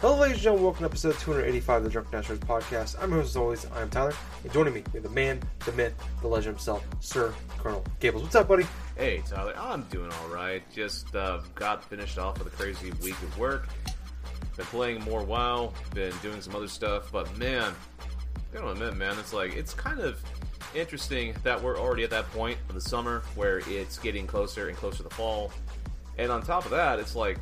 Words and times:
Hello, 0.00 0.18
ladies 0.18 0.34
and 0.34 0.42
gentlemen. 0.42 0.64
Welcome 0.64 0.80
to 0.80 0.84
episode 0.84 1.18
285 1.18 1.76
of 1.78 1.84
the 1.84 1.90
Drunk 1.90 2.12
Naturals 2.12 2.40
podcast. 2.40 2.96
I'm 3.02 3.10
your 3.10 3.20
host, 3.20 3.30
as 3.30 3.36
always. 3.36 3.66
I'm 3.74 3.88
Tyler. 3.88 4.12
And 4.42 4.52
joining 4.52 4.74
me, 4.74 4.84
we 4.92 5.00
have 5.00 5.02
the 5.02 5.08
man, 5.08 5.40
the 5.64 5.72
myth, 5.72 5.94
the 6.20 6.28
legend 6.28 6.56
himself, 6.56 6.86
Sir 7.00 7.32
Colonel 7.58 7.82
Gables. 8.00 8.22
What's 8.22 8.34
up, 8.36 8.46
buddy? 8.46 8.66
Hey 8.96 9.22
Tyler, 9.26 9.54
I'm 9.58 9.82
doing 9.84 10.12
all 10.12 10.28
right. 10.28 10.62
Just 10.72 11.16
uh, 11.16 11.40
got 11.54 11.82
finished 11.82 12.18
off 12.18 12.38
with 12.38 12.52
a 12.52 12.56
crazy 12.56 12.92
week 13.02 13.20
of 13.22 13.38
work. 13.38 13.66
Been 14.56 14.66
playing 14.66 15.00
more 15.02 15.22
WoW. 15.24 15.72
Been 15.94 16.12
doing 16.22 16.40
some 16.40 16.54
other 16.54 16.68
stuff, 16.68 17.10
but 17.10 17.36
man, 17.38 17.74
I 18.52 18.58
don't 18.58 18.68
admit, 18.70 18.96
man, 18.96 19.18
it's 19.18 19.32
like 19.32 19.54
it's 19.54 19.74
kind 19.74 20.00
of 20.00 20.20
interesting 20.74 21.34
that 21.42 21.60
we're 21.60 21.78
already 21.78 22.04
at 22.04 22.10
that 22.10 22.30
point 22.32 22.58
of 22.68 22.74
the 22.74 22.80
summer 22.80 23.22
where 23.34 23.62
it's 23.68 23.98
getting 23.98 24.26
closer 24.26 24.68
and 24.68 24.76
closer 24.76 25.02
to 25.02 25.10
fall. 25.10 25.50
And 26.18 26.30
on 26.30 26.42
top 26.42 26.64
of 26.64 26.70
that, 26.70 27.00
it's 27.00 27.16
like, 27.16 27.38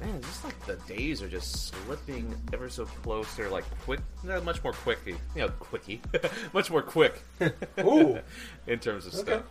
man, 0.00 0.20
just 0.20 0.44
like 0.44 0.58
the 0.66 0.74
days 0.92 1.22
are 1.22 1.28
just 1.28 1.68
slipping 1.68 2.34
ever 2.52 2.68
so 2.68 2.84
closer, 2.86 3.48
like 3.48 3.64
quick, 3.84 4.00
much 4.44 4.62
more 4.64 4.72
quicky, 4.72 5.16
you 5.34 5.42
know, 5.42 5.48
quickie, 5.60 6.00
much 6.52 6.70
more 6.70 6.82
quick. 6.82 7.22
Ooh. 7.80 8.18
in 8.66 8.80
terms 8.80 9.06
of 9.06 9.14
Okay. 9.14 9.22
stuff. 9.22 9.42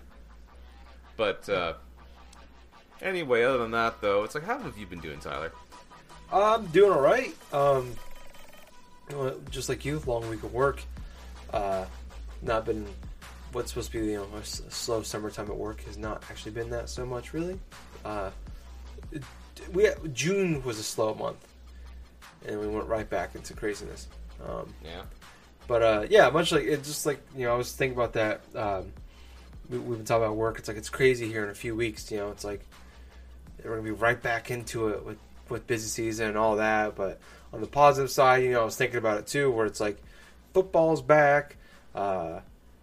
But 1.15 1.47
uh, 1.47 1.73
anyway, 3.01 3.43
other 3.43 3.59
than 3.59 3.71
that, 3.71 4.01
though, 4.01 4.23
it's 4.25 4.35
like, 4.35 4.43
how 4.43 4.59
have 4.59 4.77
you 4.77 4.85
been 4.85 4.99
doing, 4.99 5.19
Tyler? 5.19 5.53
I'm 6.31 6.65
doing 6.67 6.91
all 6.91 7.01
right. 7.01 7.33
Um, 7.53 7.93
just 9.49 9.69
like 9.69 9.85
you, 9.85 10.01
long 10.05 10.27
week 10.29 10.43
of 10.43 10.53
work. 10.53 10.81
Uh, 11.53 11.85
not 12.41 12.65
been 12.65 12.85
what's 13.51 13.71
supposed 13.71 13.91
to 13.91 13.99
be 13.99 14.07
you 14.07 14.17
know 14.17 14.27
a, 14.37 14.43
slow 14.43 15.01
summertime 15.01 15.49
at 15.49 15.55
work 15.55 15.81
has 15.85 15.97
not 15.97 16.23
actually 16.29 16.51
been 16.51 16.69
that 16.71 16.89
so 16.89 17.05
much 17.05 17.33
really. 17.33 17.59
Uh, 18.03 18.29
we 19.71 19.89
June 20.13 20.63
was 20.63 20.79
a 20.79 20.83
slow 20.83 21.13
month, 21.13 21.37
and 22.45 22.59
we 22.59 22.67
went 22.67 22.87
right 22.87 23.09
back 23.09 23.35
into 23.35 23.53
craziness. 23.53 24.07
Um, 24.45 24.73
Yeah. 24.83 25.03
But 25.67 25.81
uh, 25.81 26.05
yeah, 26.09 26.29
much 26.29 26.51
like 26.51 26.63
it's 26.63 26.87
just 26.87 27.05
like 27.05 27.19
you 27.35 27.45
know, 27.45 27.53
I 27.53 27.57
was 27.57 27.71
thinking 27.71 27.97
about 27.97 28.13
that. 28.13 28.41
Um, 28.55 28.91
we, 29.69 29.79
we've 29.79 29.97
been 29.97 30.05
talking 30.05 30.23
about 30.25 30.35
work. 30.35 30.59
It's 30.59 30.67
like 30.67 30.77
it's 30.77 30.89
crazy 30.89 31.27
here 31.27 31.43
in 31.43 31.49
a 31.49 31.55
few 31.55 31.75
weeks. 31.75 32.11
You 32.11 32.17
know, 32.17 32.31
it's 32.31 32.43
like 32.43 32.65
we're 33.63 33.71
gonna 33.71 33.81
be 33.81 33.91
right 33.91 34.21
back 34.21 34.51
into 34.51 34.89
it 34.89 35.03
with 35.05 35.17
with 35.49 35.67
busy 35.67 35.87
season 35.87 36.27
and 36.29 36.37
all 36.37 36.55
that. 36.57 36.95
But 36.95 37.19
on 37.53 37.61
the 37.61 37.67
positive 37.67 38.11
side, 38.11 38.43
you 38.43 38.51
know, 38.51 38.61
I 38.61 38.65
was 38.65 38.75
thinking 38.75 38.97
about 38.97 39.19
it 39.19 39.27
too, 39.27 39.51
where 39.51 39.65
it's 39.65 39.79
like 39.79 40.01
football's 40.53 41.01
back. 41.01 41.57
Uh, 41.93 42.39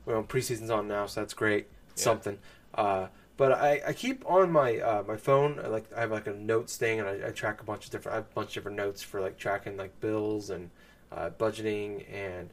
well, 0.07 0.23
preseason's 0.23 0.71
on 0.71 0.89
now, 0.89 1.07
so 1.07 1.21
that's 1.21 1.35
great. 1.35 1.67
It's 1.93 2.03
Yeah. 2.03 2.05
Something. 2.05 2.39
Uh, 2.75 3.07
but 3.37 3.53
I, 3.53 3.81
I 3.89 3.93
keep 3.93 4.29
on 4.31 4.53
my 4.53 4.79
uh, 4.79 5.05
my 5.07 5.17
phone. 5.17 5.59
I 5.59 5.69
like 5.69 5.85
I 5.97 6.01
have 6.01 6.11
like 6.11 6.27
a 6.27 6.33
notes 6.33 6.77
thing, 6.77 7.01
and 7.01 7.09
I, 7.09 7.29
I 7.29 7.31
track 7.31 7.61
a 7.61 7.65
bunch 7.65 7.87
of 7.87 7.91
different. 7.91 8.15
I 8.15 8.17
have 8.17 8.27
a 8.31 8.35
bunch 8.35 8.49
of 8.49 8.55
different 8.55 8.77
notes 8.77 9.03
for 9.03 9.21
like 9.21 9.39
tracking 9.39 9.77
like 9.77 9.99
bills 10.01 10.51
and 10.51 10.71
uh, 11.11 11.31
budgeting 11.39 12.05
and 12.13 12.51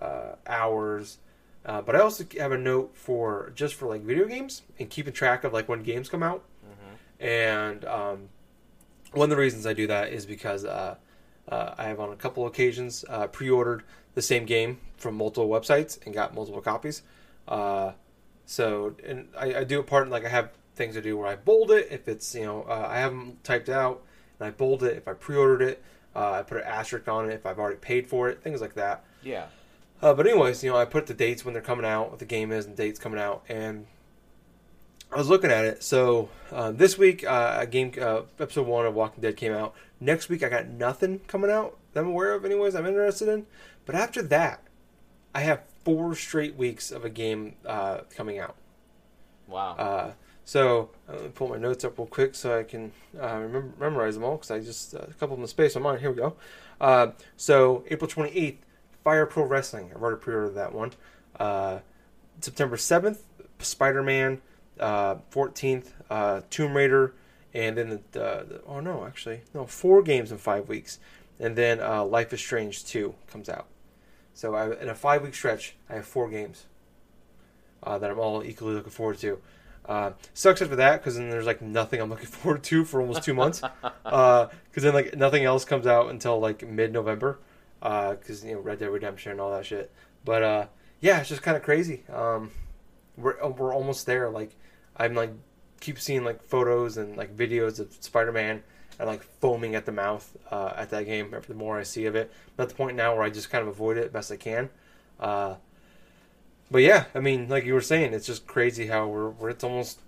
uh, 0.00 0.36
hours. 0.46 1.18
Uh, 1.66 1.82
but 1.82 1.96
I 1.96 2.00
also 2.00 2.24
have 2.38 2.52
a 2.52 2.58
note 2.58 2.92
for 2.94 3.52
just 3.54 3.74
for 3.74 3.88
like 3.88 4.02
video 4.02 4.26
games 4.26 4.62
and 4.78 4.88
keeping 4.88 5.12
track 5.12 5.44
of 5.44 5.52
like 5.52 5.68
when 5.68 5.82
games 5.82 6.08
come 6.08 6.22
out. 6.22 6.44
And 7.20 7.84
um, 7.84 8.28
one 9.12 9.24
of 9.24 9.30
the 9.30 9.40
reasons 9.40 9.66
I 9.66 9.72
do 9.72 9.86
that 9.86 10.12
is 10.12 10.26
because 10.26 10.64
uh, 10.64 10.96
uh, 11.48 11.74
I 11.78 11.84
have 11.84 12.00
on 12.00 12.12
a 12.12 12.16
couple 12.16 12.46
occasions 12.46 13.04
uh, 13.08 13.26
pre-ordered 13.26 13.82
the 14.14 14.22
same 14.22 14.44
game 14.44 14.78
from 14.96 15.14
multiple 15.14 15.48
websites 15.48 16.04
and 16.04 16.14
got 16.14 16.34
multiple 16.34 16.60
copies. 16.60 17.02
Uh, 17.46 17.92
so 18.44 18.94
and 19.04 19.28
I, 19.38 19.60
I 19.60 19.64
do 19.64 19.80
a 19.80 19.82
part 19.82 20.08
like 20.08 20.24
I 20.24 20.28
have 20.28 20.50
things 20.74 20.94
to 20.94 21.02
do 21.02 21.16
where 21.16 21.26
I 21.26 21.36
bold 21.36 21.70
it 21.70 21.88
if 21.90 22.08
it's 22.08 22.34
you 22.34 22.44
know 22.44 22.62
uh, 22.62 22.86
I 22.88 22.98
have 22.98 23.12
them 23.12 23.38
typed 23.42 23.68
out 23.68 24.02
and 24.38 24.46
I 24.46 24.50
bold 24.50 24.82
it 24.82 24.96
if 24.96 25.08
I 25.08 25.12
pre-ordered 25.12 25.62
it. 25.62 25.82
Uh, 26.14 26.32
I 26.32 26.42
put 26.42 26.58
an 26.58 26.64
asterisk 26.64 27.08
on 27.08 27.30
it 27.30 27.34
if 27.34 27.46
I've 27.46 27.58
already 27.58 27.78
paid 27.78 28.06
for 28.06 28.28
it, 28.28 28.42
things 28.42 28.60
like 28.60 28.74
that. 28.74 29.04
Yeah. 29.22 29.46
Uh, 30.00 30.14
but 30.14 30.26
anyways, 30.26 30.62
you 30.62 30.70
know, 30.70 30.76
I 30.76 30.84
put 30.84 31.06
the 31.06 31.14
dates 31.14 31.44
when 31.44 31.54
they're 31.54 31.62
coming 31.62 31.84
out, 31.84 32.10
what 32.10 32.18
the 32.18 32.24
game 32.24 32.52
is, 32.52 32.66
and 32.66 32.76
dates 32.76 32.98
coming 32.98 33.20
out, 33.20 33.44
and 33.48 33.86
I 35.10 35.16
was 35.16 35.28
looking 35.28 35.50
at 35.50 35.64
it. 35.64 35.82
So 35.82 36.28
uh, 36.52 36.70
this 36.70 36.98
week, 36.98 37.24
uh, 37.24 37.56
a 37.60 37.66
game 37.66 37.92
uh, 38.00 38.22
episode 38.38 38.66
one 38.66 38.86
of 38.86 38.94
Walking 38.94 39.22
Dead 39.22 39.36
came 39.36 39.52
out. 39.52 39.74
Next 40.00 40.28
week, 40.28 40.42
I 40.42 40.48
got 40.48 40.68
nothing 40.68 41.20
coming 41.26 41.50
out 41.50 41.78
that 41.92 42.00
I'm 42.00 42.08
aware 42.08 42.34
of. 42.34 42.44
Anyways, 42.44 42.74
I'm 42.74 42.86
interested 42.86 43.28
in. 43.28 43.46
But 43.86 43.94
after 43.94 44.22
that, 44.22 44.62
I 45.34 45.40
have 45.40 45.62
four 45.84 46.14
straight 46.14 46.56
weeks 46.56 46.90
of 46.90 47.04
a 47.04 47.10
game 47.10 47.54
uh, 47.64 48.00
coming 48.14 48.38
out. 48.38 48.56
Wow. 49.46 49.76
Uh, 49.76 50.12
so 50.44 50.90
uh, 51.08 51.12
let 51.12 51.22
me 51.22 51.28
pull 51.34 51.48
my 51.48 51.56
notes 51.56 51.84
up 51.84 51.98
real 51.98 52.06
quick 52.06 52.34
so 52.34 52.58
I 52.58 52.62
can 52.62 52.92
uh, 53.18 53.38
remember, 53.38 53.72
memorize 53.80 54.14
them 54.14 54.24
all 54.24 54.36
because 54.36 54.50
I 54.50 54.60
just 54.60 54.94
uh, 54.94 54.98
a 54.98 55.14
couple 55.14 55.32
of 55.32 55.38
them 55.38 55.42
in 55.42 55.48
space 55.48 55.74
on 55.74 55.82
mine. 55.82 56.00
Here 56.00 56.10
we 56.10 56.16
go. 56.16 56.36
Uh, 56.80 57.08
so 57.36 57.84
April 57.88 58.08
twenty 58.08 58.36
eighth, 58.36 58.64
Fire 59.04 59.24
Pro 59.24 59.44
Wrestling. 59.44 59.90
I've 59.94 60.02
already 60.02 60.20
pre-ordered 60.20 60.54
that 60.54 60.74
one. 60.74 60.92
Uh, 61.40 61.78
September 62.40 62.76
seventh, 62.76 63.22
Spider 63.58 64.02
Man. 64.02 64.42
Fourteenth, 65.30 65.92
uh, 66.10 66.42
Tomb 66.50 66.76
Raider, 66.76 67.14
and 67.54 67.76
then 67.76 68.00
the, 68.12 68.24
uh, 68.24 68.44
the 68.44 68.60
oh 68.66 68.80
no, 68.80 69.04
actually 69.06 69.40
no, 69.54 69.66
four 69.66 70.02
games 70.02 70.32
in 70.32 70.38
five 70.38 70.68
weeks, 70.68 70.98
and 71.38 71.56
then 71.56 71.80
uh, 71.80 72.04
Life 72.04 72.32
is 72.32 72.40
Strange 72.40 72.84
two 72.84 73.14
comes 73.30 73.48
out. 73.48 73.66
So 74.34 74.54
I, 74.54 74.80
in 74.80 74.88
a 74.88 74.94
five 74.94 75.22
week 75.22 75.34
stretch, 75.34 75.74
I 75.90 75.94
have 75.94 76.06
four 76.06 76.28
games 76.28 76.66
uh, 77.82 77.98
that 77.98 78.10
I'm 78.10 78.18
all 78.18 78.44
equally 78.44 78.74
looking 78.74 78.90
forward 78.90 79.18
to. 79.18 79.40
Uh, 79.84 80.12
sucks 80.34 80.60
after 80.60 80.76
that 80.76 81.00
because 81.00 81.16
then 81.16 81.30
there's 81.30 81.46
like 81.46 81.62
nothing 81.62 82.00
I'm 82.00 82.10
looking 82.10 82.26
forward 82.26 82.62
to 82.64 82.84
for 82.84 83.00
almost 83.00 83.22
two 83.22 83.34
months. 83.34 83.62
Because 84.04 84.82
then 84.84 84.94
like 84.94 85.16
nothing 85.16 85.44
else 85.44 85.64
comes 85.64 85.86
out 85.86 86.10
until 86.10 86.38
like 86.38 86.66
mid 86.66 86.92
November. 86.92 87.38
Because 87.80 88.44
you 88.44 88.54
know 88.54 88.60
Red 88.60 88.78
Dead 88.78 88.90
Redemption 88.90 89.32
and 89.32 89.40
all 89.40 89.50
that 89.50 89.66
shit. 89.66 89.90
But 90.24 90.42
uh, 90.42 90.66
yeah, 91.00 91.20
it's 91.20 91.28
just 91.28 91.42
kind 91.42 91.56
of 91.56 91.62
crazy. 91.62 92.02
Um, 92.12 92.50
we're 93.16 93.42
uh, 93.42 93.48
we're 93.48 93.74
almost 93.74 94.06
there. 94.06 94.28
Like 94.28 94.54
I'm 94.98 95.14
like 95.14 95.30
keep 95.80 96.00
seeing 96.00 96.24
like 96.24 96.42
photos 96.42 96.96
and 96.96 97.16
like 97.16 97.36
videos 97.36 97.78
of 97.78 97.96
Spider 98.00 98.32
Man 98.32 98.62
and 98.98 99.08
like 99.08 99.22
foaming 99.22 99.74
at 99.74 99.86
the 99.86 99.92
mouth 99.92 100.36
uh, 100.50 100.72
at 100.76 100.90
that 100.90 101.04
game. 101.06 101.34
The 101.46 101.54
more 101.54 101.78
I 101.78 101.82
see 101.82 102.06
of 102.06 102.16
it, 102.16 102.32
I'm 102.56 102.62
at 102.62 102.68
the 102.68 102.74
point 102.74 102.96
now 102.96 103.14
where 103.14 103.22
I 103.22 103.30
just 103.30 103.50
kind 103.50 103.62
of 103.62 103.68
avoid 103.68 103.96
it 103.96 104.12
best 104.12 104.32
I 104.32 104.36
can. 104.36 104.70
Uh, 105.20 105.56
but 106.70 106.82
yeah, 106.82 107.06
I 107.14 107.20
mean, 107.20 107.48
like 107.48 107.64
you 107.64 107.74
were 107.74 107.80
saying, 107.80 108.12
it's 108.12 108.26
just 108.26 108.46
crazy 108.46 108.86
how 108.86 109.06
we're, 109.06 109.30
we're 109.30 109.50
it's 109.50 109.64
almost 109.64 110.00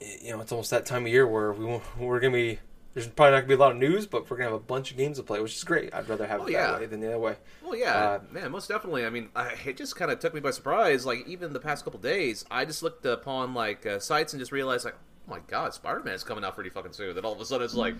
you 0.00 0.30
know 0.30 0.40
it's 0.40 0.52
almost 0.52 0.70
that 0.70 0.84
time 0.84 1.06
of 1.06 1.12
year 1.12 1.26
where 1.26 1.52
we 1.52 1.80
we're 1.98 2.20
gonna 2.20 2.32
be 2.32 2.58
there's 2.96 3.08
probably 3.08 3.32
not 3.32 3.40
gonna 3.40 3.48
be 3.48 3.54
a 3.54 3.58
lot 3.58 3.72
of 3.72 3.76
news, 3.76 4.06
but 4.06 4.30
we're 4.30 4.38
gonna 4.38 4.48
have 4.48 4.58
a 4.58 4.58
bunch 4.58 4.90
of 4.90 4.96
games 4.96 5.18
to 5.18 5.22
play, 5.22 5.38
which 5.38 5.54
is 5.54 5.62
great. 5.64 5.92
I'd 5.92 6.08
rather 6.08 6.26
have 6.26 6.40
Oh, 6.40 6.46
it 6.46 6.52
yeah. 6.52 6.70
that 6.70 6.80
way 6.80 6.86
than 6.86 7.00
the 7.00 7.08
other 7.08 7.18
way. 7.18 7.36
well, 7.62 7.76
yeah, 7.76 7.92
uh, 7.94 8.20
man, 8.32 8.50
most 8.50 8.68
definitely. 8.68 9.04
I 9.04 9.10
mean, 9.10 9.28
I, 9.36 9.52
it 9.66 9.76
just 9.76 9.96
kind 9.96 10.10
of 10.10 10.18
took 10.18 10.32
me 10.32 10.40
by 10.40 10.50
surprise. 10.50 11.04
Like, 11.04 11.26
even 11.28 11.52
the 11.52 11.60
past 11.60 11.84
couple 11.84 12.00
days, 12.00 12.46
I 12.50 12.64
just 12.64 12.82
looked 12.82 13.04
upon 13.04 13.52
like 13.52 13.84
uh, 13.84 13.98
sites 13.98 14.32
and 14.32 14.40
just 14.40 14.50
realized, 14.50 14.86
like, 14.86 14.94
oh 15.28 15.30
my 15.30 15.40
god, 15.46 15.74
Spider 15.74 16.00
Man's 16.02 16.24
coming 16.24 16.42
out 16.42 16.54
pretty 16.54 16.70
fucking 16.70 16.92
soon. 16.94 17.14
Then 17.14 17.26
all 17.26 17.34
of 17.34 17.40
a 17.40 17.44
sudden, 17.44 17.66
it's 17.66 17.74
like, 17.74 17.94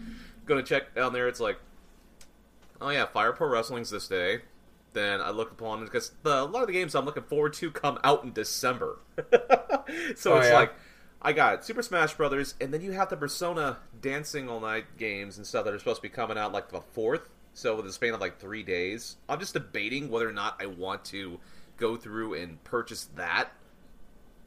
gonna 0.46 0.62
check 0.62 0.94
down 0.94 1.12
there. 1.12 1.28
It's 1.28 1.40
like, 1.40 1.58
oh 2.80 2.88
yeah, 2.88 3.04
Fire 3.04 3.32
Pro 3.32 3.48
Wrestling's 3.48 3.90
this 3.90 4.08
day. 4.08 4.40
Then 4.94 5.20
I 5.20 5.28
look 5.28 5.50
upon 5.50 5.84
because 5.84 6.12
the, 6.22 6.40
a 6.40 6.44
lot 6.44 6.62
of 6.62 6.68
the 6.68 6.72
games 6.72 6.94
I'm 6.94 7.04
looking 7.04 7.24
forward 7.24 7.52
to 7.54 7.70
come 7.70 7.98
out 8.02 8.24
in 8.24 8.32
December. 8.32 8.96
so 10.16 10.32
Oh, 10.32 10.38
it's 10.38 10.48
yeah? 10.48 10.54
like 10.54 10.72
I 11.21 11.32
got 11.32 11.65
Super 11.65 11.82
Smash 11.82 12.15
Brothers, 12.15 12.54
and 12.60 12.72
then 12.72 12.82
you 12.82 12.93
have 12.93 13.09
the 13.09 13.16
Persona 13.16 13.78
Dancing 14.00 14.49
All 14.49 14.60
Night 14.60 14.84
games 14.99 15.38
and 15.38 15.47
stuff 15.47 15.65
that 15.65 15.75
are 15.75 15.78
supposed 15.78 15.97
to 15.97 16.03
be 16.03 16.09
coming 16.09 16.37
out 16.37 16.53
like 16.53 16.71
the 16.71 16.81
fourth. 16.81 17.28
So 17.54 17.77
with 17.77 17.87
a 17.87 17.93
span 17.93 18.12
of 18.12 18.21
like 18.21 18.38
three 18.38 18.62
days, 18.62 19.16
I'm 19.28 19.41
just 19.41 19.54
debating 19.54 20.10
whether 20.10 20.28
or 20.28 20.32
not 20.32 20.60
I 20.60 20.66
want 20.66 21.04
to 21.07 21.41
go 21.78 21.97
through 21.97 22.34
and 22.34 22.63
purchase 22.65 23.09
that, 23.16 23.48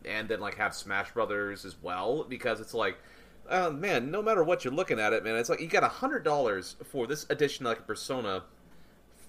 and 0.05 0.29
then 0.29 0.39
like 0.39 0.55
have 0.55 0.75
Smash 0.75 1.11
Brothers 1.11 1.65
as 1.65 1.75
well 1.81 2.23
because 2.23 2.59
it's 2.59 2.73
like. 2.73 2.97
Uh, 3.49 3.71
man, 3.71 4.11
no 4.11 4.21
matter 4.21 4.43
what 4.43 4.63
you're 4.63 4.71
looking 4.71 4.99
at 4.99 5.11
it, 5.11 5.23
man, 5.23 5.35
it's 5.35 5.49
like 5.49 5.59
you 5.59 5.65
got 5.65 5.83
a 5.83 5.87
hundred 5.87 6.23
dollars 6.23 6.75
for 6.83 7.07
this 7.07 7.25
edition, 7.31 7.65
like 7.65 7.87
Persona, 7.87 8.43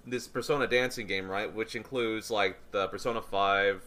this 0.07 0.29
Persona 0.29 0.67
dancing 0.67 1.07
game, 1.07 1.27
right? 1.27 1.51
Which 1.51 1.75
includes 1.75 2.31
like 2.31 2.59
the 2.71 2.87
Persona 2.89 3.23
Five, 3.23 3.83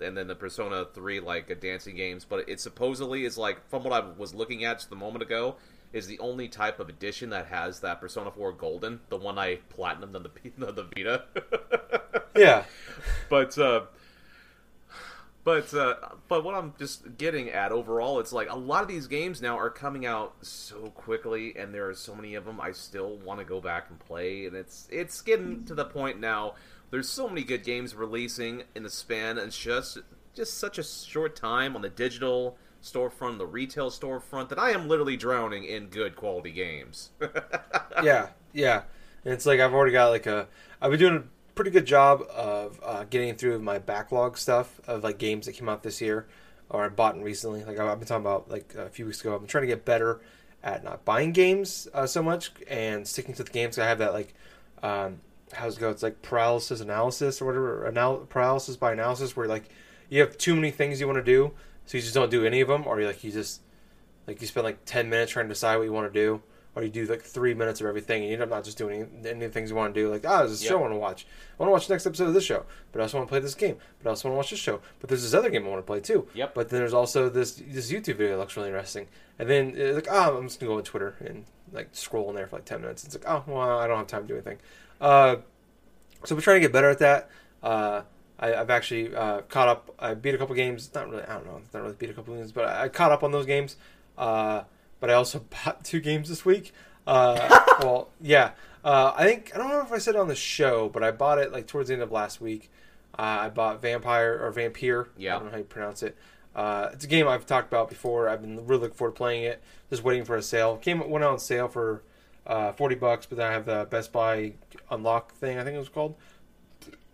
and 0.00 0.16
then 0.16 0.26
the 0.26 0.34
Persona 0.34 0.86
Three, 0.92 1.20
like 1.20 1.60
dancing 1.60 1.96
games. 1.96 2.24
But 2.24 2.48
it 2.48 2.60
supposedly 2.60 3.24
is 3.24 3.38
like, 3.38 3.68
from 3.68 3.84
what 3.84 3.92
I 3.92 4.06
was 4.16 4.34
looking 4.34 4.64
at 4.64 4.78
just 4.78 4.92
a 4.92 4.96
moment 4.96 5.22
ago, 5.22 5.56
is 5.92 6.06
the 6.06 6.18
only 6.18 6.48
type 6.48 6.80
of 6.80 6.88
edition 6.88 7.30
that 7.30 7.46
has 7.46 7.80
that 7.80 8.00
Persona 8.00 8.30
Four 8.30 8.52
Golden, 8.52 9.00
the 9.08 9.16
one 9.16 9.38
I 9.38 9.58
platinumed 9.76 10.14
on 10.14 10.22
the 10.22 10.28
P- 10.28 10.52
the 10.58 10.88
Vita. 10.94 11.24
Yeah, 12.36 12.64
but 13.30 13.56
uh, 13.56 13.86
but 15.46 15.72
uh, 15.72 15.94
but 16.28 16.44
what 16.44 16.54
I'm 16.54 16.74
just 16.78 17.16
getting 17.16 17.50
at 17.50 17.72
overall, 17.72 18.20
it's 18.20 18.32
like 18.32 18.50
a 18.50 18.56
lot 18.56 18.82
of 18.82 18.88
these 18.88 19.06
games 19.06 19.40
now 19.40 19.56
are 19.56 19.70
coming 19.70 20.04
out 20.04 20.34
so 20.42 20.88
quickly, 20.88 21.54
and 21.56 21.72
there 21.72 21.88
are 21.88 21.94
so 21.94 22.14
many 22.14 22.34
of 22.34 22.44
them. 22.44 22.60
I 22.60 22.72
still 22.72 23.16
want 23.18 23.38
to 23.38 23.46
go 23.46 23.60
back 23.60 23.86
and 23.88 23.98
play, 23.98 24.46
and 24.46 24.56
it's 24.56 24.88
it's 24.90 25.20
getting 25.22 25.64
to 25.66 25.74
the 25.74 25.84
point 25.84 26.20
now 26.20 26.54
there's 26.90 27.08
so 27.08 27.28
many 27.28 27.42
good 27.44 27.64
games 27.64 27.94
releasing 27.94 28.64
in 28.74 28.82
the 28.82 28.90
span 28.90 29.38
and 29.38 29.52
just 29.52 29.98
just 30.34 30.58
such 30.58 30.78
a 30.78 30.82
short 30.82 31.34
time 31.34 31.74
on 31.74 31.82
the 31.82 31.88
digital 31.88 32.58
storefront, 32.82 33.38
the 33.38 33.46
retail 33.46 33.90
storefront 33.90 34.48
that 34.50 34.58
I 34.58 34.70
am 34.70 34.88
literally 34.88 35.16
drowning 35.16 35.64
in 35.64 35.86
good 35.86 36.14
quality 36.14 36.52
games. 36.52 37.10
yeah, 38.02 38.28
yeah. 38.52 38.82
And 39.24 39.34
it's 39.34 39.46
like 39.46 39.60
I've 39.60 39.74
already 39.74 39.92
got 39.92 40.10
like 40.10 40.26
a. 40.26 40.46
I've 40.80 40.90
been 40.90 41.00
doing 41.00 41.16
a 41.16 41.54
pretty 41.54 41.70
good 41.70 41.86
job 41.86 42.22
of 42.34 42.78
uh, 42.82 43.04
getting 43.04 43.34
through 43.34 43.58
my 43.60 43.78
backlog 43.78 44.36
stuff 44.36 44.80
of 44.86 45.02
like 45.02 45.18
games 45.18 45.46
that 45.46 45.52
came 45.52 45.68
out 45.68 45.82
this 45.82 46.00
year 46.00 46.26
or 46.68 46.84
I 46.84 46.88
bought 46.88 47.20
recently. 47.20 47.64
Like 47.64 47.78
I've 47.78 47.98
been 47.98 48.08
talking 48.08 48.24
about 48.24 48.50
like 48.50 48.74
a 48.76 48.88
few 48.88 49.06
weeks 49.06 49.20
ago. 49.20 49.34
I'm 49.34 49.46
trying 49.46 49.62
to 49.62 49.68
get 49.68 49.84
better 49.84 50.20
at 50.62 50.84
not 50.84 51.04
buying 51.04 51.32
games 51.32 51.88
uh, 51.94 52.06
so 52.06 52.22
much 52.22 52.52
and 52.68 53.06
sticking 53.06 53.34
to 53.34 53.44
the 53.44 53.50
games. 53.50 53.78
I 53.78 53.86
have 53.86 53.98
that 53.98 54.12
like 54.12 54.34
um, 54.82 55.20
how's 55.52 55.76
it 55.76 55.80
go? 55.80 55.90
It's 55.90 56.02
like 56.02 56.22
paralysis 56.22 56.80
analysis 56.80 57.40
or 57.40 57.46
whatever. 57.46 57.88
Anal- 57.88 58.26
paralysis 58.28 58.76
by 58.76 58.92
analysis, 58.92 59.36
where 59.36 59.46
like 59.46 59.68
you 60.08 60.20
have 60.20 60.36
too 60.38 60.54
many 60.54 60.70
things 60.70 61.00
you 61.00 61.06
want 61.06 61.18
to 61.18 61.24
do, 61.24 61.52
so 61.84 61.96
you 61.96 62.02
just 62.02 62.14
don't 62.14 62.30
do 62.30 62.44
any 62.44 62.60
of 62.60 62.68
them, 62.68 62.86
or 62.86 63.00
you 63.00 63.06
like 63.06 63.22
you 63.24 63.32
just 63.32 63.60
like 64.26 64.40
you 64.40 64.46
spend 64.46 64.64
like 64.64 64.84
ten 64.84 65.08
minutes 65.08 65.32
trying 65.32 65.46
to 65.46 65.50
decide 65.54 65.76
what 65.76 65.84
you 65.84 65.92
want 65.92 66.12
to 66.12 66.18
do, 66.18 66.42
or 66.74 66.82
you 66.82 66.88
do 66.88 67.06
like 67.06 67.22
three 67.22 67.54
minutes 67.54 67.80
of 67.80 67.86
everything, 67.86 68.22
and 68.22 68.28
you 68.28 68.34
end 68.34 68.42
up 68.42 68.50
not 68.50 68.64
just 68.64 68.76
doing 68.76 69.08
any, 69.20 69.30
any 69.30 69.44
of 69.44 69.52
the 69.52 69.54
things 69.54 69.70
you 69.70 69.76
want 69.76 69.94
to 69.94 70.00
do. 70.00 70.10
Like, 70.10 70.24
ah, 70.26 70.40
oh, 70.42 70.46
there's 70.46 70.60
a 70.60 70.64
yep. 70.64 70.70
show 70.70 70.78
I 70.78 70.80
want 70.82 70.92
to 70.92 70.98
watch. 70.98 71.26
I 71.58 71.62
want 71.62 71.68
to 71.68 71.72
watch 71.72 71.86
the 71.86 71.94
next 71.94 72.06
episode 72.06 72.28
of 72.28 72.34
this 72.34 72.44
show, 72.44 72.66
but 72.92 73.00
I 73.00 73.02
also 73.02 73.18
want 73.18 73.28
to 73.28 73.32
play 73.32 73.40
this 73.40 73.54
game. 73.54 73.76
But 74.02 74.08
I 74.08 74.10
also 74.10 74.28
want 74.28 74.34
to 74.34 74.36
watch 74.36 74.50
this 74.50 74.58
show. 74.58 74.80
But 75.00 75.08
there's 75.08 75.22
this 75.22 75.34
other 75.34 75.50
game 75.50 75.64
I 75.64 75.70
want 75.70 75.78
to 75.78 75.86
play 75.86 76.00
too. 76.00 76.28
Yep. 76.34 76.54
But 76.54 76.68
then 76.68 76.80
there's 76.80 76.94
also 76.94 77.28
this 77.28 77.52
this 77.52 77.90
YouTube 77.90 78.16
video 78.16 78.30
that 78.30 78.38
looks 78.38 78.56
really 78.56 78.68
interesting. 78.68 79.08
And 79.38 79.48
then 79.48 79.74
uh, 79.78 79.94
like, 79.94 80.08
ah, 80.10 80.30
oh, 80.30 80.38
I'm 80.38 80.48
just 80.48 80.60
gonna 80.60 80.72
go 80.72 80.78
on 80.78 80.84
Twitter 80.84 81.16
and 81.20 81.44
like 81.72 81.88
scroll 81.92 82.28
in 82.30 82.36
there 82.36 82.46
for 82.46 82.56
like 82.56 82.64
ten 82.64 82.80
minutes. 82.80 83.04
It's 83.04 83.14
like, 83.14 83.28
oh, 83.28 83.44
well, 83.46 83.78
I 83.78 83.86
don't 83.86 83.98
have 83.98 84.06
time 84.06 84.22
to 84.22 84.28
do 84.28 84.34
anything. 84.34 84.58
Uh, 85.00 85.36
so 86.24 86.34
we're 86.34 86.40
trying 86.40 86.56
to 86.56 86.60
get 86.60 86.72
better 86.72 86.90
at 86.90 86.98
that. 86.98 87.30
Uh, 87.62 88.02
I, 88.38 88.48
have 88.48 88.70
actually 88.70 89.14
uh, 89.14 89.42
caught 89.42 89.68
up. 89.68 89.94
I 89.98 90.14
beat 90.14 90.34
a 90.34 90.38
couple 90.38 90.54
games. 90.54 90.90
Not 90.94 91.08
really. 91.08 91.22
I 91.22 91.34
don't 91.34 91.46
know. 91.46 91.60
Not 91.72 91.82
really 91.82 91.94
beat 91.94 92.10
a 92.10 92.14
couple 92.14 92.34
games, 92.34 92.52
but 92.52 92.66
I, 92.66 92.84
I 92.84 92.88
caught 92.88 93.12
up 93.12 93.22
on 93.22 93.32
those 93.32 93.46
games. 93.46 93.76
Uh, 94.18 94.62
but 95.00 95.10
I 95.10 95.14
also 95.14 95.40
bought 95.64 95.84
two 95.84 96.00
games 96.00 96.28
this 96.28 96.44
week. 96.44 96.72
Uh, 97.06 97.64
well, 97.80 98.10
yeah. 98.20 98.52
Uh, 98.84 99.12
I 99.16 99.24
think 99.24 99.52
I 99.54 99.58
don't 99.58 99.68
know 99.68 99.80
if 99.80 99.92
I 99.92 99.98
said 99.98 100.14
it 100.14 100.20
on 100.20 100.28
the 100.28 100.36
show, 100.36 100.88
but 100.88 101.02
I 101.02 101.10
bought 101.10 101.38
it 101.38 101.52
like 101.52 101.66
towards 101.66 101.88
the 101.88 101.94
end 101.94 102.02
of 102.02 102.12
last 102.12 102.40
week. 102.40 102.70
Uh, 103.18 103.22
I 103.40 103.48
bought 103.48 103.82
Vampyr 103.82 104.40
or 104.40 104.52
Vampyr. 104.52 105.08
Yeah. 105.16 105.34
I 105.34 105.38
don't 105.38 105.46
know 105.46 105.52
how 105.52 105.58
you 105.58 105.64
pronounce 105.64 106.02
it. 106.02 106.16
Uh, 106.54 106.90
it's 106.92 107.04
a 107.04 107.08
game 107.08 107.26
I've 107.28 107.46
talked 107.46 107.68
about 107.68 107.88
before. 107.88 108.28
I've 108.28 108.40
been 108.40 108.66
really 108.66 108.82
looking 108.82 108.96
forward 108.96 109.14
to 109.14 109.18
playing 109.18 109.44
it. 109.44 109.62
Just 109.90 110.04
waiting 110.04 110.24
for 110.24 110.36
a 110.36 110.42
sale. 110.42 110.76
Came 110.76 111.08
went 111.08 111.24
on 111.24 111.38
sale 111.38 111.68
for 111.68 112.02
uh, 112.46 112.72
forty 112.72 112.94
bucks, 112.94 113.26
but 113.26 113.38
then 113.38 113.48
I 113.48 113.52
have 113.52 113.66
the 113.66 113.86
Best 113.90 114.12
Buy 114.12 114.54
unlock 114.90 115.34
thing. 115.34 115.58
I 115.58 115.64
think 115.64 115.76
it 115.76 115.78
was 115.78 115.88
called. 115.88 116.14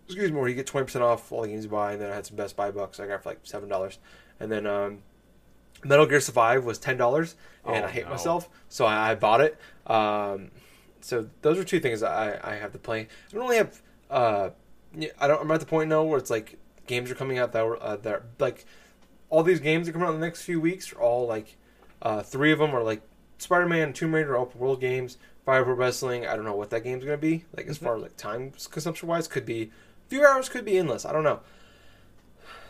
Excuse 0.05 0.31
me, 0.31 0.39
where 0.39 0.49
you 0.49 0.55
get 0.55 0.67
twenty 0.67 0.85
percent 0.85 1.03
off 1.03 1.31
all 1.31 1.41
the 1.41 1.47
games 1.47 1.63
you 1.63 1.69
buy, 1.69 1.93
and 1.93 2.01
then 2.01 2.11
I 2.11 2.15
had 2.15 2.25
some 2.25 2.35
Best 2.35 2.55
Buy 2.55 2.71
bucks. 2.71 2.99
I 2.99 3.07
got 3.07 3.23
for 3.23 3.29
like 3.29 3.39
seven 3.43 3.69
dollars, 3.69 3.99
and 4.39 4.51
then 4.51 4.67
um, 4.67 4.99
Metal 5.83 6.05
Gear 6.05 6.19
Survive 6.19 6.65
was 6.65 6.77
ten 6.77 6.97
dollars, 6.97 7.35
and 7.65 7.83
oh, 7.83 7.87
I 7.87 7.91
hate 7.91 8.05
no. 8.05 8.11
myself, 8.11 8.49
so 8.69 8.85
I, 8.85 9.11
I 9.11 9.15
bought 9.15 9.41
it. 9.41 9.57
Um, 9.87 10.51
so 11.01 11.29
those 11.41 11.57
are 11.57 11.63
two 11.63 11.79
things 11.79 12.03
I, 12.03 12.39
I 12.43 12.55
have 12.55 12.71
to 12.73 12.79
play. 12.79 13.01
I 13.01 13.33
don't 13.33 13.41
really 13.41 13.57
have. 13.57 13.81
Uh, 14.09 14.49
I 15.19 15.27
don't. 15.27 15.41
I'm 15.41 15.51
at 15.51 15.59
the 15.59 15.65
point 15.65 15.89
now 15.89 16.03
where 16.03 16.19
it's 16.19 16.29
like 16.29 16.57
games 16.87 17.09
are 17.09 17.15
coming 17.15 17.37
out 17.37 17.51
that 17.53 17.63
are 17.63 17.81
uh, 17.81 17.95
that 17.97 18.13
are, 18.13 18.23
like 18.39 18.65
all 19.29 19.43
these 19.43 19.59
games 19.59 19.87
that 19.87 19.93
come 19.93 20.03
out 20.03 20.13
in 20.13 20.19
the 20.19 20.25
next 20.25 20.43
few 20.43 20.59
weeks 20.59 20.93
are 20.93 20.99
all 20.99 21.27
like 21.27 21.57
uh, 22.01 22.21
three 22.21 22.51
of 22.51 22.59
them 22.59 22.75
are 22.75 22.83
like 22.83 23.01
Spider-Man, 23.37 23.93
Tomb 23.93 24.15
Raider, 24.15 24.35
open 24.35 24.59
world 24.59 24.81
games. 24.81 25.17
Fire 25.45 25.63
Pro 25.63 25.73
Wrestling. 25.73 26.25
I 26.25 26.35
don't 26.35 26.45
know 26.45 26.55
what 26.55 26.69
that 26.69 26.83
game's 26.83 27.03
gonna 27.03 27.17
be. 27.17 27.45
Like 27.55 27.67
as 27.67 27.77
mm-hmm. 27.77 27.85
far 27.85 27.95
as 27.97 28.01
like 28.03 28.17
time 28.17 28.51
consumption 28.69 29.07
wise, 29.07 29.27
could 29.27 29.45
be 29.45 29.63
a 29.63 30.09
few 30.09 30.25
hours, 30.25 30.49
could 30.49 30.65
be 30.65 30.77
endless. 30.77 31.05
I 31.05 31.11
don't 31.11 31.23
know. 31.23 31.41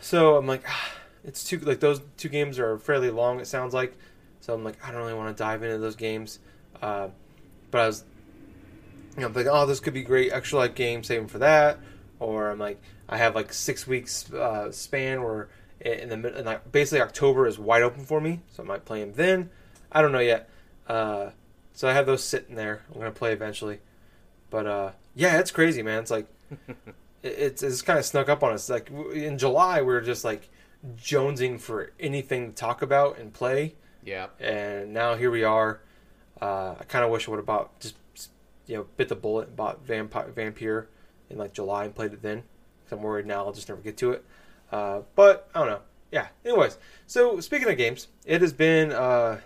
So 0.01 0.35
I'm 0.35 0.47
like, 0.47 0.63
ah, 0.67 0.91
it's 1.23 1.43
too 1.43 1.59
like 1.59 1.79
those 1.79 2.01
two 2.17 2.29
games 2.29 2.59
are 2.59 2.77
fairly 2.77 3.09
long. 3.09 3.39
It 3.39 3.47
sounds 3.47 3.73
like. 3.73 3.95
So 4.41 4.53
I'm 4.53 4.63
like, 4.63 4.83
I 4.85 4.91
don't 4.91 5.01
really 5.01 5.13
want 5.13 5.35
to 5.35 5.41
dive 5.41 5.63
into 5.63 5.77
those 5.77 5.95
games. 5.95 6.39
Uh, 6.81 7.09
but 7.71 7.81
I 7.81 7.87
was, 7.87 8.03
you 9.15 9.21
know, 9.21 9.27
I'm 9.27 9.33
like, 9.33 9.47
oh, 9.49 9.65
this 9.65 9.79
could 9.79 9.93
be 9.93 10.03
great 10.03 10.33
extra 10.33 10.59
life 10.59 10.75
game, 10.75 11.01
saving 11.03 11.27
for 11.27 11.37
that. 11.37 11.79
Or 12.19 12.51
I'm 12.51 12.59
like, 12.59 12.81
I 13.07 13.17
have 13.17 13.35
like 13.35 13.53
six 13.53 13.87
weeks 13.87 14.31
uh, 14.33 14.71
span 14.71 15.23
where 15.23 15.47
in 15.79 16.09
the 16.09 16.43
like 16.43 16.71
basically 16.71 17.01
October 17.01 17.47
is 17.47 17.59
wide 17.59 17.83
open 17.83 18.03
for 18.03 18.19
me, 18.19 18.41
so 18.51 18.63
I 18.63 18.65
might 18.65 18.85
play 18.85 19.01
them 19.01 19.13
then. 19.13 19.49
I 19.91 20.01
don't 20.01 20.11
know 20.11 20.19
yet. 20.19 20.49
Uh, 20.87 21.29
so 21.73 21.87
I 21.87 21.93
have 21.93 22.05
those 22.05 22.23
sitting 22.23 22.55
there. 22.55 22.83
I'm 22.91 22.99
gonna 22.99 23.11
play 23.11 23.33
eventually. 23.33 23.79
But 24.49 24.67
uh, 24.67 24.91
yeah, 25.15 25.39
it's 25.39 25.51
crazy, 25.51 25.81
man. 25.81 25.99
It's 25.99 26.11
like 26.11 26.27
it's 27.23 27.63
it's 27.63 27.81
kind 27.81 27.97
of 27.97 28.05
snuck 28.05 28.29
up 28.29 28.43
on 28.43 28.53
us. 28.53 28.69
Like 28.69 28.89
in 29.13 29.37
July, 29.37 29.81
we 29.81 29.87
were 29.87 30.01
just 30.01 30.23
like 30.23 30.49
jonesing 30.95 31.59
for 31.59 31.91
anything 31.99 32.49
to 32.49 32.55
talk 32.55 32.81
about 32.81 33.17
and 33.17 33.33
play. 33.33 33.75
Yeah. 34.03 34.27
And 34.39 34.93
now 34.93 35.15
here 35.15 35.31
we 35.31 35.43
are. 35.43 35.79
Uh, 36.41 36.75
I 36.79 36.83
kind 36.83 37.05
of 37.05 37.11
wish 37.11 37.27
I 37.27 37.31
would 37.31 37.37
have 37.37 37.45
bought 37.45 37.79
just 37.79 37.95
you 38.67 38.77
know 38.77 38.85
bit 38.97 39.09
the 39.09 39.15
bullet 39.15 39.49
and 39.49 39.57
bought 39.57 39.85
Vampyr 39.85 40.31
Vampyr 40.33 40.85
in 41.29 41.37
like 41.37 41.53
July 41.53 41.85
and 41.85 41.95
played 41.95 42.13
it 42.13 42.21
then. 42.21 42.43
Cause 42.85 42.97
I'm 42.97 43.01
worried 43.01 43.25
now 43.25 43.45
I'll 43.45 43.53
just 43.53 43.69
never 43.69 43.81
get 43.81 43.97
to 43.97 44.11
it. 44.11 44.25
Uh, 44.71 45.01
but 45.15 45.49
I 45.55 45.59
don't 45.59 45.69
know. 45.69 45.81
Yeah. 46.11 46.27
Anyways, 46.45 46.77
so 47.07 47.39
speaking 47.39 47.69
of 47.69 47.77
games, 47.77 48.07
it 48.25 48.41
has 48.41 48.53
been 48.53 48.91
uh, 48.91 49.39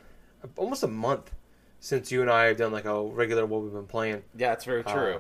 almost 0.56 0.84
a 0.84 0.88
month 0.88 1.32
since 1.80 2.12
you 2.12 2.22
and 2.22 2.30
I 2.30 2.46
have 2.46 2.58
done 2.58 2.72
like 2.72 2.86
a 2.86 3.04
regular 3.04 3.46
what 3.46 3.62
we've 3.62 3.74
been 3.74 3.86
playing. 3.86 4.24
Yeah, 4.36 4.54
it's 4.54 4.66
very 4.66 4.84
true. 4.84 5.16
Uh, 5.16 5.20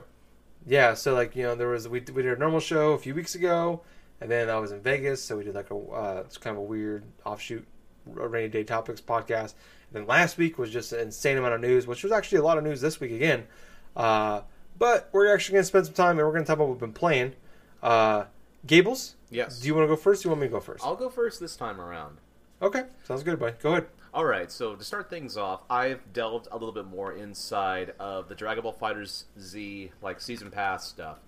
yeah, 0.65 0.93
so 0.93 1.13
like 1.13 1.35
you 1.35 1.43
know 1.43 1.55
there 1.55 1.69
was 1.69 1.87
we 1.87 1.99
we 1.99 2.23
did 2.23 2.37
a 2.37 2.39
normal 2.39 2.59
show 2.59 2.93
a 2.93 2.97
few 2.97 3.15
weeks 3.15 3.35
ago, 3.35 3.81
and 4.19 4.29
then 4.29 4.49
I 4.49 4.57
was 4.57 4.71
in 4.71 4.81
Vegas, 4.81 5.23
so 5.23 5.37
we 5.37 5.43
did 5.43 5.55
like 5.55 5.71
a 5.71 5.75
uh, 5.75 6.23
it's 6.25 6.37
kind 6.37 6.55
of 6.55 6.63
a 6.63 6.65
weird 6.65 7.03
offshoot 7.25 7.65
rainy 8.05 8.49
day 8.49 8.63
topics 8.63 9.01
podcast. 9.01 9.53
And 9.89 10.01
then 10.01 10.07
last 10.07 10.37
week 10.37 10.57
was 10.57 10.69
just 10.69 10.91
an 10.93 10.99
insane 10.99 11.37
amount 11.37 11.53
of 11.53 11.61
news, 11.61 11.87
which 11.87 12.03
was 12.03 12.11
actually 12.11 12.39
a 12.39 12.43
lot 12.43 12.57
of 12.57 12.63
news 12.63 12.81
this 12.81 12.99
week 12.99 13.11
again. 13.11 13.47
Uh, 13.95 14.41
but 14.77 15.09
we're 15.11 15.33
actually 15.33 15.53
going 15.53 15.63
to 15.63 15.67
spend 15.67 15.85
some 15.85 15.95
time 15.95 16.17
and 16.17 16.27
we're 16.27 16.33
going 16.33 16.43
to 16.43 16.47
talk 16.47 16.55
about 16.55 16.67
what 16.67 16.73
we've 16.73 16.81
been 16.81 16.93
playing. 16.93 17.33
Uh, 17.81 18.25
Gables. 18.65 19.15
Yes. 19.29 19.59
Do 19.59 19.67
you 19.67 19.75
want 19.75 19.85
to 19.85 19.87
go 19.87 19.95
first? 19.95 20.23
Do 20.23 20.27
you 20.27 20.31
want 20.31 20.41
me 20.41 20.47
to 20.47 20.51
go 20.51 20.59
first? 20.59 20.85
I'll 20.85 20.95
go 20.95 21.09
first 21.09 21.39
this 21.39 21.55
time 21.55 21.79
around. 21.79 22.17
Okay, 22.61 22.83
sounds 23.03 23.23
good, 23.23 23.39
buddy. 23.39 23.55
Go 23.61 23.71
ahead. 23.71 23.87
All 24.17 24.25
right, 24.25 24.51
so 24.51 24.73
to 24.73 24.83
start 24.83 25.11
things 25.11 25.37
off, 25.37 25.61
I've 25.69 26.11
delved 26.11 26.47
a 26.51 26.57
little 26.57 26.71
bit 26.71 26.87
more 26.87 27.13
inside 27.13 27.93
of 27.99 28.27
the 28.27 28.33
Dragon 28.33 28.63
Ball 28.63 28.71
Fighters 28.71 29.25
Z 29.39 29.91
like 30.01 30.19
season 30.19 30.49
pass 30.49 30.87
stuff. 30.87 31.19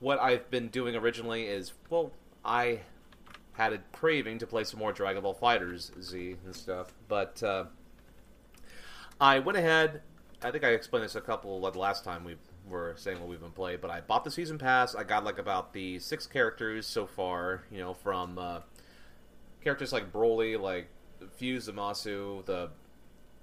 What 0.00 0.20
I've 0.20 0.50
been 0.50 0.68
doing 0.68 0.94
originally 0.94 1.46
is, 1.46 1.72
well, 1.88 2.12
I 2.44 2.80
had 3.52 3.72
a 3.72 3.78
craving 3.92 4.40
to 4.40 4.46
play 4.46 4.64
some 4.64 4.78
more 4.78 4.92
Dragon 4.92 5.22
Ball 5.22 5.32
Fighters 5.32 5.90
Z 6.02 6.36
and 6.44 6.54
stuff, 6.54 6.92
but 7.08 7.42
uh, 7.42 7.64
I 9.18 9.38
went 9.38 9.56
ahead. 9.56 10.02
I 10.42 10.50
think 10.50 10.64
I 10.64 10.72
explained 10.72 11.06
this 11.06 11.14
a 11.14 11.22
couple 11.22 11.60
like 11.60 11.76
last 11.76 12.04
time 12.04 12.24
we 12.24 12.36
were 12.68 12.92
saying 12.98 13.20
what 13.20 13.30
we've 13.30 13.40
been 13.40 13.52
playing, 13.52 13.78
but 13.80 13.90
I 13.90 14.02
bought 14.02 14.24
the 14.24 14.30
season 14.30 14.58
pass. 14.58 14.94
I 14.94 15.02
got 15.02 15.24
like 15.24 15.38
about 15.38 15.72
the 15.72 15.98
six 15.98 16.26
characters 16.26 16.86
so 16.86 17.06
far, 17.06 17.62
you 17.72 17.78
know, 17.78 17.94
from 17.94 18.38
uh, 18.38 18.60
characters 19.64 19.94
like 19.94 20.12
Broly, 20.12 20.60
like 20.60 20.90
Fuse 21.38 21.68
Zamasu, 21.68 22.44
the 22.44 22.70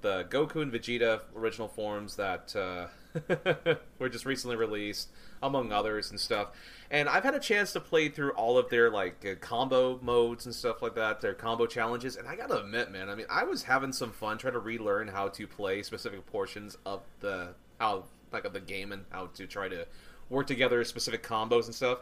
the 0.01 0.25
Goku 0.25 0.61
and 0.61 0.71
Vegeta 0.71 1.21
original 1.35 1.67
forms 1.67 2.15
that 2.17 2.55
uh, 2.55 2.87
were 3.99 4.07
just 4.07 4.25
recently 4.25 4.55
released, 4.55 5.09
among 5.41 5.71
others 5.71 6.11
and 6.11 6.19
stuff. 6.19 6.49
And 6.91 7.09
I've 7.09 7.23
had 7.23 7.33
a 7.33 7.39
chance 7.39 7.73
to 7.73 7.79
play 7.79 8.09
through 8.09 8.31
all 8.31 8.57
of 8.59 8.69
their 8.69 8.91
like 8.91 9.25
uh, 9.25 9.33
combo 9.39 9.99
modes 10.03 10.45
and 10.45 10.53
stuff 10.53 10.81
like 10.83 10.93
that, 10.95 11.21
their 11.21 11.33
combo 11.33 11.65
challenges. 11.65 12.17
And 12.17 12.27
I 12.27 12.35
gotta 12.35 12.61
admit, 12.61 12.91
man, 12.91 13.09
I 13.09 13.15
mean, 13.15 13.25
I 13.29 13.45
was 13.45 13.63
having 13.63 13.91
some 13.91 14.11
fun 14.11 14.37
trying 14.37 14.53
to 14.53 14.59
relearn 14.59 15.07
how 15.07 15.29
to 15.29 15.47
play 15.47 15.81
specific 15.81 16.25
portions 16.27 16.77
of 16.85 17.01
the 17.21 17.55
how 17.79 18.03
like 18.31 18.45
of 18.45 18.53
the 18.53 18.59
game 18.59 18.91
and 18.91 19.05
how 19.09 19.27
to 19.27 19.47
try 19.47 19.69
to 19.69 19.87
work 20.29 20.45
together 20.47 20.83
specific 20.83 21.23
combos 21.23 21.65
and 21.65 21.73
stuff. 21.73 21.99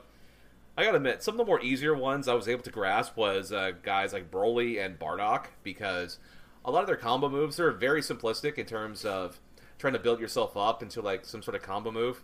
I 0.76 0.84
gotta 0.84 0.98
admit, 0.98 1.22
some 1.22 1.36
of 1.36 1.38
the 1.38 1.46
more 1.46 1.62
easier 1.62 1.94
ones 1.94 2.28
I 2.28 2.34
was 2.34 2.48
able 2.48 2.64
to 2.64 2.72
grasp 2.72 3.16
was 3.16 3.52
uh, 3.52 3.74
guys 3.84 4.12
like 4.12 4.32
Broly 4.32 4.84
and 4.84 4.98
Bardock 4.98 5.48
because 5.62 6.18
a 6.66 6.72
lot 6.72 6.82
of 6.82 6.88
their 6.88 6.96
combo 6.96 7.30
moves 7.30 7.60
are 7.60 7.72
very 7.72 8.02
simplistic 8.02 8.58
in 8.58 8.66
terms 8.66 9.06
of 9.06 9.40
trying 9.78 9.94
to 9.94 10.00
build 10.00 10.20
yourself 10.20 10.58
up 10.58 10.82
into 10.82 11.02
like 11.02 11.26
some 11.26 11.44
sort 11.44 11.56
of 11.56 11.62
combo 11.62 11.92
move. 11.92 12.24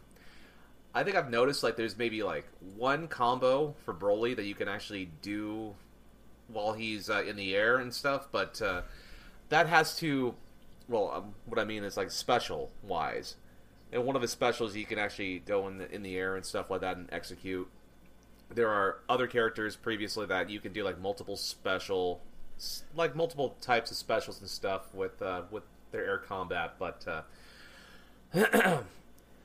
I 0.96 1.04
think 1.04 1.16
I've 1.16 1.30
noticed 1.30 1.62
like 1.62 1.76
there's 1.76 1.98
maybe 1.98 2.24
like 2.24 2.48
one 2.76 3.08
combo 3.08 3.76
for 3.86 3.94
Broly 3.94 4.36
that 4.36 4.46
you 4.46 4.56
can 4.56 4.68
actually 4.68 5.12
do 5.22 5.76
while 6.48 6.74
he's 6.74 7.08
uh, 7.08 7.22
in 7.22 7.36
the 7.36 7.56
air 7.56 7.78
and 7.78 7.94
stuff, 7.94 8.30
but 8.32 8.60
uh, 8.62 8.82
that 9.50 9.68
has 9.68 9.96
to. 9.98 10.34
Well, 10.88 11.12
um, 11.14 11.36
what 11.46 11.60
I 11.60 11.66
mean 11.66 11.84
is 11.84 11.98
like 11.98 12.10
special 12.10 12.72
wise, 12.82 13.36
and 13.92 14.06
one 14.06 14.16
of 14.16 14.24
his 14.24 14.32
specials 14.32 14.76
you 14.76 14.88
can 14.88 14.98
actually 14.98 15.40
go 15.40 15.68
in 15.68 15.78
the 15.78 15.92
in 15.94 16.02
the 16.02 16.18
air 16.18 16.36
and 16.36 16.44
stuff 16.44 16.72
like 16.72 16.82
that 16.82 16.98
and 16.98 17.08
execute 17.12 17.70
there 18.50 18.70
are 18.70 19.00
other 19.08 19.28
characters 19.28 19.76
previously 19.76 20.26
that 20.26 20.50
you 20.50 20.60
can 20.60 20.74
do 20.74 20.84
like 20.84 21.00
multiple 21.00 21.38
special, 21.38 22.22
like 22.96 23.16
multiple 23.16 23.56
types 23.62 23.92
of 23.92 23.98
specials 23.98 24.40
and 24.40 24.50
stuff 24.50 24.94
with 24.94 25.22
uh, 25.22 25.44
with 25.52 25.64
their 25.92 26.06
air 26.06 26.18
combat. 26.18 26.76
But 26.80 27.06
uh, 27.08 27.22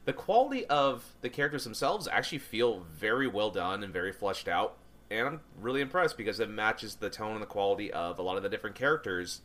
the 0.05 0.13
quality 0.13 0.67
of 0.67 1.05
the 1.21 1.29
characters 1.29 1.65
themselves 1.65 2.09
actually 2.09 2.39
feel 2.39 2.87
very 2.97 3.27
well 3.27 3.51
done 3.51 3.83
and 3.83 3.93
very 3.93 4.13
fleshed 4.13 4.49
out. 4.49 4.77
And 5.11 5.27
I'm 5.27 5.41
really 5.61 5.81
impressed 5.81 6.17
because 6.17 6.41
it 6.41 6.49
matches 6.49 6.97
the 6.97 7.11
tone 7.11 7.33
and 7.33 7.43
the 7.43 7.47
quality 7.47 7.93
of 7.93 8.19
a 8.19 8.23
lot 8.23 8.37
of 8.37 8.43
the 8.43 8.49
different 8.49 8.75
characters 8.75 9.43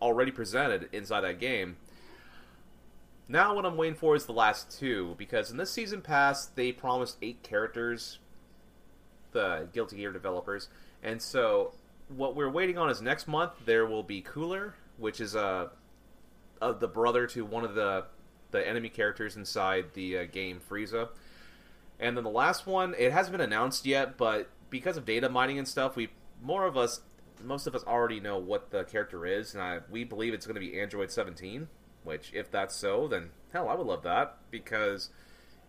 already 0.00 0.32
presented 0.32 0.88
inside 0.92 1.20
that 1.20 1.38
game. 1.38 1.76
Now, 3.28 3.54
what 3.54 3.64
I'm 3.64 3.76
waiting 3.76 3.94
for 3.94 4.16
is 4.16 4.26
the 4.26 4.32
last 4.32 4.78
two 4.78 5.14
because 5.16 5.50
in 5.50 5.56
this 5.56 5.70
season 5.70 6.02
pass 6.02 6.46
they 6.46 6.72
promised 6.72 7.18
eight 7.22 7.42
characters, 7.42 8.18
the 9.32 9.68
Guilty 9.72 9.96
Gear 9.96 10.12
developers, 10.12 10.68
and 11.02 11.20
so 11.20 11.72
what 12.08 12.36
we're 12.36 12.50
waiting 12.50 12.78
on 12.78 12.90
is 12.90 13.00
next 13.00 13.26
month 13.26 13.52
there 13.64 13.86
will 13.86 14.02
be 14.02 14.20
Cooler, 14.20 14.74
which 14.98 15.20
is 15.20 15.34
a, 15.34 15.70
a 16.60 16.72
the 16.72 16.88
brother 16.88 17.26
to 17.28 17.44
one 17.44 17.64
of 17.64 17.74
the 17.74 18.04
the 18.50 18.66
enemy 18.66 18.88
characters 18.88 19.36
inside 19.36 19.86
the 19.94 20.18
uh, 20.18 20.24
game 20.30 20.60
Frieza. 20.70 21.08
And 21.98 22.16
then 22.16 22.24
the 22.24 22.30
last 22.30 22.66
one, 22.66 22.94
it 22.98 23.12
hasn't 23.12 23.32
been 23.32 23.40
announced 23.40 23.86
yet, 23.86 24.16
but 24.16 24.48
because 24.70 24.96
of 24.96 25.04
data 25.04 25.28
mining 25.28 25.58
and 25.58 25.66
stuff, 25.66 25.96
we 25.96 26.10
more 26.42 26.66
of 26.66 26.76
us, 26.76 27.00
most 27.42 27.66
of 27.66 27.74
us 27.74 27.84
already 27.84 28.20
know 28.20 28.38
what 28.38 28.70
the 28.70 28.84
character 28.84 29.24
is, 29.24 29.54
and 29.54 29.62
I, 29.62 29.80
we 29.90 30.04
believe 30.04 30.34
it's 30.34 30.46
going 30.46 30.54
to 30.54 30.60
be 30.60 30.80
Android 30.80 31.10
17. 31.10 31.68
Which, 32.04 32.32
if 32.34 32.50
that's 32.50 32.74
so, 32.74 33.06
then 33.06 33.30
hell, 33.52 33.68
I 33.68 33.74
would 33.74 33.86
love 33.86 34.02
that 34.02 34.36
because 34.50 35.10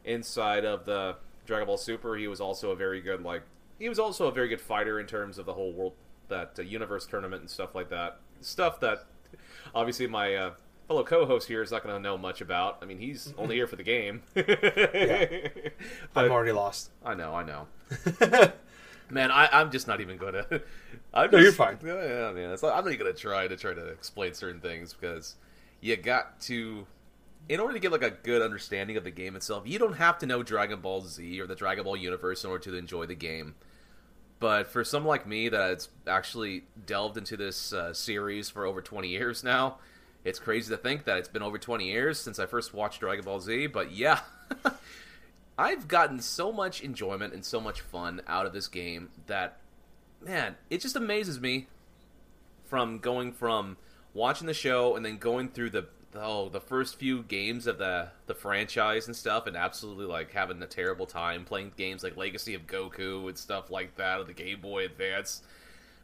inside 0.03 0.65
of 0.65 0.85
the 0.85 1.17
Dragon 1.45 1.67
Ball 1.67 1.77
Super, 1.77 2.15
he 2.15 2.27
was 2.27 2.41
also 2.41 2.71
a 2.71 2.75
very 2.75 3.01
good 3.01 3.23
like 3.23 3.43
he 3.79 3.89
was 3.89 3.99
also 3.99 4.27
a 4.27 4.31
very 4.31 4.47
good 4.47 4.61
fighter 4.61 4.99
in 4.99 5.05
terms 5.05 5.37
of 5.37 5.45
the 5.45 5.53
whole 5.53 5.73
world 5.73 5.93
that 6.29 6.53
uh, 6.57 6.61
universe 6.61 7.05
tournament 7.05 7.41
and 7.41 7.49
stuff 7.49 7.75
like 7.75 7.89
that. 7.89 8.19
Stuff 8.41 8.79
that 8.81 9.05
obviously 9.73 10.07
my 10.07 10.35
uh, 10.35 10.51
fellow 10.87 11.03
co-host 11.03 11.47
here 11.47 11.61
is 11.61 11.71
not 11.71 11.83
going 11.83 11.95
to 11.95 12.01
know 12.01 12.17
much 12.17 12.41
about. 12.41 12.79
I 12.81 12.85
mean, 12.85 12.99
he's 12.99 13.33
only 13.37 13.55
here 13.55 13.67
for 13.67 13.75
the 13.75 13.83
game. 13.83 14.21
yeah. 14.35 15.49
I'm 16.15 16.31
already 16.31 16.51
lost. 16.51 16.91
I 17.03 17.13
know, 17.13 17.33
I 17.33 17.43
know. 17.43 17.67
Man, 19.09 19.31
I, 19.31 19.49
I'm 19.51 19.69
just 19.69 19.87
not 19.87 20.01
even 20.01 20.17
going 20.17 20.33
to. 20.33 20.61
I'm 21.13 21.29
no, 21.29 21.37
just, 21.37 21.43
you're 21.43 21.51
fine. 21.51 21.77
Yeah, 21.85 22.31
man. 22.31 22.51
It's 22.51 22.63
like, 22.63 22.73
I'm 22.73 22.83
not 22.83 22.91
even 22.91 23.05
going 23.05 23.13
to 23.13 23.19
try 23.19 23.47
to 23.47 23.55
try 23.55 23.73
to 23.73 23.85
explain 23.87 24.33
certain 24.33 24.59
things 24.59 24.93
because 24.93 25.35
you 25.81 25.95
got 25.97 26.39
to 26.43 26.87
in 27.49 27.59
order 27.59 27.73
to 27.73 27.79
get 27.79 27.91
like 27.91 28.03
a 28.03 28.11
good 28.11 28.41
understanding 28.41 28.97
of 28.97 29.03
the 29.03 29.11
game 29.11 29.35
itself, 29.35 29.63
you 29.65 29.77
don't 29.77 29.93
have 29.93 30.17
to 30.19 30.25
know 30.25 30.43
Dragon 30.43 30.79
Ball 30.79 31.01
Z 31.01 31.39
or 31.41 31.47
the 31.47 31.55
Dragon 31.55 31.83
Ball 31.83 31.97
universe 31.97 32.43
in 32.43 32.49
order 32.49 32.63
to 32.63 32.75
enjoy 32.75 33.05
the 33.05 33.15
game. 33.15 33.55
But 34.39 34.67
for 34.67 34.83
someone 34.83 35.09
like 35.09 35.27
me 35.27 35.49
that's 35.49 35.89
actually 36.07 36.63
delved 36.85 37.17
into 37.17 37.37
this 37.37 37.71
uh, 37.73 37.93
series 37.93 38.49
for 38.49 38.65
over 38.65 38.81
20 38.81 39.07
years 39.07 39.43
now, 39.43 39.77
it's 40.23 40.39
crazy 40.39 40.69
to 40.73 40.77
think 40.77 41.05
that 41.05 41.17
it's 41.17 41.27
been 41.27 41.41
over 41.41 41.57
20 41.57 41.85
years 41.85 42.19
since 42.19 42.39
I 42.39 42.45
first 42.45 42.73
watched 42.73 43.01
Dragon 43.01 43.25
Ball 43.25 43.39
Z. 43.39 43.67
But 43.67 43.91
yeah, 43.91 44.21
I've 45.57 45.87
gotten 45.87 46.19
so 46.19 46.51
much 46.51 46.81
enjoyment 46.81 47.33
and 47.33 47.43
so 47.43 47.59
much 47.59 47.81
fun 47.81 48.21
out 48.27 48.45
of 48.45 48.53
this 48.53 48.67
game 48.67 49.09
that, 49.27 49.59
man, 50.21 50.55
it 50.69 50.81
just 50.81 50.95
amazes 50.95 51.39
me 51.39 51.67
from 52.65 52.99
going 52.99 53.33
from 53.33 53.77
watching 54.13 54.47
the 54.47 54.53
show 54.53 54.95
and 54.95 55.05
then 55.05 55.17
going 55.17 55.49
through 55.49 55.69
the 55.69 55.87
oh 56.15 56.49
the 56.49 56.59
first 56.59 56.95
few 56.97 57.23
games 57.23 57.67
of 57.67 57.77
the 57.77 58.09
the 58.27 58.33
franchise 58.33 59.07
and 59.07 59.15
stuff 59.15 59.47
and 59.47 59.55
absolutely 59.55 60.05
like 60.05 60.31
having 60.31 60.61
a 60.61 60.67
terrible 60.67 61.05
time 61.05 61.43
playing 61.45 61.71
games 61.77 62.03
like 62.03 62.17
Legacy 62.17 62.53
of 62.53 62.67
Goku 62.67 63.27
and 63.27 63.37
stuff 63.37 63.69
like 63.71 63.95
that 63.95 64.19
of 64.19 64.27
the 64.27 64.33
Game 64.33 64.61
Boy 64.61 64.85
Advance 64.85 65.41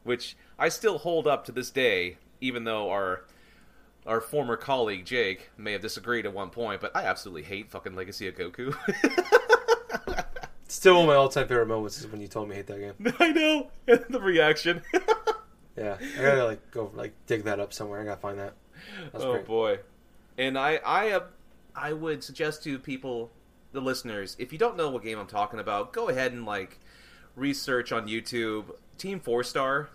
which 0.03 0.35
I 0.57 0.69
still 0.69 0.97
hold 0.97 1.27
up 1.27 1.45
to 1.45 1.51
this 1.51 1.69
day 1.69 2.17
even 2.41 2.63
though 2.63 2.89
our 2.89 3.25
our 4.05 4.21
former 4.21 4.57
colleague 4.57 5.05
Jake 5.05 5.49
may 5.57 5.73
have 5.73 5.81
disagreed 5.81 6.25
at 6.25 6.33
one 6.33 6.49
point 6.49 6.81
but 6.81 6.95
I 6.95 7.03
absolutely 7.03 7.43
hate 7.43 7.69
fucking 7.69 7.95
Legacy 7.95 8.27
of 8.27 8.35
Goku 8.35 8.75
Still 10.67 10.93
one 10.93 11.03
of 11.05 11.07
my 11.07 11.15
all-time 11.15 11.47
favorite 11.47 11.65
moments 11.65 11.99
is 11.99 12.05
when 12.05 12.21
you 12.21 12.27
told 12.27 12.47
me 12.47 12.53
I 12.53 12.57
hate 12.57 12.67
that 12.67 12.79
game. 12.79 13.13
I 13.19 13.31
know 13.31 13.71
the 13.87 14.21
reaction 14.21 14.83
Yeah, 15.79 15.97
I 16.17 16.21
gotta 16.21 16.45
like 16.45 16.71
go 16.71 16.91
like 16.93 17.13
dig 17.25 17.43
that 17.45 17.59
up 17.59 17.71
somewhere. 17.73 18.01
I 18.01 18.03
gotta 18.03 18.19
find 18.19 18.37
that. 18.37 18.53
That's 19.13 19.23
oh 19.23 19.33
great. 19.33 19.45
boy, 19.45 19.79
and 20.39 20.57
I 20.57 20.77
I 20.77 21.11
uh, 21.11 21.19
I 21.75 21.93
would 21.93 22.23
suggest 22.23 22.63
to 22.63 22.79
people, 22.79 23.31
the 23.73 23.81
listeners, 23.81 24.35
if 24.39 24.51
you 24.51 24.57
don't 24.57 24.77
know 24.77 24.89
what 24.89 25.03
game 25.03 25.19
I'm 25.19 25.27
talking 25.27 25.59
about, 25.59 25.93
go 25.93 26.09
ahead 26.09 26.31
and 26.31 26.45
like 26.45 26.79
research 27.35 27.91
on 27.91 28.07
YouTube 28.07 28.71
Team 28.97 29.19
Four 29.19 29.43
Star 29.43 29.89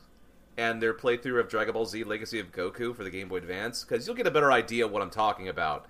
and 0.56 0.80
their 0.80 0.94
playthrough 0.94 1.40
of 1.40 1.48
Dragon 1.48 1.72
Ball 1.72 1.86
Z 1.86 2.04
Legacy 2.04 2.38
of 2.38 2.52
Goku 2.52 2.94
for 2.94 3.02
the 3.02 3.10
Game 3.10 3.28
Boy 3.28 3.38
Advance 3.38 3.82
because 3.82 4.06
you'll 4.06 4.14
get 4.14 4.26
a 4.26 4.30
better 4.30 4.52
idea 4.52 4.84
of 4.84 4.92
what 4.92 5.02
I'm 5.02 5.10
talking 5.10 5.48
about. 5.48 5.86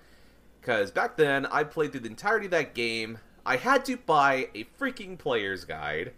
Because 0.61 0.91
back 0.91 1.17
then 1.17 1.45
I 1.47 1.65
played 1.65 1.91
through 1.91 2.01
the 2.01 2.09
entirety 2.09 2.47
of 2.47 2.53
that 2.53 2.75
game. 2.75 3.19
I 3.45 3.57
had 3.57 3.85
to 3.87 3.99
buy 3.99 4.49
a 4.55 4.65
freaking 4.79 5.19
player's 5.19 5.67
guide 5.67 6.13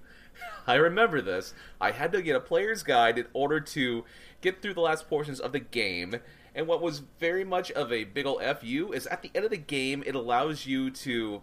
I 0.67 0.75
remember 0.75 1.21
this. 1.21 1.55
I 1.81 1.93
had 1.93 2.13
to 2.13 2.23
get 2.23 2.37
a 2.37 2.41
player's 2.41 2.83
guide 2.83 3.19
in 3.19 3.27
order 3.33 3.61
to 3.61 4.05
get 4.41 4.61
through 4.63 4.75
the 4.75 4.81
last 4.81 5.09
portions 5.09 5.41
of 5.41 5.53
the 5.53 5.61
game. 5.61 6.17
And 6.57 6.67
what 6.67 6.81
was 6.81 7.03
very 7.21 7.45
much 7.45 7.71
of 7.73 7.93
a 7.93 8.05
big 8.05 8.25
ol' 8.25 8.41
fu 8.55 8.91
is 8.93 9.07
at 9.09 9.21
the 9.21 9.31
end 9.35 9.45
of 9.45 9.51
the 9.51 9.59
game, 9.59 10.03
it 10.07 10.15
allows 10.15 10.65
you 10.65 10.91
to, 10.91 11.43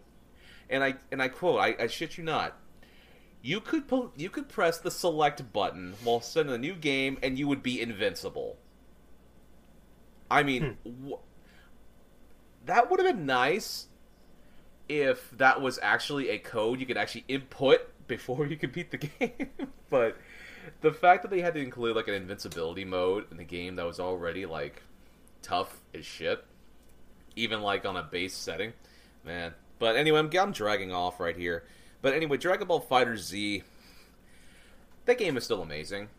and 0.71 0.83
I 0.83 0.95
and 1.11 1.21
I 1.21 1.27
quote, 1.27 1.59
I, 1.61 1.75
I 1.83 1.87
shit 1.87 2.17
you 2.17 2.23
not, 2.23 2.57
you 3.43 3.61
could 3.61 3.87
po- 3.87 4.11
you 4.17 4.31
could 4.31 4.49
press 4.49 4.79
the 4.79 4.89
select 4.89 5.53
button 5.53 5.93
while 6.03 6.19
starting 6.19 6.51
a 6.51 6.57
new 6.57 6.73
game, 6.73 7.19
and 7.21 7.37
you 7.37 7.47
would 7.47 7.61
be 7.61 7.79
invincible. 7.79 8.57
I 10.31 10.41
mean, 10.41 10.77
hmm. 10.83 11.11
wh- 11.11 11.21
that 12.65 12.89
would 12.89 12.99
have 12.99 13.15
been 13.15 13.27
nice 13.27 13.89
if 14.89 15.29
that 15.37 15.61
was 15.61 15.77
actually 15.83 16.29
a 16.29 16.39
code 16.39 16.79
you 16.79 16.87
could 16.87 16.97
actually 16.97 17.25
input 17.27 17.81
before 18.07 18.47
you 18.47 18.57
could 18.57 18.71
beat 18.71 18.89
the 18.89 18.97
game. 19.19 19.49
but 19.91 20.17
the 20.81 20.91
fact 20.91 21.21
that 21.21 21.29
they 21.29 21.41
had 21.41 21.53
to 21.53 21.59
include 21.59 21.95
like 21.95 22.07
an 22.07 22.15
invincibility 22.15 22.83
mode 22.83 23.29
in 23.29 23.37
the 23.37 23.43
game 23.43 23.75
that 23.75 23.85
was 23.85 23.99
already 23.99 24.47
like 24.47 24.81
tough 25.43 25.81
as 25.93 26.05
shit, 26.05 26.43
even 27.35 27.61
like 27.61 27.85
on 27.85 27.95
a 27.95 28.03
base 28.03 28.33
setting, 28.33 28.73
man. 29.23 29.53
But 29.77 29.95
anyway, 29.95 30.19
I'm, 30.19 30.31
I'm 30.39 30.51
dragging 30.51 30.91
off 30.91 31.19
right 31.19 31.37
here. 31.37 31.63
But 32.01 32.13
anyway, 32.13 32.37
Dragon 32.37 32.67
Ball 32.67 32.79
Fighter 32.79 33.15
Z, 33.15 33.63
that 35.05 35.17
game 35.17 35.37
is 35.37 35.43
still 35.43 35.61
amazing. 35.61 36.09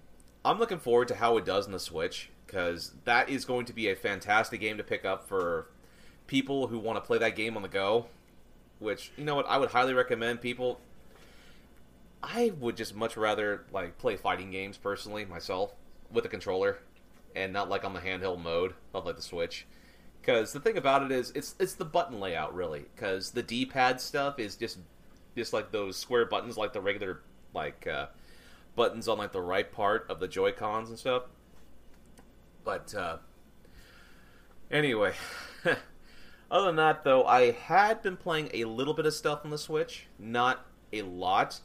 I'm 0.45 0.59
looking 0.59 0.79
forward 0.79 1.09
to 1.09 1.17
how 1.17 1.37
it 1.37 1.45
does 1.45 1.67
in 1.67 1.73
the 1.73 1.81
Switch 1.81 2.31
because 2.47 2.93
that 3.05 3.29
is 3.29 3.45
going 3.45 3.67
to 3.67 3.73
be 3.73 3.89
a 3.89 3.97
fantastic 3.97 4.61
game 4.61 4.77
to 4.77 4.85
pick 4.85 5.05
up 5.05 5.27
for 5.27 5.67
people 6.27 6.69
who 6.69 6.79
want 6.79 6.97
to 6.97 7.01
play 7.01 7.19
that 7.19 7.37
game 7.37 7.57
on 7.57 7.63
the 7.63 7.69
go. 7.69 8.07
Which 8.79 9.13
you 9.17 9.25
know 9.25 9.35
what 9.35 9.49
I 9.49 9.57
would 9.57 9.71
highly 9.71 9.95
recommend 9.95 10.41
people 10.41 10.81
I 12.25 12.53
would 12.59 12.77
just 12.77 12.95
much 12.95 13.17
rather 13.19 13.65
like 13.71 13.99
play 13.99 14.17
fighting 14.17 14.51
games 14.51 14.79
personally 14.79 15.27
myself 15.27 15.75
with 16.11 16.25
a 16.25 16.29
controller 16.29 16.79
and 17.35 17.53
not 17.53 17.69
like 17.69 17.85
on 17.85 17.93
the 17.93 18.01
handheld 18.01 18.43
mode 18.43 18.75
of 18.93 19.07
like 19.07 19.17
the 19.17 19.23
Switch. 19.23 19.67
Because 20.21 20.53
the 20.53 20.61
thing 20.61 20.79
about 20.79 21.03
it 21.03 21.13
is, 21.13 21.31
it's 21.33 21.55
it's 21.59 21.75
the 21.75 21.85
button 21.85 22.21
layout 22.21 22.55
really. 22.55 22.87
Because 22.95 23.31
the 23.31 23.43
D-pad 23.43 24.01
stuff 24.01 24.39
is 24.39 24.57
just 24.57 24.79
just 25.37 25.53
like 25.53 25.71
those 25.71 25.97
square 25.97 26.25
buttons, 26.27 26.57
like 26.57 26.73
the 26.73 26.81
regular 26.81 27.21
like 27.55 27.87
uh, 27.87 28.07
buttons 28.77 29.09
on 29.09 29.19
like 29.19 29.33
the 29.33 29.43
right 29.43 29.71
part 29.71 30.07
of 30.09 30.21
the 30.21 30.29
Joy 30.29 30.53
Cons 30.53 30.89
and 30.89 30.99
stuff. 30.99 31.25
But 32.65 32.95
uh, 32.95 33.19
anyway, 34.71 35.13
other 36.51 36.67
than 36.67 36.77
that 36.77 37.05
though, 37.05 37.25
I 37.25 37.53
had 37.53 38.03
been 38.03 38.17
playing 38.17 38.51
a 38.55 38.65
little 38.65 38.95
bit 38.95 39.07
of 39.07 39.15
stuff 39.15 39.41
on 39.45 39.51
the 39.51 39.59
Switch, 39.59 40.07
not 40.19 40.67
a 40.93 41.03
lot. 41.03 41.61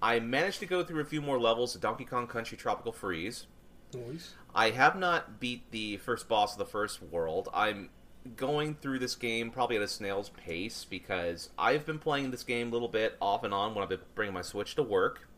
I 0.00 0.20
managed 0.20 0.60
to 0.60 0.66
go 0.66 0.84
through 0.84 1.00
a 1.00 1.04
few 1.04 1.20
more 1.20 1.40
levels 1.40 1.74
of 1.74 1.80
Donkey 1.80 2.04
Kong 2.04 2.26
Country 2.26 2.56
Tropical 2.56 2.92
Freeze. 2.92 3.46
Nice. 3.92 4.34
I 4.54 4.70
have 4.70 4.96
not 4.96 5.40
beat 5.40 5.70
the 5.70 5.98
first 5.98 6.28
boss 6.28 6.52
of 6.52 6.58
the 6.58 6.64
first 6.64 7.02
world. 7.02 7.48
I'm 7.52 7.90
going 8.36 8.74
through 8.74 8.98
this 8.98 9.14
game 9.14 9.50
probably 9.50 9.76
at 9.76 9.82
a 9.82 9.88
snail's 9.88 10.30
pace 10.30 10.86
because 10.88 11.50
I've 11.58 11.86
been 11.86 11.98
playing 11.98 12.30
this 12.30 12.42
game 12.42 12.68
a 12.68 12.72
little 12.72 12.88
bit 12.88 13.16
off 13.20 13.44
and 13.44 13.54
on 13.54 13.74
when 13.74 13.82
I've 13.82 13.88
been 13.88 14.00
bringing 14.14 14.34
my 14.34 14.42
Switch 14.42 14.74
to 14.76 14.82
work. 14.82 15.28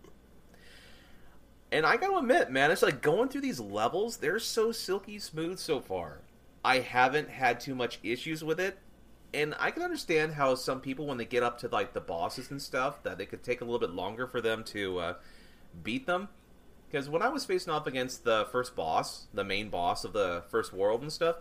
And 1.72 1.86
I 1.86 1.96
gotta 1.96 2.18
admit, 2.18 2.50
man, 2.50 2.70
it's 2.70 2.82
like 2.82 3.00
going 3.00 3.28
through 3.28 3.42
these 3.42 3.60
levels, 3.60 4.16
they're 4.16 4.40
so 4.40 4.72
silky 4.72 5.18
smooth 5.18 5.58
so 5.58 5.80
far. 5.80 6.22
I 6.64 6.80
haven't 6.80 7.30
had 7.30 7.60
too 7.60 7.74
much 7.74 8.00
issues 8.02 8.42
with 8.42 8.58
it 8.58 8.78
and 9.32 9.54
I 9.58 9.70
can 9.70 9.82
understand 9.82 10.32
how 10.34 10.54
some 10.54 10.80
people, 10.80 11.06
when 11.06 11.18
they 11.18 11.24
get 11.24 11.42
up 11.42 11.58
to 11.58 11.68
like 11.68 11.92
the 11.92 12.00
bosses 12.00 12.50
and 12.50 12.60
stuff, 12.60 13.02
that 13.04 13.20
it 13.20 13.26
could 13.26 13.42
take 13.42 13.60
a 13.60 13.64
little 13.64 13.78
bit 13.78 13.90
longer 13.90 14.26
for 14.26 14.40
them 14.40 14.64
to 14.64 14.98
uh, 14.98 15.14
beat 15.82 16.06
them. 16.06 16.28
Because 16.90 17.08
when 17.08 17.22
I 17.22 17.28
was 17.28 17.44
facing 17.44 17.72
off 17.72 17.86
against 17.86 18.24
the 18.24 18.48
first 18.50 18.74
boss, 18.74 19.26
the 19.32 19.44
main 19.44 19.68
boss 19.68 20.04
of 20.04 20.12
the 20.12 20.42
first 20.48 20.72
world 20.72 21.02
and 21.02 21.12
stuff, 21.12 21.36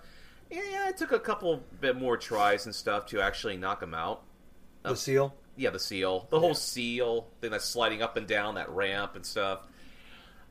yeah, 0.52 0.90
it 0.90 0.98
took 0.98 1.12
a 1.12 1.20
couple 1.20 1.64
bit 1.82 1.96
more 1.96 2.18
tries 2.18 2.66
and 2.66 2.76
stuff 2.76 3.08
to 3.08 3.22
actually 3.22 3.58
knock 3.58 3.82
him 3.82 3.94
out. 3.94 4.24
The 4.84 4.92
uh, 4.92 4.96
seal. 4.96 5.36
Yeah, 5.56 5.72
the 5.72 5.80
seal. 5.80 6.28
The 6.30 6.38
yeah. 6.38 6.42
whole 6.42 6.54
seal 6.54 7.28
thing 7.42 7.52
that's 7.52 7.66
sliding 7.66 8.02
up 8.02 8.16
and 8.16 8.28
down 8.28 8.56
that 8.56 8.70
ramp 8.70 9.16
and 9.16 9.26
stuff. 9.26 9.62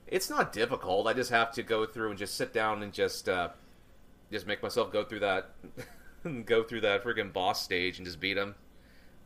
It's 0.08 0.28
not 0.28 0.52
difficult. 0.52 1.06
I 1.06 1.12
just 1.12 1.30
have 1.30 1.52
to 1.52 1.62
go 1.62 1.86
through 1.86 2.10
and 2.10 2.18
just 2.18 2.34
sit 2.34 2.52
down 2.52 2.82
and 2.82 2.92
just 2.92 3.28
uh, 3.28 3.50
just 4.32 4.46
make 4.46 4.62
myself 4.62 4.92
go 4.92 5.04
through 5.04 5.20
that. 5.20 5.50
go 6.44 6.64
through 6.64 6.80
that 6.80 7.04
freaking 7.04 7.32
boss 7.32 7.62
stage 7.62 7.98
and 7.98 8.06
just 8.06 8.18
beat 8.18 8.36
him. 8.36 8.56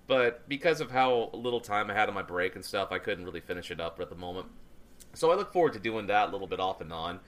but 0.06 0.46
because 0.48 0.82
of 0.82 0.90
how 0.90 1.30
little 1.32 1.60
time 1.60 1.90
I 1.90 1.94
had 1.94 2.08
on 2.08 2.14
my 2.14 2.22
break 2.22 2.54
and 2.56 2.64
stuff, 2.64 2.92
I 2.92 2.98
couldn't 2.98 3.24
really 3.24 3.40
finish 3.40 3.70
it 3.70 3.80
up 3.80 3.98
at 4.00 4.10
the 4.10 4.14
moment. 4.14 4.48
So 5.14 5.30
I 5.30 5.34
look 5.34 5.52
forward 5.52 5.74
to 5.74 5.78
doing 5.78 6.06
that 6.06 6.28
a 6.28 6.32
little 6.32 6.46
bit 6.46 6.60
off 6.60 6.80
and 6.80 6.92
on. 6.92 7.20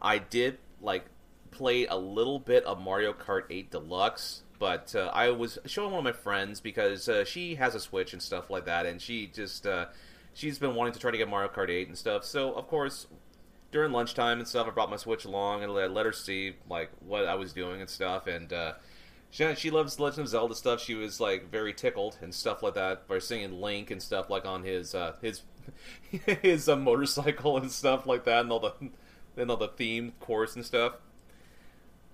I 0.00 0.18
did 0.18 0.58
like 0.80 1.06
play 1.50 1.86
a 1.86 1.96
little 1.96 2.38
bit 2.38 2.64
of 2.64 2.80
Mario 2.80 3.12
Kart 3.12 3.44
8 3.48 3.70
Deluxe, 3.70 4.42
but 4.58 4.94
uh, 4.94 5.10
I 5.14 5.30
was 5.30 5.58
showing 5.66 5.90
one 5.90 5.98
of 5.98 6.04
my 6.04 6.12
friends 6.12 6.60
because 6.60 7.08
uh, 7.08 7.24
she 7.24 7.54
has 7.54 7.74
a 7.74 7.80
Switch 7.80 8.12
and 8.12 8.22
stuff 8.22 8.50
like 8.50 8.66
that, 8.66 8.86
and 8.86 9.00
she 9.00 9.28
just 9.28 9.66
uh, 9.66 9.86
she's 10.34 10.58
been 10.58 10.74
wanting 10.74 10.92
to 10.92 10.98
try 10.98 11.10
to 11.10 11.18
get 11.18 11.28
Mario 11.28 11.48
Kart 11.48 11.70
8 11.70 11.88
and 11.88 11.96
stuff. 11.96 12.24
So 12.24 12.52
of 12.52 12.66
course, 12.68 13.06
during 13.70 13.92
lunchtime 13.92 14.38
and 14.38 14.48
stuff, 14.48 14.66
I 14.66 14.70
brought 14.70 14.90
my 14.90 14.96
Switch 14.96 15.24
along 15.24 15.62
and 15.62 15.72
let, 15.72 15.90
let 15.92 16.06
her 16.06 16.12
see 16.12 16.54
like 16.68 16.90
what 17.00 17.26
I 17.26 17.34
was 17.36 17.52
doing 17.52 17.80
and 17.80 17.88
stuff, 17.88 18.26
and 18.26 18.52
uh, 18.52 18.72
she, 19.30 19.54
she 19.56 19.70
loves 19.70 19.98
Legend 19.98 20.20
of 20.20 20.28
Zelda 20.28 20.54
stuff. 20.54 20.80
She 20.80 20.94
was 20.94 21.20
like 21.20 21.50
very 21.50 21.72
tickled 21.72 22.16
and 22.20 22.34
stuff 22.34 22.62
like 22.62 22.74
that 22.74 23.08
by 23.08 23.18
singing 23.18 23.60
Link 23.60 23.90
and 23.90 24.02
stuff 24.02 24.30
like 24.30 24.44
on 24.44 24.62
his 24.62 24.94
uh, 24.94 25.14
his 25.22 25.42
his 26.42 26.68
uh, 26.68 26.76
motorcycle 26.76 27.56
and 27.56 27.70
stuff 27.70 28.06
like 28.06 28.24
that, 28.24 28.40
and 28.40 28.52
all 28.52 28.60
the 28.60 28.72
and 29.36 29.50
all 29.50 29.56
the 29.56 29.68
theme 29.68 30.12
chorus 30.20 30.54
and 30.56 30.64
stuff. 30.64 30.94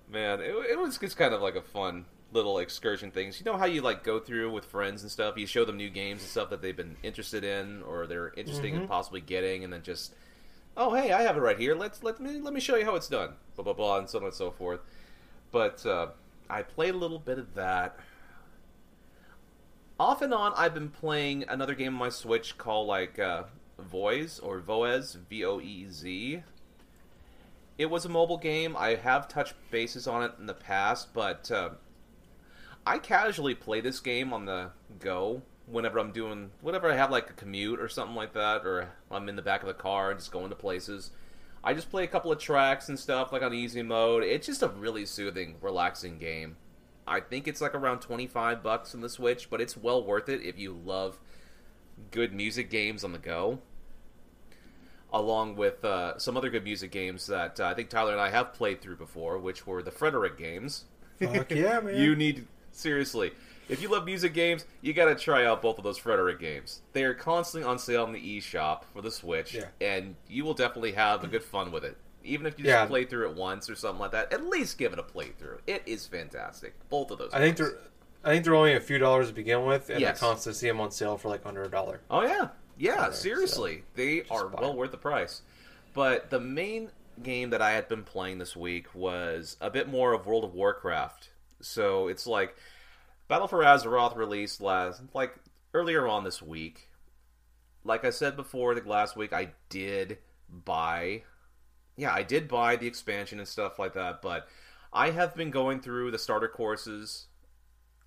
Man, 0.09 0.41
it, 0.41 0.51
it 0.71 0.79
was 0.79 0.97
just 0.97 1.17
kind 1.17 1.33
of 1.33 1.41
like 1.41 1.55
a 1.55 1.61
fun 1.61 2.05
little 2.33 2.59
excursion 2.59 3.11
things. 3.11 3.39
You 3.39 3.45
know 3.45 3.57
how 3.57 3.65
you 3.65 3.81
like 3.81 4.03
go 4.03 4.19
through 4.19 4.51
with 4.51 4.65
friends 4.65 5.01
and 5.03 5.11
stuff. 5.11 5.37
You 5.37 5.45
show 5.45 5.65
them 5.65 5.77
new 5.77 5.89
games 5.89 6.21
and 6.21 6.29
stuff 6.29 6.49
that 6.49 6.61
they've 6.61 6.75
been 6.75 6.95
interested 7.03 7.43
in 7.43 7.81
or 7.83 8.07
they're 8.07 8.33
interested 8.35 8.65
Mm-hmm. 8.71 8.81
in 8.83 8.87
possibly 8.87 9.21
getting, 9.21 9.63
and 9.63 9.71
then 9.71 9.81
just, 9.83 10.13
oh 10.75 10.93
hey, 10.93 11.11
I 11.11 11.21
have 11.23 11.37
it 11.37 11.41
right 11.41 11.57
here. 11.57 11.75
Let's 11.75 12.03
let 12.03 12.19
me 12.19 12.39
let 12.39 12.53
me 12.53 12.59
show 12.59 12.75
you 12.75 12.85
how 12.85 12.95
it's 12.95 13.07
done. 13.07 13.33
Blah 13.55 13.63
blah 13.63 13.73
blah, 13.73 13.97
and 13.99 14.09
so 14.09 14.19
on 14.19 14.25
and 14.25 14.33
so 14.33 14.51
forth. 14.51 14.81
But 15.51 15.85
uh, 15.85 16.07
I 16.49 16.61
played 16.63 16.93
a 16.93 16.97
little 16.97 17.19
bit 17.19 17.37
of 17.37 17.53
that. 17.55 17.97
Off 20.01 20.23
and 20.23 20.33
on, 20.33 20.51
I've 20.55 20.73
been 20.73 20.89
playing 20.89 21.45
another 21.47 21.75
game 21.75 21.93
on 21.93 21.99
my 21.99 22.09
Switch 22.09 22.57
called 22.57 22.87
like 22.87 23.19
uh, 23.19 23.43
or 24.41 24.59
Voez 24.59 25.17
V 25.29 25.45
O 25.45 25.59
E 25.59 25.85
Z. 25.91 26.41
It 27.77 27.85
was 27.85 28.03
a 28.03 28.09
mobile 28.09 28.39
game. 28.39 28.75
I 28.75 28.95
have 28.95 29.27
touched 29.27 29.53
bases 29.69 30.07
on 30.07 30.23
it 30.23 30.31
in 30.39 30.47
the 30.47 30.55
past, 30.55 31.13
but 31.13 31.51
uh, 31.51 31.69
I 32.83 32.97
casually 32.97 33.53
play 33.53 33.79
this 33.79 33.99
game 33.99 34.33
on 34.33 34.45
the 34.45 34.71
go 34.97 35.43
whenever 35.67 35.99
I'm 35.99 36.11
doing 36.11 36.49
whenever 36.61 36.91
I 36.91 36.95
have 36.95 37.11
like 37.11 37.29
a 37.29 37.33
commute 37.33 37.79
or 37.79 37.87
something 37.87 38.15
like 38.15 38.33
that, 38.33 38.65
or 38.65 38.89
I'm 39.11 39.29
in 39.29 39.35
the 39.35 39.43
back 39.43 39.61
of 39.61 39.67
the 39.67 39.75
car 39.75 40.09
and 40.09 40.19
just 40.19 40.31
going 40.31 40.49
to 40.49 40.55
places. 40.55 41.11
I 41.63 41.75
just 41.75 41.91
play 41.91 42.05
a 42.05 42.07
couple 42.07 42.31
of 42.31 42.39
tracks 42.39 42.89
and 42.89 42.97
stuff 42.97 43.31
like 43.31 43.43
on 43.43 43.53
easy 43.53 43.83
mode. 43.83 44.23
It's 44.23 44.47
just 44.47 44.63
a 44.63 44.69
really 44.69 45.05
soothing, 45.05 45.57
relaxing 45.61 46.17
game. 46.17 46.55
I 47.11 47.19
think 47.19 47.47
it's 47.47 47.59
like 47.59 47.75
around 47.75 47.99
25 47.99 48.63
bucks 48.63 48.95
on 48.95 49.01
the 49.01 49.09
Switch, 49.09 49.49
but 49.49 49.59
it's 49.59 49.75
well 49.75 50.01
worth 50.03 50.29
it 50.29 50.41
if 50.43 50.57
you 50.57 50.71
love 50.71 51.19
good 52.09 52.33
music 52.33 52.69
games 52.69 53.03
on 53.03 53.11
the 53.11 53.19
go. 53.19 53.59
Along 55.13 55.57
with 55.57 55.83
uh, 55.83 56.17
some 56.17 56.37
other 56.37 56.49
good 56.49 56.63
music 56.63 56.89
games 56.89 57.27
that 57.27 57.59
uh, 57.59 57.65
I 57.65 57.73
think 57.73 57.89
Tyler 57.89 58.13
and 58.13 58.21
I 58.21 58.29
have 58.29 58.53
played 58.53 58.79
through 58.81 58.95
before, 58.95 59.37
which 59.39 59.67
were 59.67 59.83
the 59.83 59.91
Frederic 59.91 60.37
games. 60.37 60.85
Fuck 61.19 61.51
yeah, 61.51 61.81
man. 61.81 61.97
You 61.97 62.15
need 62.15 62.47
seriously. 62.71 63.33
If 63.67 63.81
you 63.81 63.89
love 63.89 64.05
music 64.05 64.33
games, 64.33 64.65
you 64.81 64.93
got 64.93 65.05
to 65.05 65.15
try 65.15 65.45
out 65.45 65.61
both 65.61 65.77
of 65.77 65.83
those 65.83 65.97
Frederic 65.97 66.39
games. 66.39 66.81
They 66.93 67.03
are 67.03 67.13
constantly 67.13 67.69
on 67.69 67.77
sale 67.77 68.05
in 68.05 68.13
the 68.13 68.19
eShop 68.39 68.85
for 68.93 69.01
the 69.01 69.11
Switch, 69.11 69.53
Yeah. 69.53 69.65
and 69.81 70.15
you 70.29 70.45
will 70.45 70.53
definitely 70.53 70.93
have 70.93 71.25
a 71.25 71.27
good 71.27 71.43
fun 71.43 71.71
with 71.73 71.83
it. 71.83 71.97
Even 72.23 72.45
if 72.45 72.57
you 72.57 72.65
just 72.65 72.71
Yeah. 72.73 72.85
play 72.85 73.05
through 73.05 73.29
it 73.29 73.35
once 73.35 73.69
or 73.69 73.75
something 73.75 73.99
like 73.99 74.11
that, 74.11 74.31
at 74.33 74.45
least 74.45 74.77
give 74.77 74.93
it 74.93 74.99
a 74.99 75.03
playthrough. 75.03 75.59
It 75.67 75.83
is 75.85 76.05
fantastic. 76.07 76.73
Both 76.89 77.11
of 77.11 77.17
those. 77.19 77.33
I 77.33 77.39
think 77.39 77.57
they're, 77.57 77.77
I 78.23 78.29
think 78.29 78.45
they're 78.45 78.55
only 78.55 78.75
a 78.75 78.79
few 78.79 78.97
dollars 78.99 79.27
to 79.29 79.33
begin 79.33 79.65
with, 79.65 79.89
and 79.89 79.99
Yes. 79.99 80.21
I 80.21 80.27
constantly 80.27 80.57
see 80.59 80.67
them 80.67 80.79
on 80.81 80.91
sale 80.91 81.17
for 81.17 81.29
like 81.29 81.45
under 81.45 81.63
a 81.63 81.69
dollar. 81.69 82.01
Oh 82.09 82.21
yeah, 82.21 82.49
yeah. 82.77 83.11
seriously, 83.11 83.83
they 83.95 84.23
are 84.29 84.47
well 84.47 84.75
worth 84.75 84.91
the 84.91 84.97
price. 84.97 85.41
But 85.93 86.29
the 86.29 86.39
main 86.39 86.91
game 87.23 87.49
that 87.49 87.61
I 87.61 87.71
had 87.71 87.87
been 87.89 88.03
playing 88.03 88.37
this 88.37 88.55
week 88.55 88.93
was 88.95 89.57
a 89.59 89.69
bit 89.69 89.89
more 89.89 90.13
of 90.13 90.25
World 90.25 90.43
of 90.43 90.53
Warcraft. 90.53 91.29
So 91.59 92.07
it's 92.07 92.25
like 92.25 92.55
Battle 93.27 93.47
for 93.47 93.59
Azeroth 93.63 94.15
released 94.15 94.61
last, 94.61 95.01
like 95.13 95.35
earlier 95.73 96.07
on 96.07 96.23
this 96.23 96.41
week. 96.41 96.89
Like 97.83 98.05
I 98.05 98.09
said 98.11 98.35
before, 98.35 98.75
the 98.75 98.87
last 98.87 99.15
week 99.17 99.33
I 99.33 99.53
did 99.69 100.19
buy, 100.49 101.23
yeah, 102.01 102.11
I 102.11 102.23
did 102.23 102.47
buy 102.47 102.77
the 102.77 102.87
expansion 102.87 103.37
and 103.37 103.47
stuff 103.47 103.77
like 103.77 103.93
that. 103.93 104.23
But 104.23 104.47
I 104.91 105.11
have 105.11 105.35
been 105.35 105.51
going 105.51 105.81
through 105.81 106.09
the 106.09 106.17
starter 106.17 106.47
courses 106.47 107.27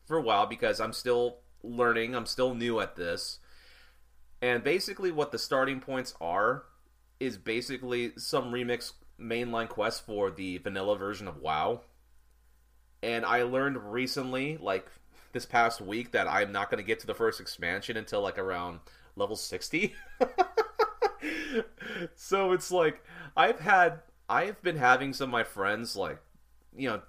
for 0.05 0.17
a 0.17 0.21
while 0.21 0.47
because 0.47 0.81
I'm 0.81 0.93
still 0.93 1.39
learning. 1.63 2.17
I'm 2.17 2.27
still 2.27 2.57
new 2.57 2.81
at 2.81 2.97
this. 2.97 3.39
And 4.43 4.65
basically, 4.65 5.13
what 5.13 5.31
the 5.31 5.39
starting 5.39 5.79
points 5.79 6.13
are 6.21 6.65
is 7.21 7.39
basically 7.39 8.13
some 8.17 8.53
remix 8.53 8.95
mainline 9.19 9.69
quests 9.69 10.01
for 10.01 10.29
the 10.29 10.59
vanilla 10.59 10.99
version 10.99 11.29
of 11.29 11.37
WoW. 11.37 11.83
And 13.01 13.25
I 13.25 13.45
learned 13.45 13.93
recently, 13.93 14.57
like 14.57 14.89
this 15.33 15.47
past 15.47 15.81
week, 15.81 16.11
that 16.11 16.27
I'm 16.27 16.51
not 16.51 16.69
going 16.69 16.83
to 16.83 16.87
get 16.87 16.99
to 17.01 17.07
the 17.07 17.15
first 17.15 17.41
expansion 17.41 17.97
until 17.97 18.23
like 18.23 18.39
around 18.39 18.81
level 19.15 19.37
60. 19.37 19.95
so 22.15 22.53
it's 22.53 22.71
like 22.71 23.03
I've 23.37 23.61
had 23.61 24.01
I've 24.29 24.61
been 24.63 24.77
having 24.77 25.13
some 25.13 25.29
of 25.29 25.33
my 25.33 25.45
friends 25.45 25.97
like 25.97 26.19
you 26.77 26.89
know 26.89 27.03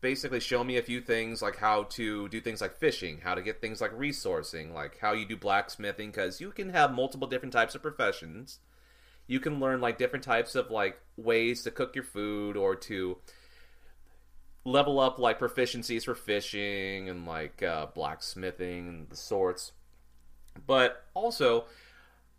basically 0.00 0.40
show 0.40 0.64
me 0.64 0.76
a 0.76 0.82
few 0.82 1.00
things 1.00 1.40
like 1.40 1.56
how 1.56 1.84
to 1.84 2.28
do 2.28 2.40
things 2.40 2.60
like 2.60 2.76
fishing, 2.76 3.20
how 3.22 3.34
to 3.34 3.42
get 3.42 3.60
things 3.60 3.80
like 3.80 3.96
resourcing, 3.96 4.74
like 4.74 4.98
how 4.98 5.12
you 5.12 5.24
do 5.24 5.36
blacksmithing 5.36 6.12
cuz 6.12 6.40
you 6.40 6.50
can 6.50 6.70
have 6.70 6.92
multiple 6.92 7.28
different 7.28 7.52
types 7.52 7.74
of 7.74 7.82
professions. 7.82 8.58
You 9.28 9.38
can 9.38 9.60
learn 9.60 9.80
like 9.80 9.98
different 9.98 10.24
types 10.24 10.54
of 10.54 10.70
like 10.70 11.00
ways 11.16 11.62
to 11.62 11.70
cook 11.70 11.94
your 11.94 12.04
food 12.04 12.56
or 12.56 12.74
to 12.74 13.18
level 14.64 15.00
up 15.00 15.18
like 15.18 15.38
proficiencies 15.38 16.04
for 16.04 16.14
fishing 16.14 17.08
and 17.08 17.26
like 17.26 17.62
uh, 17.62 17.86
blacksmithing 17.86 18.88
and 18.88 19.08
the 19.08 19.16
sorts. 19.16 19.72
But 20.66 21.06
also, 21.14 21.64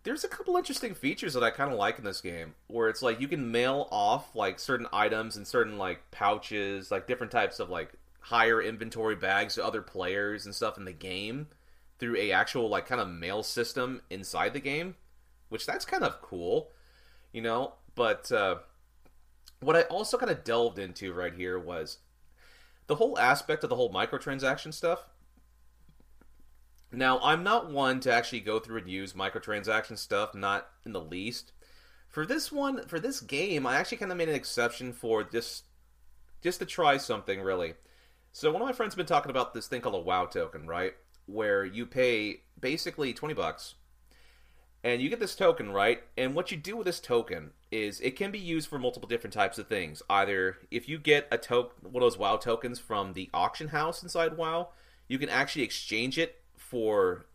there's 0.03 0.23
a 0.23 0.27
couple 0.27 0.57
interesting 0.57 0.93
features 0.93 1.33
that 1.33 1.43
I 1.43 1.49
kind 1.49 1.71
of 1.71 1.77
like 1.77 1.97
in 1.97 2.03
this 2.03 2.21
game, 2.21 2.55
where 2.67 2.89
it's 2.89 3.01
like 3.01 3.21
you 3.21 3.27
can 3.27 3.51
mail 3.51 3.87
off 3.89 4.35
like 4.35 4.59
certain 4.59 4.87
items 4.91 5.37
and 5.37 5.47
certain 5.47 5.77
like 5.77 6.11
pouches, 6.11 6.91
like 6.91 7.07
different 7.07 7.31
types 7.31 7.59
of 7.59 7.69
like 7.69 7.93
higher 8.19 8.61
inventory 8.61 9.15
bags 9.15 9.55
to 9.55 9.65
other 9.65 9.81
players 9.81 10.45
and 10.45 10.53
stuff 10.53 10.77
in 10.77 10.85
the 10.85 10.93
game 10.93 11.47
through 11.99 12.17
a 12.17 12.31
actual 12.31 12.67
like 12.69 12.85
kind 12.85 12.99
of 12.99 13.07
mail 13.07 13.43
system 13.43 14.01
inside 14.09 14.53
the 14.53 14.59
game, 14.59 14.95
which 15.49 15.65
that's 15.65 15.85
kind 15.85 16.03
of 16.03 16.21
cool, 16.21 16.69
you 17.31 17.41
know. 17.41 17.73
But 17.95 18.31
uh, 18.31 18.55
what 19.61 19.75
I 19.77 19.83
also 19.83 20.17
kind 20.17 20.31
of 20.31 20.43
delved 20.43 20.79
into 20.79 21.13
right 21.13 21.33
here 21.33 21.57
was 21.57 21.99
the 22.87 22.95
whole 22.95 23.17
aspect 23.17 23.63
of 23.63 23.69
the 23.69 23.75
whole 23.75 23.91
microtransaction 23.91 24.73
stuff. 24.73 25.05
Now, 26.93 27.19
I'm 27.23 27.43
not 27.43 27.71
one 27.71 27.99
to 28.01 28.13
actually 28.13 28.41
go 28.41 28.59
through 28.59 28.79
and 28.79 28.89
use 28.89 29.13
microtransaction 29.13 29.97
stuff, 29.97 30.35
not 30.35 30.69
in 30.85 30.93
the 30.93 31.01
least. 31.01 31.51
For 32.07 32.25
this 32.25 32.51
one, 32.51 32.87
for 32.87 32.99
this 32.99 33.19
game, 33.19 33.65
I 33.65 33.77
actually 33.77 33.97
kind 33.97 34.11
of 34.11 34.17
made 34.17 34.29
an 34.29 34.35
exception 34.35 34.93
for 34.93 35.23
just 35.23 35.63
just 36.41 36.59
to 36.59 36.65
try 36.65 36.97
something 36.97 37.41
really. 37.41 37.73
So 38.31 38.51
one 38.51 38.61
of 38.61 38.67
my 38.67 38.73
friends 38.73 38.93
been 38.93 39.05
talking 39.05 39.31
about 39.31 39.53
this 39.53 39.67
thing 39.67 39.81
called 39.81 39.95
a 39.95 39.99
WoW 39.99 40.25
token, 40.25 40.67
right? 40.67 40.93
Where 41.25 41.63
you 41.63 41.85
pay 41.85 42.41
basically 42.59 43.13
20 43.13 43.33
bucks 43.33 43.75
and 44.83 45.01
you 45.01 45.09
get 45.09 45.19
this 45.19 45.35
token, 45.35 45.71
right? 45.71 46.03
And 46.17 46.35
what 46.35 46.51
you 46.51 46.57
do 46.57 46.75
with 46.75 46.85
this 46.85 46.99
token 46.99 47.51
is 47.71 48.01
it 48.01 48.17
can 48.17 48.29
be 48.29 48.39
used 48.39 48.69
for 48.69 48.77
multiple 48.77 49.07
different 49.07 49.33
types 49.33 49.57
of 49.57 49.67
things. 49.67 50.03
Either 50.09 50.57
if 50.69 50.89
you 50.89 50.99
get 50.99 51.27
a 51.31 51.37
token, 51.37 51.91
one 51.91 52.03
of 52.03 52.11
those 52.11 52.19
WoW 52.19 52.35
tokens 52.35 52.77
from 52.77 53.13
the 53.13 53.29
auction 53.33 53.69
house 53.69 54.03
inside 54.03 54.35
WoW, 54.35 54.69
you 55.07 55.17
can 55.17 55.29
actually 55.29 55.63
exchange 55.63 56.19
it 56.19 56.42
for 56.73 57.27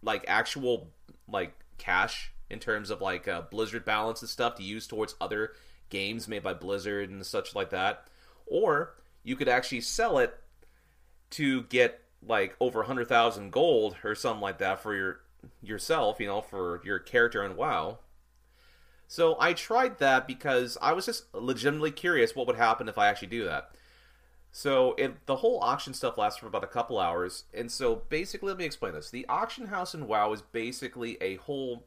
like 0.00 0.24
actual 0.28 0.92
like 1.28 1.52
cash 1.76 2.32
in 2.48 2.60
terms 2.60 2.88
of 2.88 3.00
like 3.00 3.26
uh, 3.26 3.42
Blizzard 3.50 3.84
balance 3.84 4.22
and 4.22 4.30
stuff 4.30 4.54
to 4.54 4.62
use 4.62 4.86
towards 4.86 5.16
other 5.20 5.54
games 5.90 6.28
made 6.28 6.44
by 6.44 6.54
Blizzard 6.54 7.10
and 7.10 7.26
such 7.26 7.56
like 7.56 7.70
that. 7.70 8.06
Or 8.46 8.94
you 9.24 9.34
could 9.34 9.48
actually 9.48 9.80
sell 9.80 10.18
it 10.18 10.38
to 11.30 11.64
get 11.64 12.00
like 12.24 12.54
over 12.60 12.78
100,000 12.78 13.50
gold 13.50 13.96
or 14.04 14.14
something 14.14 14.40
like 14.40 14.58
that 14.58 14.80
for 14.80 14.94
your 14.94 15.20
yourself, 15.60 16.20
you 16.20 16.28
know, 16.28 16.40
for 16.40 16.80
your 16.84 17.00
character 17.00 17.44
in 17.44 17.56
WoW. 17.56 17.98
So 19.08 19.36
I 19.40 19.52
tried 19.52 19.98
that 19.98 20.28
because 20.28 20.78
I 20.80 20.92
was 20.92 21.06
just 21.06 21.34
legitimately 21.34 21.90
curious 21.90 22.36
what 22.36 22.46
would 22.46 22.56
happen 22.56 22.88
if 22.88 22.98
I 22.98 23.08
actually 23.08 23.28
do 23.28 23.46
that. 23.46 23.72
So 24.58 24.96
it, 24.98 25.24
the 25.26 25.36
whole 25.36 25.60
auction 25.60 25.94
stuff 25.94 26.18
lasts 26.18 26.40
for 26.40 26.48
about 26.48 26.64
a 26.64 26.66
couple 26.66 26.98
hours, 26.98 27.44
and 27.54 27.70
so 27.70 28.02
basically, 28.08 28.48
let 28.48 28.58
me 28.58 28.64
explain 28.64 28.92
this: 28.92 29.08
the 29.08 29.24
auction 29.28 29.68
house 29.68 29.94
in 29.94 30.08
WoW 30.08 30.32
is 30.32 30.42
basically 30.42 31.16
a 31.20 31.36
whole 31.36 31.86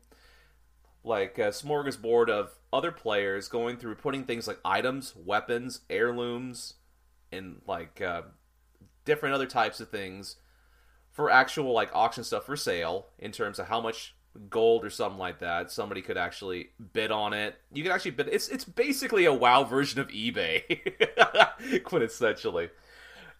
like 1.03 1.37
a 1.37 1.49
smorgasbord 1.49 2.29
of 2.29 2.51
other 2.71 2.93
players 2.93 3.49
going 3.49 3.75
through 3.75 3.95
putting 3.95 4.23
things 4.23 4.47
like 4.47 4.57
items, 4.63 5.13
weapons, 5.17 5.81
heirlooms, 5.89 6.75
and 7.29 7.59
like 7.67 7.99
uh, 7.99 8.21
different 9.03 9.35
other 9.35 9.47
types 9.47 9.81
of 9.81 9.89
things 9.89 10.37
for 11.11 11.29
actual 11.29 11.73
like 11.73 11.89
auction 11.93 12.23
stuff 12.23 12.45
for 12.45 12.55
sale 12.55 13.07
in 13.19 13.33
terms 13.33 13.59
of 13.59 13.67
how 13.67 13.81
much 13.81 14.15
gold 14.49 14.85
or 14.85 14.89
something 14.89 15.19
like 15.19 15.39
that 15.39 15.71
somebody 15.71 16.01
could 16.01 16.17
actually 16.17 16.69
bid 16.93 17.11
on 17.11 17.33
it. 17.33 17.55
You 17.73 17.83
can 17.83 17.91
actually 17.91 18.11
bid 18.11 18.29
it's 18.29 18.47
it's 18.47 18.65
basically 18.65 19.25
a 19.25 19.33
wow 19.33 19.63
version 19.63 19.99
of 19.99 20.07
ebay 20.09 20.63
quintessentially 21.83 22.69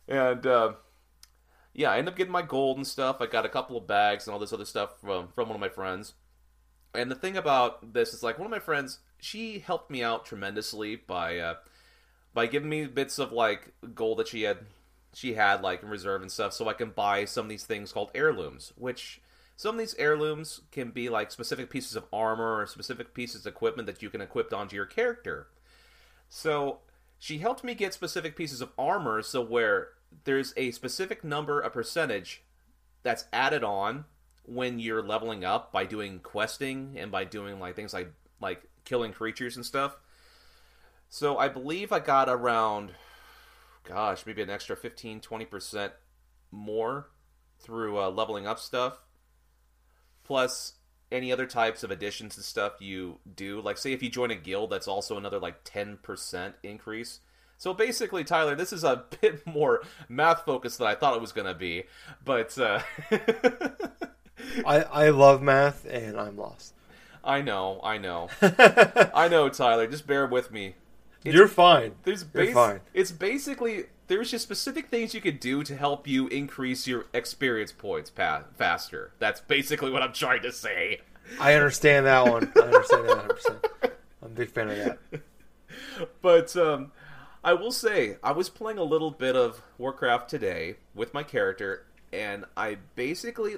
and 0.08 0.46
uh, 0.46 0.74
yeah 1.74 1.92
i 1.92 1.98
end 1.98 2.10
up 2.10 2.16
getting 2.16 2.32
my 2.32 2.42
gold 2.42 2.78
and 2.78 2.86
stuff. 2.86 3.18
I 3.22 3.28
got 3.28 3.46
a 3.46 3.50
couple 3.50 3.78
of 3.78 3.88
bags 3.88 4.28
and 4.28 4.34
all 4.34 4.40
this 4.40 4.54
other 4.54 4.66
stuff 4.66 5.00
from 5.00 5.30
from 5.30 5.48
one 5.50 5.56
of 5.56 5.62
my 5.62 5.70
friends. 5.70 6.14
And 6.94 7.10
the 7.10 7.16
thing 7.16 7.38
about 7.38 7.94
this 7.94 8.14
is 8.14 8.22
like 8.22 8.38
one 8.38 8.46
of 8.46 8.52
my 8.52 8.60
friends 8.60 9.00
she 9.22 9.60
helped 9.60 9.90
me 9.90 10.04
out 10.04 10.26
tremendously 10.26 10.96
by 10.96 11.38
uh, 11.38 11.56
by 12.34 12.48
giving 12.48 12.70
me 12.70 12.86
bits 12.86 13.20
of 13.20 13.32
like 13.32 13.74
gold 13.94 14.18
that 14.18 14.28
she 14.28 14.42
had 14.42 14.58
she 15.14 15.34
had 15.34 15.62
like 15.62 15.84
in 15.84 15.90
reserve 15.90 16.22
and 16.22 16.32
stuff 16.32 16.54
so 16.54 16.68
I 16.68 16.74
can 16.74 16.90
buy 16.90 17.26
some 17.26 17.46
of 17.46 17.50
these 17.50 17.64
things 17.64 17.92
called 17.92 18.12
heirlooms, 18.16 18.74
which 18.76 19.22
some 19.62 19.76
of 19.76 19.80
these 19.80 19.94
heirlooms 20.00 20.62
can 20.72 20.90
be 20.90 21.08
like 21.08 21.30
specific 21.30 21.70
pieces 21.70 21.96
of 21.96 22.08
armor 22.12 22.60
or 22.60 22.66
specific 22.66 23.14
pieces 23.14 23.46
of 23.46 23.54
equipment 23.54 23.86
that 23.86 24.02
you 24.02 24.10
can 24.10 24.20
equip 24.20 24.52
onto 24.52 24.76
your 24.76 24.88
character. 24.88 25.50
So 26.30 26.80
she 27.20 27.38
helped 27.38 27.64
me 27.64 27.76
get 27.76 27.94
specific 27.94 28.36
pieces 28.36 28.62
of 28.62 28.72
armor 28.76 29.22
so 29.22 29.40
where 29.40 29.90
there's 30.24 30.52
a 30.58 30.72
specific 30.72 31.24
number, 31.24 31.62
a 31.62 31.70
percentage 31.70 32.42
that's 33.04 33.26
added 33.32 33.64
on 33.64 34.06
when 34.46 34.80
you're 34.80 35.04
leveling 35.04 35.46
up 35.46 35.72
by 35.72 35.86
doing 35.86 36.22
questing 36.22 36.96
and 36.98 37.12
by 37.12 37.24
doing 37.24 37.60
like 37.60 37.76
things 37.76 37.94
like 37.94 38.12
like 38.42 38.64
killing 38.84 39.14
creatures 39.14 39.58
and 39.58 39.64
stuff. 39.64 39.96
So 41.08 41.38
I 41.38 41.50
believe 41.50 41.92
I 41.92 42.00
got 42.00 42.30
around 42.30 42.94
gosh, 43.84 44.26
maybe 44.26 44.42
an 44.42 44.50
extra 44.50 44.76
15 44.76 45.22
20% 45.22 45.92
more 46.50 47.12
through 47.60 48.00
uh, 48.00 48.10
leveling 48.10 48.48
up 48.48 48.58
stuff. 48.58 49.04
Plus 50.32 50.76
any 51.12 51.30
other 51.30 51.46
types 51.46 51.84
of 51.84 51.92
additions 51.92 52.38
and 52.38 52.46
stuff 52.46 52.80
you 52.80 53.20
do. 53.36 53.60
Like 53.60 53.78
say 53.78 53.92
if 53.92 54.02
you 54.02 54.10
join 54.10 54.32
a 54.32 54.36
guild 54.36 54.70
that's 54.70 54.88
also 54.88 55.18
another 55.18 55.40
like 55.40 55.66
10% 55.66 56.54
increase. 56.64 57.20
So 57.58 57.74
basically, 57.74 58.24
Tyler, 58.24 58.56
this 58.56 58.72
is 58.72 58.86
a 58.86 59.04
bit 59.22 59.46
more 59.46 59.84
math 60.08 60.46
focused 60.46 60.78
than 60.78 60.88
I 60.88 60.96
thought 60.96 61.18
it 61.18 61.22
was 61.22 61.34
going 61.34 61.48
to 61.48 61.54
be. 61.54 61.84
But 62.24 62.58
uh... 62.58 62.80
I 64.66 64.84
I 64.84 65.10
love 65.10 65.42
math 65.42 65.86
and 65.86 66.18
I'm 66.18 66.38
lost. 66.38 66.76
I 67.26 67.42
know, 67.42 67.82
I 67.84 67.98
know, 67.98 68.30
I 68.42 69.28
know, 69.28 69.50
Tyler. 69.50 69.86
Just 69.86 70.08
bear 70.08 70.28
with 70.28 70.50
me. 70.50 70.76
It's, 71.26 71.36
You're 71.36 71.50
fine. 71.50 71.96
There's 72.04 72.24
You're 72.34 72.54
fine. 72.54 72.80
It's 72.94 73.12
basically 73.12 73.88
there's 74.12 74.30
just 74.30 74.44
specific 74.44 74.90
things 74.90 75.14
you 75.14 75.22
could 75.22 75.40
do 75.40 75.64
to 75.64 75.74
help 75.74 76.06
you 76.06 76.28
increase 76.28 76.86
your 76.86 77.06
experience 77.14 77.72
points 77.72 78.10
pa- 78.10 78.44
faster. 78.58 79.14
That's 79.20 79.40
basically 79.40 79.90
what 79.90 80.02
I'm 80.02 80.12
trying 80.12 80.42
to 80.42 80.52
say. 80.52 81.00
I 81.40 81.54
understand 81.54 82.06
that 82.08 82.26
one. 82.26 82.52
I 82.58 82.60
understand 82.60 83.08
that 83.08 83.18
100. 83.18 83.30
percent 83.30 83.68
I'm 84.22 84.26
a 84.26 84.30
big 84.30 84.52
fan 84.52 84.70
of 84.70 84.78
that. 84.78 85.00
But 86.22 86.56
um, 86.58 86.92
I 87.44 87.54
will 87.54 87.72
say 87.72 88.18
I 88.22 88.34
was 88.34 88.50
playing 88.50 88.80
a 88.80 88.84
little 88.84 89.12
bit 89.12 89.36
of 89.36 89.62
Warcraft 89.78 90.30
today 90.30 90.76
with 90.94 91.14
my 91.14 91.24
character, 91.24 91.86
and 92.12 92.46
I 92.58 92.78
basically 92.96 93.56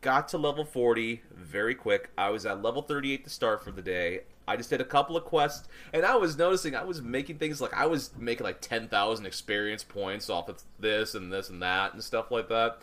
got 0.00 0.28
to 0.28 0.38
level 0.38 0.64
40 0.64 1.22
very 1.32 1.74
quick. 1.74 2.10
I 2.18 2.30
was 2.30 2.44
at 2.44 2.60
level 2.60 2.82
38 2.82 3.24
to 3.24 3.30
start 3.30 3.64
for 3.64 3.70
the 3.70 3.82
day. 3.82 4.22
I 4.50 4.56
just 4.56 4.68
did 4.68 4.80
a 4.80 4.84
couple 4.84 5.16
of 5.16 5.24
quests, 5.24 5.68
and 5.92 6.04
I 6.04 6.16
was 6.16 6.36
noticing 6.36 6.74
I 6.74 6.82
was 6.82 7.00
making 7.00 7.38
things 7.38 7.60
like 7.60 7.72
I 7.72 7.86
was 7.86 8.10
making 8.18 8.44
like 8.44 8.60
10,000 8.60 9.24
experience 9.24 9.84
points 9.84 10.28
off 10.28 10.48
of 10.48 10.62
this 10.80 11.14
and 11.14 11.32
this 11.32 11.48
and 11.50 11.62
that 11.62 11.94
and 11.94 12.02
stuff 12.02 12.32
like 12.32 12.48
that. 12.48 12.78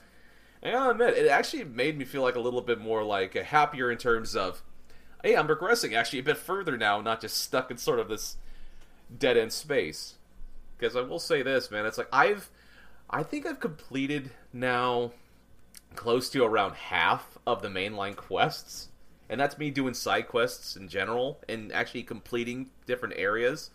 And 0.64 0.76
I 0.76 0.92
admit, 0.92 1.18
it 1.18 1.28
actually 1.28 1.66
made 1.66 1.98
me 1.98 2.06
feel 2.06 2.22
like 2.22 2.36
a 2.36 2.40
little 2.40 2.62
bit 2.62 2.80
more 2.80 3.04
like 3.04 3.36
uh, 3.36 3.44
happier 3.44 3.92
in 3.92 3.98
terms 3.98 4.36
of, 4.36 4.64
hey, 5.24 5.36
I'm 5.36 5.46
progressing 5.46 5.94
actually 5.94 6.20
a 6.20 6.24
bit 6.24 6.38
further 6.38 6.78
now, 6.78 7.02
not 7.02 7.22
just 7.22 7.38
stuck 7.38 7.70
in 7.70 7.78
sort 7.78 8.00
of 8.00 8.08
this 8.08 8.38
dead 9.16 9.38
end 9.38 9.52
space. 9.52 10.16
Because 10.78 10.96
I 10.96 11.02
will 11.02 11.20
say 11.20 11.42
this, 11.42 11.70
man, 11.70 11.86
it's 11.86 11.98
like 11.98 12.10
I've, 12.14 12.50
I 13.10 13.24
think 13.24 13.46
I've 13.46 13.60
completed 13.60 14.32
now 14.54 15.12
close 15.96 16.30
to 16.30 16.44
around 16.44 16.76
half 16.76 17.38
of 17.46 17.62
the 17.62 17.68
mainline 17.68 18.16
quests. 18.16 18.90
And 19.30 19.40
that's 19.40 19.58
me 19.58 19.72
doing 19.72 19.94
side 19.94 20.28
quests 20.28 20.76
in 20.76 20.88
general 20.88 21.42
and 21.50 21.72
actually 21.72 22.04
completing 22.04 22.70
different 22.86 23.16
areas. 23.18 23.72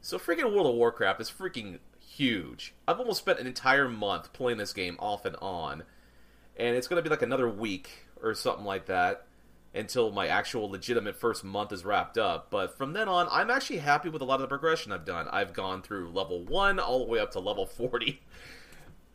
So 0.00 0.18
freaking 0.18 0.52
World 0.52 0.66
of 0.66 0.74
Warcraft 0.74 1.20
is 1.20 1.30
freaking 1.30 1.78
huge. 2.00 2.74
I've 2.86 3.00
almost 3.00 3.20
spent 3.20 3.38
an 3.38 3.46
entire 3.46 3.88
month 3.88 4.32
playing 4.32 4.58
this 4.58 4.72
game 4.72 4.96
off 4.98 5.24
and 5.24 5.36
on. 5.36 5.84
And 6.56 6.76
it's 6.76 6.88
going 6.88 7.02
to 7.02 7.08
be 7.08 7.10
like 7.10 7.22
another 7.22 7.48
week 7.48 8.06
or 8.22 8.34
something 8.34 8.64
like 8.64 8.86
that 8.86 9.26
until 9.74 10.10
my 10.10 10.26
actual 10.26 10.70
legitimate 10.70 11.16
first 11.16 11.44
month 11.44 11.72
is 11.72 11.84
wrapped 11.84 12.18
up. 12.18 12.50
But 12.50 12.76
from 12.76 12.92
then 12.92 13.08
on, 13.08 13.28
I'm 13.30 13.50
actually 13.50 13.78
happy 13.78 14.08
with 14.08 14.22
a 14.22 14.24
lot 14.24 14.36
of 14.36 14.42
the 14.42 14.48
progression 14.48 14.92
I've 14.92 15.04
done. 15.04 15.28
I've 15.28 15.52
gone 15.52 15.82
through 15.82 16.10
level 16.10 16.42
1 16.42 16.78
all 16.78 16.98
the 17.00 17.10
way 17.10 17.20
up 17.20 17.30
to 17.32 17.40
level 17.40 17.66
40 17.66 18.20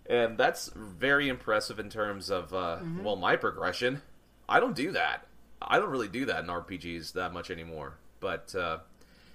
and 0.06 0.38
that's 0.38 0.72
very 0.76 1.30
impressive 1.30 1.80
in 1.80 1.90
terms 1.90 2.30
of 2.30 2.54
uh, 2.54 2.78
mm-hmm. 2.78 3.04
well 3.04 3.16
my 3.16 3.36
progression 3.36 4.02
i 4.50 4.60
don't 4.60 4.76
do 4.76 4.92
that 4.92 5.26
i 5.68 5.80
don't 5.80 5.90
really 5.90 6.08
do 6.08 6.26
that 6.26 6.44
in 6.44 6.50
rpgs 6.50 7.14
that 7.14 7.34
much 7.34 7.50
anymore 7.50 7.98
but 8.20 8.54
uh, 8.56 8.78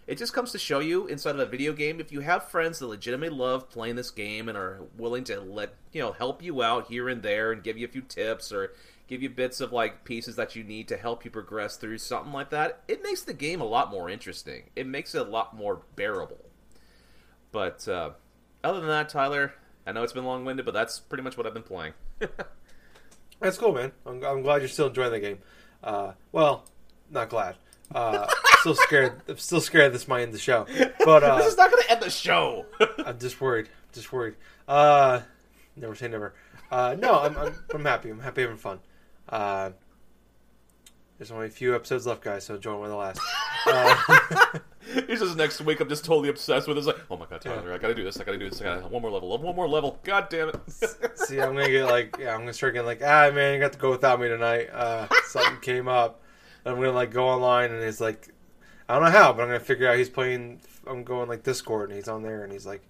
it 0.07 0.17
just 0.17 0.33
comes 0.33 0.53
to 0.53 0.59
show 0.59 0.79
you 0.79 1.07
inside 1.07 1.35
of 1.35 1.41
a 1.41 1.47
video 1.47 1.73
game 1.73 2.01
if 2.01 2.11
you 2.11 2.21
have 2.21 2.49
friends 2.49 2.79
that 2.79 2.87
legitimately 2.87 3.37
love 3.37 3.69
playing 3.69 3.97
this 3.97 4.11
game 4.11 4.49
and 4.49 4.57
are 4.57 4.81
willing 4.97 5.25
to 5.25 5.41
let 5.41 5.75
you 5.93 6.01
know 6.01 6.13
help 6.13 6.43
you 6.43 6.63
out 6.63 6.89
here 6.89 7.09
and 7.09 7.23
there 7.23 7.53
and 7.53 7.63
give 7.63 7.77
you 7.77 7.85
a 7.85 7.91
few 7.91 8.03
tips 8.03 8.53
or 8.53 8.73
give 9.07 9.23
you 9.23 9.29
bits 9.29 9.61
of 9.61 9.73
like 9.73 10.05
pieces 10.05 10.37
that 10.37 10.57
you 10.57 10.65
need 10.65 10.89
to 10.89 10.97
help 10.97 11.25
you 11.25 11.31
progress 11.31 11.77
through 11.77 11.99
something 11.99 12.33
like 12.33 12.51
that 12.51 12.83
it 12.89 13.03
makes 13.03 13.23
the 13.23 13.35
game 13.35 13.61
a 13.61 13.65
lot 13.65 13.91
more 13.91 14.09
interesting 14.09 14.65
it 14.75 14.87
makes 14.87 15.15
it 15.15 15.27
a 15.27 15.31
lot 15.31 15.55
more 15.55 15.83
bearable 15.97 16.45
but 17.53 17.87
uh, 17.89 18.11
other 18.65 18.81
than 18.81 18.89
that 18.89 19.09
tyler 19.09 19.55
I 19.89 19.93
know 19.93 20.03
it's 20.03 20.13
been 20.13 20.27
long 20.27 20.45
winded, 20.45 20.67
but 20.67 20.75
that's 20.75 21.01
pretty 21.01 21.23
much 21.25 21.39
what 21.39 21.47
I've 21.47 21.55
been 21.55 21.63
playing. 21.63 21.95
that's 23.41 23.57
cool, 23.57 23.73
man. 23.73 23.93
I'm, 24.05 24.23
I'm, 24.23 24.43
glad 24.43 24.61
you're 24.61 24.69
still 24.69 24.89
enjoying 24.89 25.13
the 25.13 25.19
game. 25.19 25.39
Uh, 25.83 26.13
well, 26.33 26.65
not 27.11 27.29
glad. 27.29 27.57
Uh, 27.95 28.27
still 28.61 28.75
scared. 28.75 29.23
I'm 29.29 29.39
still 29.39 29.61
scared 29.61 29.93
this 29.93 30.09
might 30.09 30.23
end 30.23 30.33
the 30.33 30.39
show. 30.39 30.67
But 31.05 31.23
uh, 31.25 31.39
this 31.39 31.47
is 31.49 31.57
not 31.57 31.71
going 31.71 31.83
to 31.83 31.91
end 31.91 32.03
the 32.03 32.11
show. 32.11 32.67
I'm 33.05 33.19
just 33.19 33.41
worried. 33.41 33.69
Just 33.93 34.13
worried. 34.13 34.35
Uh, 34.67 35.21
never 35.77 35.95
say 35.95 36.09
never. 36.09 36.35
Uh, 36.71 36.97
no, 36.99 37.21
I'm, 37.21 37.37
I'm, 37.37 37.55
I'm 37.73 37.85
happy. 37.85 38.11
I'm 38.11 38.21
happy 38.21 38.43
having 38.43 38.57
fun. 38.57 38.81
Uh, 39.29 39.71
there's 41.17 41.31
only 41.31 41.47
a 41.47 41.51
few 41.51 41.75
episodes 41.75 42.07
left, 42.07 42.23
guys, 42.23 42.45
so 42.45 42.59
join 42.59 42.79
one 42.79 42.87
of 42.87 42.93
the 42.93 42.97
last. 42.97 43.21
Uh, 43.67 44.59
He's 45.07 45.21
just 45.21 45.37
next 45.37 45.61
week. 45.61 45.81
I'm 45.81 45.89
just 45.89 46.05
totally 46.05 46.29
obsessed 46.29 46.67
with. 46.67 46.77
It. 46.77 46.81
It's 46.81 46.87
like, 46.87 46.99
oh 47.11 47.17
my 47.17 47.27
god, 47.27 47.41
Tyler, 47.41 47.69
yeah. 47.69 47.75
I 47.75 47.79
gotta 47.79 47.95
do 47.95 48.05
this. 48.05 48.19
I 48.21 48.25
gotta 48.25 48.39
do 48.39 48.49
this. 48.49 48.61
I 48.61 48.65
gotta 48.65 48.89
one 48.89 49.03
more 49.03 49.11
level. 49.11 49.37
One 49.39 49.57
more 49.57 49.69
level. 49.69 49.99
God 50.03 50.29
damn 50.31 50.49
it. 50.49 50.57
See, 51.19 51.41
I'm 51.41 51.55
gonna 51.55 51.69
get 51.69 51.85
like, 51.85 52.17
yeah, 52.19 52.35
I'm 52.35 52.41
gonna 52.41 52.53
start 52.53 52.75
getting 52.75 52.87
like, 52.87 53.03
ah, 53.03 53.31
man, 53.33 53.55
you 53.55 53.61
got 53.61 53.73
to 53.73 53.79
go 53.79 53.91
without 53.91 54.21
me 54.21 54.29
tonight. 54.29 54.71
Uh, 54.73 55.09
something 55.27 55.61
came 55.61 55.89
up. 55.89 56.23
And 56.65 56.75
I'm 56.75 56.81
gonna 56.81 56.93
like 56.93 57.13
go 57.13 57.29
online, 57.29 57.71
and 57.71 57.83
it's 57.83 58.01
like, 58.01 58.33
I 58.89 58.95
don't 58.95 59.05
know 59.05 59.11
how, 59.11 59.33
but 59.33 59.43
I'm 59.43 59.49
gonna 59.49 59.61
figure 59.61 59.89
out 59.89 59.99
he's 59.99 60.09
playing. 60.09 60.61
I'm 60.87 61.05
going 61.05 61.29
like 61.29 61.43
Discord, 61.43 61.91
and 61.91 61.97
he's 61.97 62.09
on 62.09 62.23
there, 62.23 62.45
and 62.45 62.53
he's 62.53 62.67
like, 62.67 62.83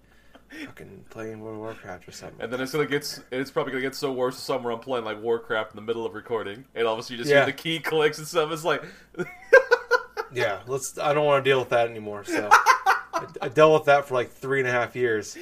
fucking 0.65 1.05
playing 1.09 1.41
World 1.41 1.55
of 1.55 1.61
Warcraft 1.61 2.07
or 2.07 2.11
something. 2.11 2.41
And 2.41 2.51
then 2.51 2.61
it's 2.61 2.71
gonna 2.71 2.85
get, 2.85 3.19
it's 3.31 3.51
probably 3.51 3.71
gonna 3.71 3.81
get 3.81 3.95
so 3.95 4.11
worse 4.11 4.37
somewhere 4.37 4.73
I'm 4.73 4.79
playing 4.79 5.05
like 5.05 5.21
Warcraft 5.21 5.71
in 5.71 5.75
the 5.75 5.81
middle 5.81 6.05
of 6.05 6.13
recording, 6.13 6.65
and 6.75 6.87
all 6.87 6.93
of 6.93 6.99
a 6.99 7.03
sudden 7.03 7.17
you 7.17 7.23
just 7.23 7.29
yeah. 7.29 7.37
hear 7.37 7.45
the 7.47 7.53
key 7.53 7.79
clicks 7.79 8.17
and 8.17 8.27
stuff. 8.27 8.51
It's 8.51 8.63
like 8.63 8.83
yeah, 10.33 10.59
let's. 10.67 10.97
I 10.97 11.13
don't 11.13 11.25
want 11.25 11.43
to 11.43 11.49
deal 11.49 11.59
with 11.59 11.69
that 11.69 11.87
anymore. 11.89 12.23
So 12.23 12.49
I, 12.51 13.25
I, 13.41 13.49
dealt 13.49 13.73
with 13.73 13.85
that 13.85 14.07
for 14.07 14.13
like 14.13 14.31
three 14.31 14.59
and 14.59 14.67
a 14.67 14.71
half 14.71 14.95
years. 14.95 15.37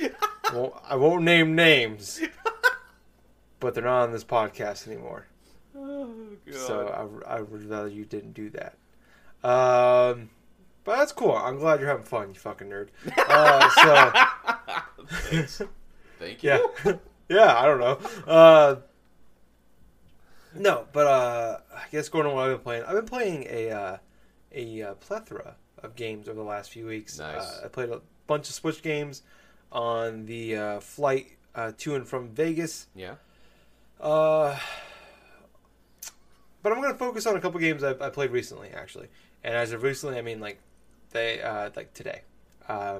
Won't, 0.53 0.73
I 0.87 0.95
won't 0.95 1.23
name 1.23 1.55
names, 1.55 2.21
but 3.59 3.73
they're 3.73 3.83
not 3.83 4.03
on 4.03 4.11
this 4.11 4.23
podcast 4.23 4.87
anymore. 4.87 5.27
Oh, 5.75 6.09
so 6.51 7.21
I, 7.27 7.37
I 7.37 7.41
would 7.41 7.69
rather 7.69 7.87
you 7.87 8.05
didn't 8.05 8.33
do 8.33 8.49
that. 8.51 8.77
Um, 9.43 10.29
but 10.83 10.97
that's 10.97 11.11
cool. 11.11 11.35
I'm 11.35 11.59
glad 11.59 11.79
you're 11.79 11.89
having 11.89 12.05
fun, 12.05 12.29
you 12.29 12.39
fucking 12.39 12.69
nerd. 12.69 12.89
Uh, 13.17 13.69
so 15.45 15.67
Thank 16.19 16.43
you. 16.43 16.49
Yeah, 16.49 16.93
yeah. 17.29 17.59
I 17.59 17.65
don't 17.65 17.79
know. 17.79 17.99
Uh, 18.25 18.75
no, 20.55 20.87
but 20.91 21.07
uh, 21.07 21.57
I 21.75 21.83
guess 21.91 22.09
going 22.09 22.25
on 22.25 22.33
what 22.33 22.45
I've 22.45 22.55
been 22.57 22.63
playing. 22.63 22.83
I've 22.83 22.95
been 22.95 23.05
playing 23.05 23.47
a 23.49 23.69
uh, 23.69 23.97
a 24.57 24.81
uh, 24.81 24.93
plethora 24.95 25.55
of 25.83 25.95
games 25.95 26.27
over 26.27 26.39
the 26.39 26.45
last 26.45 26.71
few 26.71 26.87
weeks. 26.87 27.19
Nice. 27.19 27.41
Uh, 27.41 27.61
I 27.65 27.67
played 27.67 27.89
a 27.89 28.01
bunch 28.25 28.49
of 28.49 28.55
Switch 28.55 28.81
games 28.81 29.21
on 29.71 30.25
the 30.25 30.55
uh, 30.55 30.79
flight 30.79 31.37
uh, 31.55 31.71
to 31.77 31.95
and 31.95 32.07
from 32.07 32.29
Vegas. 32.29 32.87
Yeah. 32.95 33.15
Uh, 34.01 34.57
but 36.63 36.71
I'm 36.71 36.81
going 36.81 36.91
to 36.91 36.97
focus 36.97 37.25
on 37.25 37.35
a 37.35 37.39
couple 37.39 37.59
games 37.59 37.83
I, 37.83 37.91
I, 37.91 38.09
played 38.09 38.31
recently, 38.31 38.69
actually. 38.69 39.07
And 39.43 39.55
as 39.55 39.71
of 39.71 39.83
recently, 39.83 40.17
I 40.17 40.21
mean 40.21 40.39
like 40.39 40.59
they 41.11 41.41
uh, 41.41 41.69
like 41.75 41.93
today. 41.93 42.21
Uh, 42.67 42.99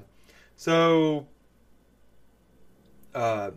so, 0.56 1.28
uh, 3.14 3.52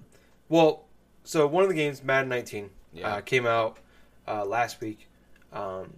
well, 0.48 0.84
so 1.24 1.46
one 1.46 1.62
of 1.62 1.68
the 1.68 1.74
games, 1.74 2.02
Madden 2.02 2.28
19, 2.28 2.70
Yeah. 2.92 3.14
uh, 3.14 3.20
came 3.20 3.46
out 3.46 3.78
uh, 4.26 4.44
last 4.44 4.80
week. 4.80 5.08
Um, 5.52 5.94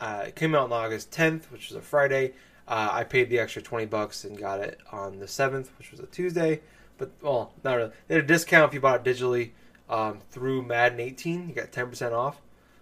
uh, 0.00 0.24
it 0.28 0.36
came 0.36 0.54
out 0.54 0.64
on 0.64 0.72
August 0.72 1.10
10th, 1.10 1.50
which 1.50 1.68
was 1.68 1.76
a 1.76 1.80
Friday. 1.82 2.32
Uh, 2.66 2.88
I 2.92 3.04
paid 3.04 3.28
the 3.30 3.38
extra 3.38 3.60
20 3.62 3.86
bucks 3.86 4.24
and 4.24 4.38
got 4.38 4.60
it 4.60 4.78
on 4.92 5.18
the 5.18 5.26
7th, 5.26 5.68
which 5.78 5.90
was 5.90 6.00
a 6.00 6.06
Tuesday. 6.06 6.60
But 6.98 7.10
well, 7.22 7.52
not 7.64 7.74
really. 7.76 7.90
They 8.08 8.14
had 8.16 8.24
a 8.24 8.26
discount 8.26 8.68
if 8.68 8.74
you 8.74 8.80
bought 8.80 9.06
it 9.06 9.10
digitally 9.16 9.50
um, 9.88 10.20
through 10.30 10.62
Madden 10.62 11.00
18. 11.00 11.48
You 11.48 11.54
got 11.54 11.72
10% 11.72 12.12
off. 12.12 12.40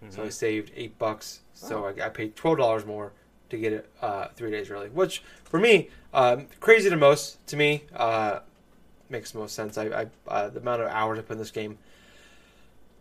So 0.09 0.23
I 0.23 0.27
Mhm. 0.27 0.31
saved 0.33 0.71
eight 0.75 0.97
bucks. 0.97 1.41
So 1.53 1.85
Oh. 1.85 1.93
I, 2.01 2.05
I 2.05 2.09
paid 2.09 2.35
twelve 2.37 2.57
dollars 2.57 2.85
more 2.85 3.11
to 3.49 3.57
get 3.57 3.73
it 3.73 3.89
uh, 4.01 4.27
three 4.35 4.49
days 4.49 4.69
early, 4.71 4.87
which 4.89 5.21
for 5.43 5.59
me, 5.59 5.89
um, 6.13 6.47
crazy 6.61 6.89
to 6.89 6.95
most. 6.95 7.45
To 7.47 7.57
me, 7.57 7.83
uh, 7.93 8.39
makes 9.09 9.33
most 9.35 9.55
sense. 9.55 9.77
I, 9.77 9.85
I 9.87 10.07
uh, 10.29 10.47
the 10.49 10.61
amount 10.61 10.81
of 10.83 10.87
hours 10.89 11.19
I 11.19 11.21
put 11.23 11.33
in 11.33 11.39
this 11.39 11.51
game, 11.51 11.77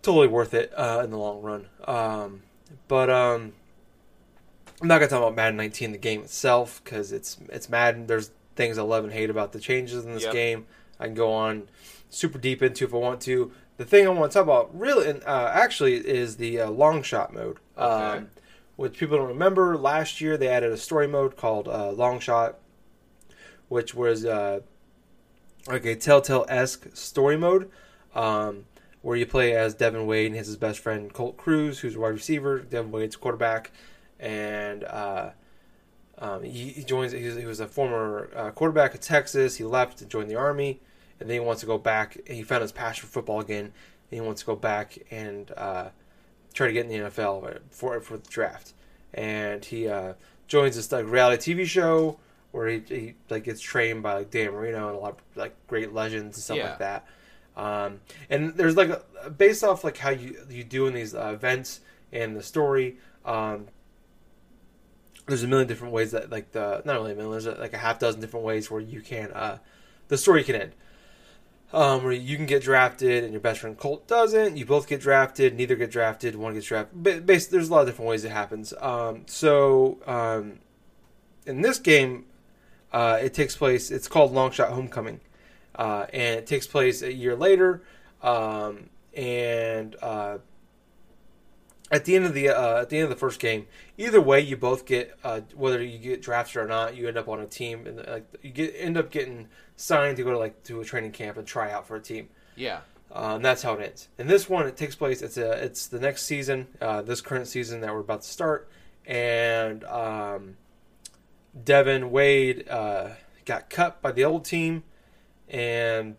totally 0.02 0.26
worth 0.26 0.54
it 0.54 0.72
uh, 0.76 1.02
in 1.04 1.10
the 1.10 1.18
long 1.18 1.40
run. 1.42 1.66
Um, 1.84 2.42
but 2.88 3.10
um, 3.10 3.52
I'm 4.80 4.88
not 4.88 4.98
gonna 4.98 5.08
talk 5.08 5.18
about 5.22 5.34
Madden 5.34 5.56
19, 5.56 5.92
the 5.92 5.98
game 5.98 6.20
itself, 6.22 6.80
because 6.84 7.12
it's 7.12 7.36
it's 7.48 7.68
Madden. 7.68 8.06
There's 8.06 8.30
things 8.56 8.78
I 8.78 8.82
love 8.82 9.04
and 9.04 9.12
hate 9.12 9.30
about 9.30 9.52
the 9.52 9.60
changes 9.60 10.04
in 10.04 10.14
this 10.14 10.24
Yep. 10.24 10.32
game. 10.32 10.66
I 11.00 11.06
can 11.06 11.14
go 11.14 11.32
on 11.32 11.68
super 12.10 12.38
deep 12.38 12.62
into 12.62 12.84
if 12.84 12.94
I 12.94 12.96
want 12.98 13.20
to. 13.22 13.52
The 13.76 13.84
thing 13.84 14.06
I 14.06 14.10
want 14.10 14.32
to 14.32 14.38
talk 14.38 14.44
about 14.44 14.76
really, 14.78 15.08
and, 15.08 15.22
uh, 15.24 15.50
actually, 15.52 15.94
is 15.94 16.36
the 16.36 16.60
uh, 16.60 16.70
long 16.70 17.02
shot 17.02 17.32
mode. 17.32 17.58
Okay. 17.76 18.18
Um, 18.18 18.30
which 18.76 18.98
people 18.98 19.16
don't 19.18 19.28
remember, 19.28 19.76
last 19.76 20.20
year 20.20 20.36
they 20.36 20.46
added 20.48 20.70
a 20.72 20.76
story 20.76 21.08
mode 21.08 21.36
called 21.36 21.66
uh, 21.68 21.92
Longshot, 21.92 22.54
which 23.68 23.92
was 23.94 24.24
uh, 24.24 24.60
like 25.66 25.84
a 25.84 25.96
Telltale 25.96 26.46
esque 26.48 26.86
story 26.96 27.36
mode, 27.36 27.70
um, 28.14 28.66
where 29.02 29.16
you 29.16 29.26
play 29.26 29.52
as 29.54 29.74
Devin 29.74 30.06
Wade 30.06 30.26
and 30.28 30.36
his 30.36 30.56
best 30.56 30.78
friend 30.78 31.12
Colt 31.12 31.36
Cruz, 31.36 31.80
who's 31.80 31.96
a 31.96 32.00
wide 32.00 32.08
receiver. 32.10 32.60
Devin 32.60 32.92
Wade's 32.92 33.16
quarterback, 33.16 33.72
and 34.20 34.84
uh, 34.84 35.30
um, 36.18 36.42
he, 36.42 36.68
he 36.70 36.84
joins. 36.84 37.12
He 37.12 37.24
was, 37.24 37.36
he 37.36 37.46
was 37.46 37.60
a 37.60 37.66
former 37.68 38.30
uh, 38.34 38.50
quarterback 38.50 38.94
of 38.94 39.00
Texas. 39.00 39.56
He 39.56 39.64
left 39.64 40.00
and 40.00 40.10
joined 40.10 40.30
the 40.30 40.34
army, 40.36 40.80
and 41.20 41.28
then 41.28 41.34
he 41.34 41.40
wants 41.40 41.60
to 41.60 41.66
go 41.66 41.78
back. 41.78 42.18
He 42.26 42.42
found 42.42 42.62
his 42.62 42.72
passion 42.72 43.06
for 43.06 43.12
football 43.12 43.40
again. 43.40 43.72
And 44.10 44.20
he 44.20 44.20
wants 44.20 44.40
to 44.40 44.46
go 44.46 44.56
back 44.56 44.98
and 45.10 45.50
uh, 45.56 45.90
try 46.54 46.66
to 46.66 46.72
get 46.72 46.86
in 46.86 46.88
the 47.04 47.10
NFL 47.10 47.60
for 47.70 48.00
for 48.00 48.16
the 48.16 48.28
draft. 48.28 48.72
And 49.14 49.64
he 49.64 49.86
uh, 49.88 50.14
joins 50.46 50.76
this 50.76 50.90
like 50.90 51.06
reality 51.06 51.54
TV 51.54 51.66
show 51.66 52.18
where 52.50 52.68
he, 52.68 52.78
he 52.88 53.14
like 53.28 53.44
gets 53.44 53.60
trained 53.60 54.02
by 54.02 54.14
like 54.14 54.30
Dan 54.30 54.52
Marino 54.52 54.88
and 54.88 54.96
a 54.96 54.98
lot 54.98 55.12
of 55.12 55.36
like 55.36 55.54
great 55.66 55.92
legends 55.92 56.36
and 56.38 56.42
stuff 56.42 56.56
Yeah. 56.56 56.70
like 56.70 56.78
that. 56.78 57.06
Um, 57.56 58.00
and 58.30 58.54
there's 58.54 58.76
like 58.76 58.88
a, 58.88 59.30
based 59.30 59.62
off 59.62 59.84
like 59.84 59.98
how 59.98 60.10
you 60.10 60.38
you 60.48 60.64
do 60.64 60.86
in 60.86 60.94
these 60.94 61.14
uh, 61.14 61.32
events 61.34 61.80
and 62.12 62.34
the 62.34 62.42
story. 62.42 62.96
Um, 63.26 63.66
there's 65.28 65.42
a 65.42 65.48
million 65.48 65.68
different 65.68 65.92
ways 65.92 66.12
that 66.12 66.30
like 66.30 66.52
the 66.52 66.82
not 66.84 66.96
only 66.96 67.12
a 67.12 67.14
million, 67.14 67.30
there's 67.32 67.58
like 67.58 67.74
a 67.74 67.78
half 67.78 67.98
dozen 67.98 68.20
different 68.20 68.44
ways 68.44 68.70
where 68.70 68.80
you 68.80 69.00
can 69.00 69.30
uh, 69.32 69.58
the 70.08 70.18
story 70.18 70.42
can 70.44 70.56
end. 70.56 70.72
Um, 71.70 72.02
where 72.02 72.14
you 72.14 72.36
can 72.36 72.46
get 72.46 72.62
drafted 72.62 73.24
and 73.24 73.32
your 73.32 73.42
best 73.42 73.60
friend 73.60 73.76
Colt 73.76 74.08
doesn't. 74.08 74.56
You 74.56 74.64
both 74.64 74.88
get 74.88 75.02
drafted. 75.02 75.54
Neither 75.54 75.76
get 75.76 75.90
drafted. 75.90 76.34
One 76.34 76.54
gets 76.54 76.64
drafted. 76.64 77.02
but 77.02 77.26
Basically, 77.26 77.58
there's 77.58 77.68
a 77.68 77.72
lot 77.72 77.80
of 77.82 77.88
different 77.88 78.08
ways 78.08 78.24
it 78.24 78.30
happens. 78.30 78.72
Um, 78.80 79.24
so 79.26 79.98
um, 80.06 80.60
in 81.44 81.60
this 81.60 81.78
game, 81.78 82.24
uh, 82.90 83.18
it 83.22 83.34
takes 83.34 83.54
place. 83.54 83.90
It's 83.90 84.08
called 84.08 84.32
Longshot 84.32 84.70
Homecoming, 84.70 85.20
uh, 85.74 86.06
and 86.10 86.38
it 86.38 86.46
takes 86.46 86.66
place 86.66 87.02
a 87.02 87.12
year 87.12 87.36
later. 87.36 87.82
Um, 88.22 88.88
and 89.14 89.94
uh, 90.00 90.38
at 91.90 92.04
the 92.04 92.16
end 92.16 92.24
of 92.24 92.34
the 92.34 92.48
uh, 92.48 92.82
at 92.82 92.90
the 92.90 92.96
end 92.96 93.04
of 93.04 93.10
the 93.10 93.16
first 93.16 93.40
game, 93.40 93.66
either 93.96 94.20
way, 94.20 94.40
you 94.40 94.56
both 94.56 94.84
get 94.84 95.16
uh, 95.24 95.40
whether 95.54 95.82
you 95.82 95.98
get 95.98 96.22
drafted 96.22 96.56
or 96.56 96.66
not. 96.66 96.96
You 96.96 97.08
end 97.08 97.16
up 97.16 97.28
on 97.28 97.40
a 97.40 97.46
team, 97.46 97.86
and 97.86 98.06
like 98.06 98.26
you 98.42 98.50
get 98.50 98.74
end 98.76 98.96
up 98.96 99.10
getting 99.10 99.48
signed 99.76 100.16
to 100.16 100.22
go 100.22 100.30
to 100.30 100.38
like 100.38 100.62
to 100.64 100.80
a 100.80 100.84
training 100.84 101.12
camp 101.12 101.36
and 101.36 101.46
try 101.46 101.70
out 101.70 101.86
for 101.86 101.96
a 101.96 102.00
team. 102.00 102.28
Yeah. 102.56 102.80
Uh, 103.10 103.36
and 103.36 103.44
that's 103.44 103.62
how 103.62 103.72
it 103.74 103.82
ends. 103.82 104.08
And 104.18 104.28
this 104.28 104.50
one, 104.50 104.66
it 104.66 104.76
takes 104.76 104.94
place. 104.94 105.22
It's 105.22 105.38
a 105.38 105.52
it's 105.64 105.86
the 105.86 105.98
next 105.98 106.26
season, 106.26 106.66
uh, 106.80 107.02
this 107.02 107.20
current 107.20 107.48
season 107.48 107.80
that 107.80 107.92
we're 107.92 108.00
about 108.00 108.22
to 108.22 108.28
start, 108.28 108.68
and 109.06 109.82
um, 109.84 110.56
Devin 111.64 112.10
Wade 112.10 112.68
uh, 112.68 113.10
got 113.46 113.70
cut 113.70 114.02
by 114.02 114.12
the 114.12 114.24
old 114.24 114.44
team, 114.44 114.82
and 115.48 116.16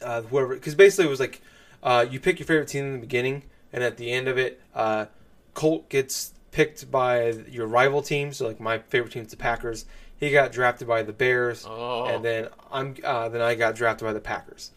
uh, 0.00 0.22
whoever 0.22 0.54
because 0.54 0.74
basically 0.74 1.04
it 1.06 1.10
was 1.10 1.20
like 1.20 1.42
uh, 1.82 2.06
you 2.10 2.18
pick 2.18 2.38
your 2.38 2.46
favorite 2.46 2.68
team 2.68 2.86
in 2.86 2.92
the 2.94 2.98
beginning, 2.98 3.42
and 3.72 3.82
at 3.84 3.96
the 3.96 4.10
end 4.10 4.28
of 4.28 4.38
it, 4.38 4.60
uh, 4.74 5.06
Colt 5.54 5.88
gets 5.88 6.32
picked 6.52 6.90
by 6.90 7.30
your 7.50 7.66
rival 7.66 8.02
team. 8.02 8.32
So 8.32 8.46
like 8.46 8.60
my 8.60 8.78
favorite 8.78 9.12
team's 9.12 9.30
the 9.30 9.36
Packers. 9.36 9.84
He 10.16 10.30
got 10.30 10.50
drafted 10.52 10.88
by 10.88 11.02
the 11.02 11.12
Bears 11.12 11.64
Oh. 11.68 12.06
and 12.06 12.24
then 12.24 12.48
I'm 12.72 12.96
uh, 13.04 13.28
then 13.28 13.40
I 13.40 13.54
got 13.54 13.74
drafted 13.76 14.06
by 14.06 14.12
the 14.12 14.20
Packers, 14.20 14.72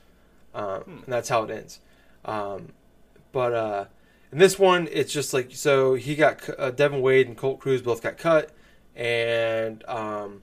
um, 0.53 0.81
Hmm. 0.81 0.91
and 0.97 1.05
that's 1.07 1.29
how 1.29 1.43
it 1.43 1.49
ends. 1.51 1.79
Um, 2.25 2.73
but 3.31 3.53
uh, 3.53 3.85
in 4.31 4.37
this 4.37 4.59
one, 4.59 4.87
it's 4.91 5.11
just 5.11 5.33
like 5.33 5.49
so 5.55 5.95
he 5.95 6.15
got 6.15 6.47
uh, 6.59 6.69
Devin 6.71 7.01
Wade 7.01 7.27
and 7.27 7.35
Colt 7.37 7.59
Cruz 7.59 7.81
both 7.81 8.01
got 8.03 8.17
cut, 8.17 8.51
and 8.95 9.83
um, 9.87 10.41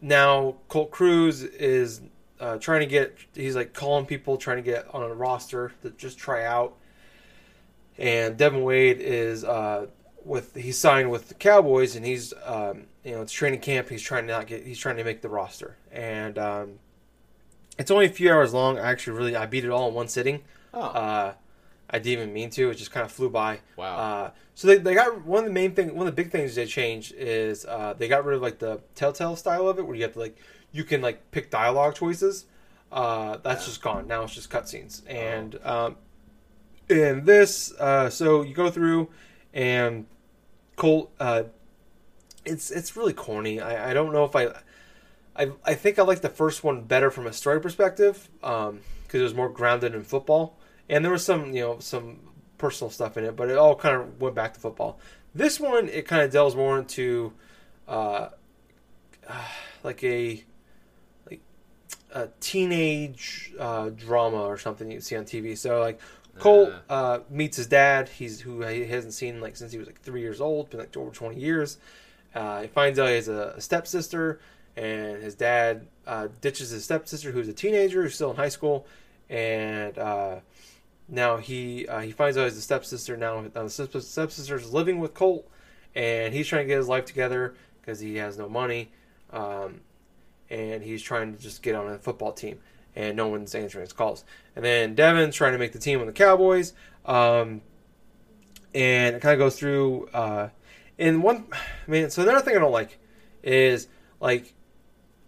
now 0.00 0.56
Colt 0.68 0.90
Cruz 0.90 1.42
is 1.42 2.00
uh, 2.38 2.58
trying 2.58 2.80
to 2.80 2.86
get 2.86 3.16
he's 3.34 3.56
like 3.56 3.72
calling 3.72 4.06
people 4.06 4.36
trying 4.36 4.58
to 4.58 4.62
get 4.62 4.86
on 4.94 5.02
a 5.02 5.12
roster 5.14 5.72
to 5.82 5.90
just 5.90 6.18
try 6.18 6.44
out, 6.44 6.76
and 7.98 8.36
Devin 8.36 8.62
Wade 8.62 9.00
is 9.00 9.44
uh, 9.44 9.86
with 10.24 10.54
he's 10.54 10.78
signed 10.78 11.10
with 11.10 11.28
the 11.28 11.34
Cowboys 11.34 11.96
and 11.96 12.04
he's 12.04 12.32
um, 12.44 12.84
you 13.04 13.12
know 13.12 13.22
it's 13.22 13.32
training 13.32 13.60
camp. 13.60 13.88
He's 13.88 14.02
trying 14.02 14.26
to 14.26 14.32
not 14.32 14.46
get 14.46 14.66
he's 14.66 14.78
trying 14.78 14.96
to 14.96 15.04
make 15.04 15.22
the 15.22 15.28
roster. 15.28 15.76
And 15.92 16.38
um, 16.38 16.72
it's 17.78 17.90
only 17.90 18.06
a 18.06 18.10
few 18.10 18.30
hours 18.32 18.52
long. 18.54 18.78
I 18.78 18.90
actually 18.90 19.16
really 19.18 19.36
I 19.36 19.46
beat 19.46 19.64
it 19.64 19.70
all 19.70 19.88
in 19.88 19.94
one 19.94 20.08
sitting. 20.08 20.42
Oh. 20.74 20.80
uh, 20.80 21.34
I 21.88 21.98
didn't 22.00 22.20
even 22.22 22.32
mean 22.32 22.50
to. 22.50 22.70
It 22.70 22.74
just 22.74 22.90
kind 22.90 23.04
of 23.06 23.12
flew 23.12 23.30
by. 23.30 23.60
Wow. 23.76 23.96
uh, 23.96 24.30
so 24.56 24.66
they, 24.66 24.78
they 24.78 24.94
got 24.94 25.24
one 25.24 25.40
of 25.40 25.44
the 25.46 25.52
main 25.52 25.72
thing 25.74 25.94
one 25.94 26.06
of 26.08 26.16
the 26.16 26.20
big 26.22 26.32
things 26.32 26.54
they 26.54 26.66
changed 26.66 27.12
is 27.16 27.64
uh, 27.64 27.94
they 27.96 28.08
got 28.08 28.24
rid 28.24 28.36
of 28.36 28.42
like 28.42 28.58
the 28.58 28.80
telltale 28.94 29.36
style 29.36 29.68
of 29.68 29.78
it 29.78 29.86
where 29.86 29.94
you 29.94 30.02
have 30.02 30.14
to 30.14 30.18
like 30.18 30.36
you 30.72 30.82
can 30.82 31.00
like 31.00 31.30
pick 31.30 31.50
dialogue 31.50 31.94
choices. 31.94 32.46
Uh, 32.90 33.36
that's 33.42 33.62
Yeah. 33.62 33.66
just 33.68 33.82
gone. 33.82 34.06
Now 34.08 34.22
it's 34.24 34.34
just 34.34 34.50
cutscenes. 34.50 35.02
And 35.08 35.58
um, 35.64 35.96
in 36.88 37.24
this 37.24 37.72
uh, 37.74 38.08
so 38.10 38.42
you 38.42 38.54
go 38.54 38.70
through 38.70 39.08
and 39.52 40.06
Colt 40.76 41.12
uh, 41.18 41.44
it's 42.44 42.70
it's 42.70 42.96
really 42.96 43.12
corny 43.12 43.60
I, 43.60 43.90
I 43.90 43.94
don't 43.94 44.12
know 44.12 44.24
if 44.24 44.36
I 44.36 44.48
I, 45.34 45.52
I 45.64 45.74
think 45.74 45.98
I 45.98 46.02
like 46.02 46.22
the 46.22 46.28
first 46.28 46.64
one 46.64 46.82
better 46.82 47.10
from 47.10 47.26
a 47.26 47.32
story 47.32 47.60
perspective 47.60 48.28
because 48.40 48.80
it 49.12 49.22
was 49.22 49.34
more 49.34 49.48
grounded 49.48 49.94
in 49.94 50.02
football 50.02 50.58
and 50.88 51.04
there 51.04 51.12
was 51.12 51.24
some 51.24 51.54
you 51.54 51.62
know 51.62 51.78
some 51.78 52.20
personal 52.58 52.90
stuff 52.90 53.16
in 53.16 53.24
it, 53.24 53.36
but 53.36 53.50
it 53.50 53.56
all 53.56 53.74
kind 53.74 53.96
of 53.96 54.20
went 54.20 54.34
back 54.34 54.54
to 54.54 54.60
football. 54.60 54.98
This 55.34 55.60
one 55.60 55.88
it 55.88 56.06
kind 56.06 56.22
of 56.22 56.32
delves 56.32 56.56
more 56.56 56.78
into 56.78 57.32
uh, 57.88 58.28
like 59.82 60.02
a 60.04 60.44
like 61.28 61.42
a 62.12 62.28
teenage 62.40 63.52
uh, 63.58 63.90
drama 63.90 64.42
or 64.42 64.58
something 64.58 64.90
you 64.90 65.00
see 65.00 65.16
on 65.16 65.24
TV. 65.24 65.56
So 65.56 65.80
like 65.80 66.00
Colt 66.38 66.72
Uh. 66.88 67.20
meets 67.30 67.56
his 67.56 67.66
dad. 67.66 68.08
He's 68.08 68.40
who 68.40 68.62
he 68.62 68.84
hasn't 68.86 69.14
seen 69.14 69.40
like 69.40 69.56
since 69.56 69.72
he 69.72 69.78
was 69.78 69.86
like 69.86 70.00
three 70.00 70.20
years 70.20 70.40
old, 70.40 70.70
been 70.70 70.80
like 70.80 70.96
over 70.96 71.10
twenty 71.10 71.40
years. 71.40 71.78
Uh, 72.34 72.62
he 72.62 72.68
finds 72.68 72.98
out 72.98 73.08
he 73.08 73.14
has 73.14 73.28
a, 73.28 73.54
a 73.56 73.60
stepsister, 73.60 74.40
and 74.76 75.22
his 75.22 75.34
dad 75.34 75.86
uh, 76.06 76.28
ditches 76.40 76.70
his 76.70 76.84
stepsister, 76.84 77.32
who's 77.32 77.48
a 77.48 77.52
teenager, 77.54 78.02
who's 78.02 78.14
still 78.14 78.30
in 78.30 78.36
high 78.36 78.50
school, 78.50 78.86
and 79.30 79.96
uh, 79.98 80.36
now 81.08 81.38
he 81.38 81.86
uh, 81.88 82.00
he 82.00 82.10
finds 82.12 82.36
out 82.36 82.44
he's 82.44 82.56
a 82.58 82.60
stepsister. 82.60 83.16
Now 83.16 83.40
now 83.54 83.62
the 83.64 83.70
stepsister 83.70 84.56
is 84.56 84.72
living 84.72 84.98
with 84.98 85.14
Colt, 85.14 85.48
and 85.94 86.34
he's 86.34 86.46
trying 86.46 86.64
to 86.64 86.68
get 86.68 86.76
his 86.76 86.88
life 86.88 87.06
together 87.06 87.54
because 87.80 88.00
he 88.00 88.16
has 88.16 88.36
no 88.36 88.48
money, 88.48 88.90
um, 89.30 89.80
and 90.50 90.82
he's 90.82 91.02
trying 91.02 91.34
to 91.34 91.40
just 91.40 91.62
get 91.62 91.74
on 91.74 91.88
a 91.88 91.98
football 91.98 92.32
team, 92.32 92.58
and 92.96 93.16
no 93.16 93.28
one's 93.28 93.54
answering 93.54 93.82
his 93.82 93.92
calls. 93.92 94.24
And 94.56 94.64
then 94.64 94.94
Devin's 94.94 95.36
trying 95.36 95.52
to 95.52 95.58
make 95.58 95.72
the 95.72 95.78
team 95.78 96.00
on 96.00 96.06
the 96.06 96.12
Cowboys, 96.12 96.72
um, 97.04 97.60
and 98.74 99.14
it 99.14 99.22
kind 99.22 99.34
of 99.34 99.38
goes 99.38 99.58
through. 99.58 100.08
Uh, 100.12 100.48
and 100.98 101.22
one, 101.22 101.46
man, 101.86 102.10
so 102.10 102.22
another 102.22 102.40
thing 102.40 102.56
I 102.56 102.58
don't 102.58 102.72
like 102.72 102.98
is 103.42 103.86
like 104.18 104.54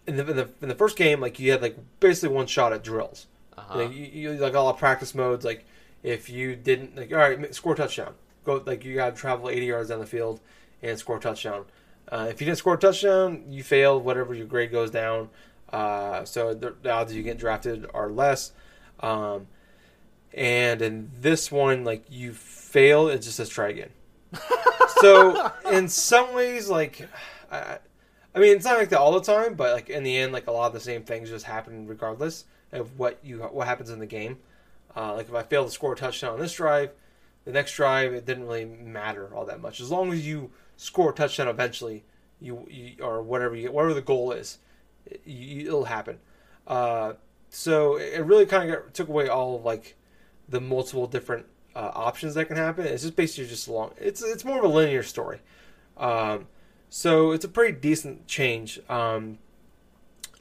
in 0.07 0.17
the, 0.17 0.27
in 0.27 0.35
the 0.35 0.49
in 0.61 0.67
the 0.67 0.75
first 0.75 0.97
game, 0.97 1.21
like 1.21 1.39
you 1.39 1.51
had 1.51 1.61
like 1.61 1.77
basically 1.99 2.35
one 2.35 2.47
shot 2.47 2.73
at 2.73 2.83
drills. 2.83 3.27
Uh-huh. 3.57 3.79
Like 3.79 3.93
you, 3.93 4.05
you 4.05 4.31
like 4.33 4.55
all 4.55 4.67
the 4.67 4.73
practice 4.73 5.13
modes. 5.13 5.45
Like 5.45 5.65
if 6.01 6.29
you 6.29 6.55
didn't 6.55 6.97
like, 6.97 7.11
all 7.11 7.19
right, 7.19 7.53
score 7.53 7.73
a 7.73 7.75
touchdown. 7.75 8.15
Go 8.43 8.63
like 8.65 8.83
you 8.83 8.95
got 8.95 9.15
to 9.15 9.21
travel 9.21 9.49
80 9.49 9.65
yards 9.65 9.89
down 9.89 9.99
the 9.99 10.05
field 10.05 10.41
and 10.81 10.97
score 10.97 11.17
a 11.17 11.19
touchdown. 11.19 11.65
Uh, 12.11 12.27
if 12.29 12.41
you 12.41 12.45
didn't 12.45 12.57
score 12.57 12.73
a 12.73 12.79
touchdown, 12.79 13.43
you 13.49 13.63
failed. 13.63 14.03
Whatever 14.03 14.33
your 14.33 14.47
grade 14.47 14.71
goes 14.71 14.89
down. 14.89 15.29
Uh, 15.71 16.25
so 16.25 16.53
the, 16.53 16.75
the 16.81 16.91
odds 16.91 17.11
of 17.11 17.17
you 17.17 17.23
getting 17.23 17.39
drafted 17.39 17.85
are 17.93 18.09
less. 18.09 18.51
Um, 18.99 19.47
and 20.33 20.81
in 20.81 21.11
this 21.19 21.51
one, 21.51 21.83
like 21.83 22.03
you 22.09 22.33
fail, 22.33 23.07
it 23.07 23.19
just 23.19 23.37
says 23.37 23.49
try 23.49 23.69
again. 23.69 23.89
so 25.01 25.51
in 25.71 25.89
some 25.89 26.33
ways, 26.33 26.69
like 26.69 27.07
I, 27.51 27.79
I 28.35 28.39
mean, 28.39 28.55
it's 28.55 28.65
not 28.65 28.77
like 28.77 28.89
that 28.89 28.99
all 28.99 29.19
the 29.19 29.21
time, 29.21 29.55
but 29.55 29.73
like 29.73 29.89
in 29.89 30.03
the 30.03 30.17
end, 30.17 30.33
like 30.33 30.47
a 30.47 30.51
lot 30.51 30.67
of 30.67 30.73
the 30.73 30.79
same 30.79 31.03
things 31.03 31.29
just 31.29 31.45
happen 31.45 31.87
regardless 31.87 32.45
of 32.71 32.97
what 32.99 33.19
you 33.23 33.39
what 33.39 33.67
happens 33.67 33.89
in 33.89 33.99
the 33.99 34.05
game. 34.05 34.37
Uh, 34.95 35.15
like 35.15 35.27
if 35.27 35.33
I 35.33 35.43
fail 35.43 35.65
to 35.65 35.71
score 35.71 35.93
a 35.93 35.95
touchdown 35.95 36.33
on 36.33 36.39
this 36.39 36.53
drive, 36.53 36.91
the 37.45 37.51
next 37.51 37.73
drive 37.73 38.13
it 38.13 38.25
didn't 38.25 38.45
really 38.45 38.65
matter 38.65 39.33
all 39.35 39.45
that 39.45 39.61
much. 39.61 39.79
As 39.79 39.89
long 39.89 40.11
as 40.13 40.25
you 40.25 40.51
score 40.77 41.11
a 41.11 41.13
touchdown 41.13 41.47
eventually, 41.47 42.03
you, 42.39 42.67
you 42.69 43.03
or 43.03 43.21
whatever 43.21 43.55
you 43.55 43.71
whatever 43.71 43.93
the 43.93 44.01
goal 44.01 44.31
is, 44.31 44.59
it'll 45.25 45.85
happen. 45.85 46.19
Uh, 46.67 47.13
so 47.49 47.97
it 47.97 48.19
really 48.19 48.45
kind 48.45 48.71
of 48.71 48.93
took 48.93 49.07
away 49.07 49.27
all 49.27 49.55
of 49.55 49.65
like 49.65 49.95
the 50.47 50.61
multiple 50.61 51.07
different 51.07 51.45
uh, 51.75 51.91
options 51.93 52.35
that 52.35 52.45
can 52.45 52.57
happen. 52.57 52.85
It's 52.85 53.03
just 53.03 53.15
basically 53.15 53.49
just 53.49 53.67
a 53.67 53.71
long. 53.71 53.93
It's 53.97 54.23
it's 54.23 54.45
more 54.45 54.59
of 54.59 54.63
a 54.63 54.67
linear 54.67 55.03
story. 55.03 55.39
Um, 55.97 56.47
so 56.89 57.31
it's 57.31 57.45
a 57.45 57.49
pretty 57.49 57.77
decent 57.77 58.27
change. 58.27 58.79
Um, 58.89 59.39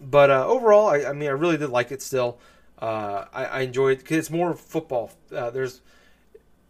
but 0.00 0.30
uh, 0.30 0.46
overall, 0.46 0.88
I, 0.88 1.06
I, 1.06 1.12
mean, 1.12 1.28
I 1.28 1.32
really 1.32 1.56
did 1.56 1.70
like 1.70 1.90
it. 1.90 2.02
Still, 2.02 2.38
uh, 2.80 3.24
I, 3.32 3.44
I 3.44 3.60
enjoyed 3.60 3.98
because 3.98 4.16
it's 4.18 4.30
more 4.30 4.54
football. 4.54 5.10
Uh, 5.34 5.50
there's 5.50 5.80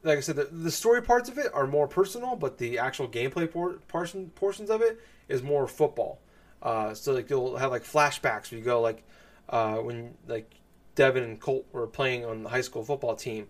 like 0.03 0.19
I 0.19 0.21
said, 0.21 0.37
the, 0.37 0.45
the, 0.45 0.71
story 0.71 1.03
parts 1.03 1.29
of 1.29 1.39
it 1.39 1.53
are 1.53 1.67
more 1.67 1.89
personal, 1.89 2.37
but 2.37 2.59
the 2.59 2.79
actual 2.79 3.09
gameplay 3.09 3.51
por- 3.51 3.79
portion, 3.89 4.31
portions 4.31 4.71
of 4.71 4.81
it 4.81 5.01
is 5.29 5.43
more 5.43 5.67
football. 5.67 6.21
Uh, 6.63 6.95
so 6.95 7.13
like 7.13 7.31
you'll 7.31 7.57
have 7.57 7.71
like 7.71 7.85
flashbacks 7.85 8.51
where 8.51 8.59
you 8.59 8.65
go 8.65 8.81
like 8.81 9.03
uh, 9.49 9.77
when 9.77 10.15
like 10.27 10.51
Devin 10.95 11.23
and 11.23 11.41
Colt 11.41 11.67
were 11.73 11.87
playing 11.87 12.25
on 12.25 12.43
the 12.43 12.49
high 12.49 12.61
school 12.61 12.85
football 12.85 13.15
team, 13.15 13.47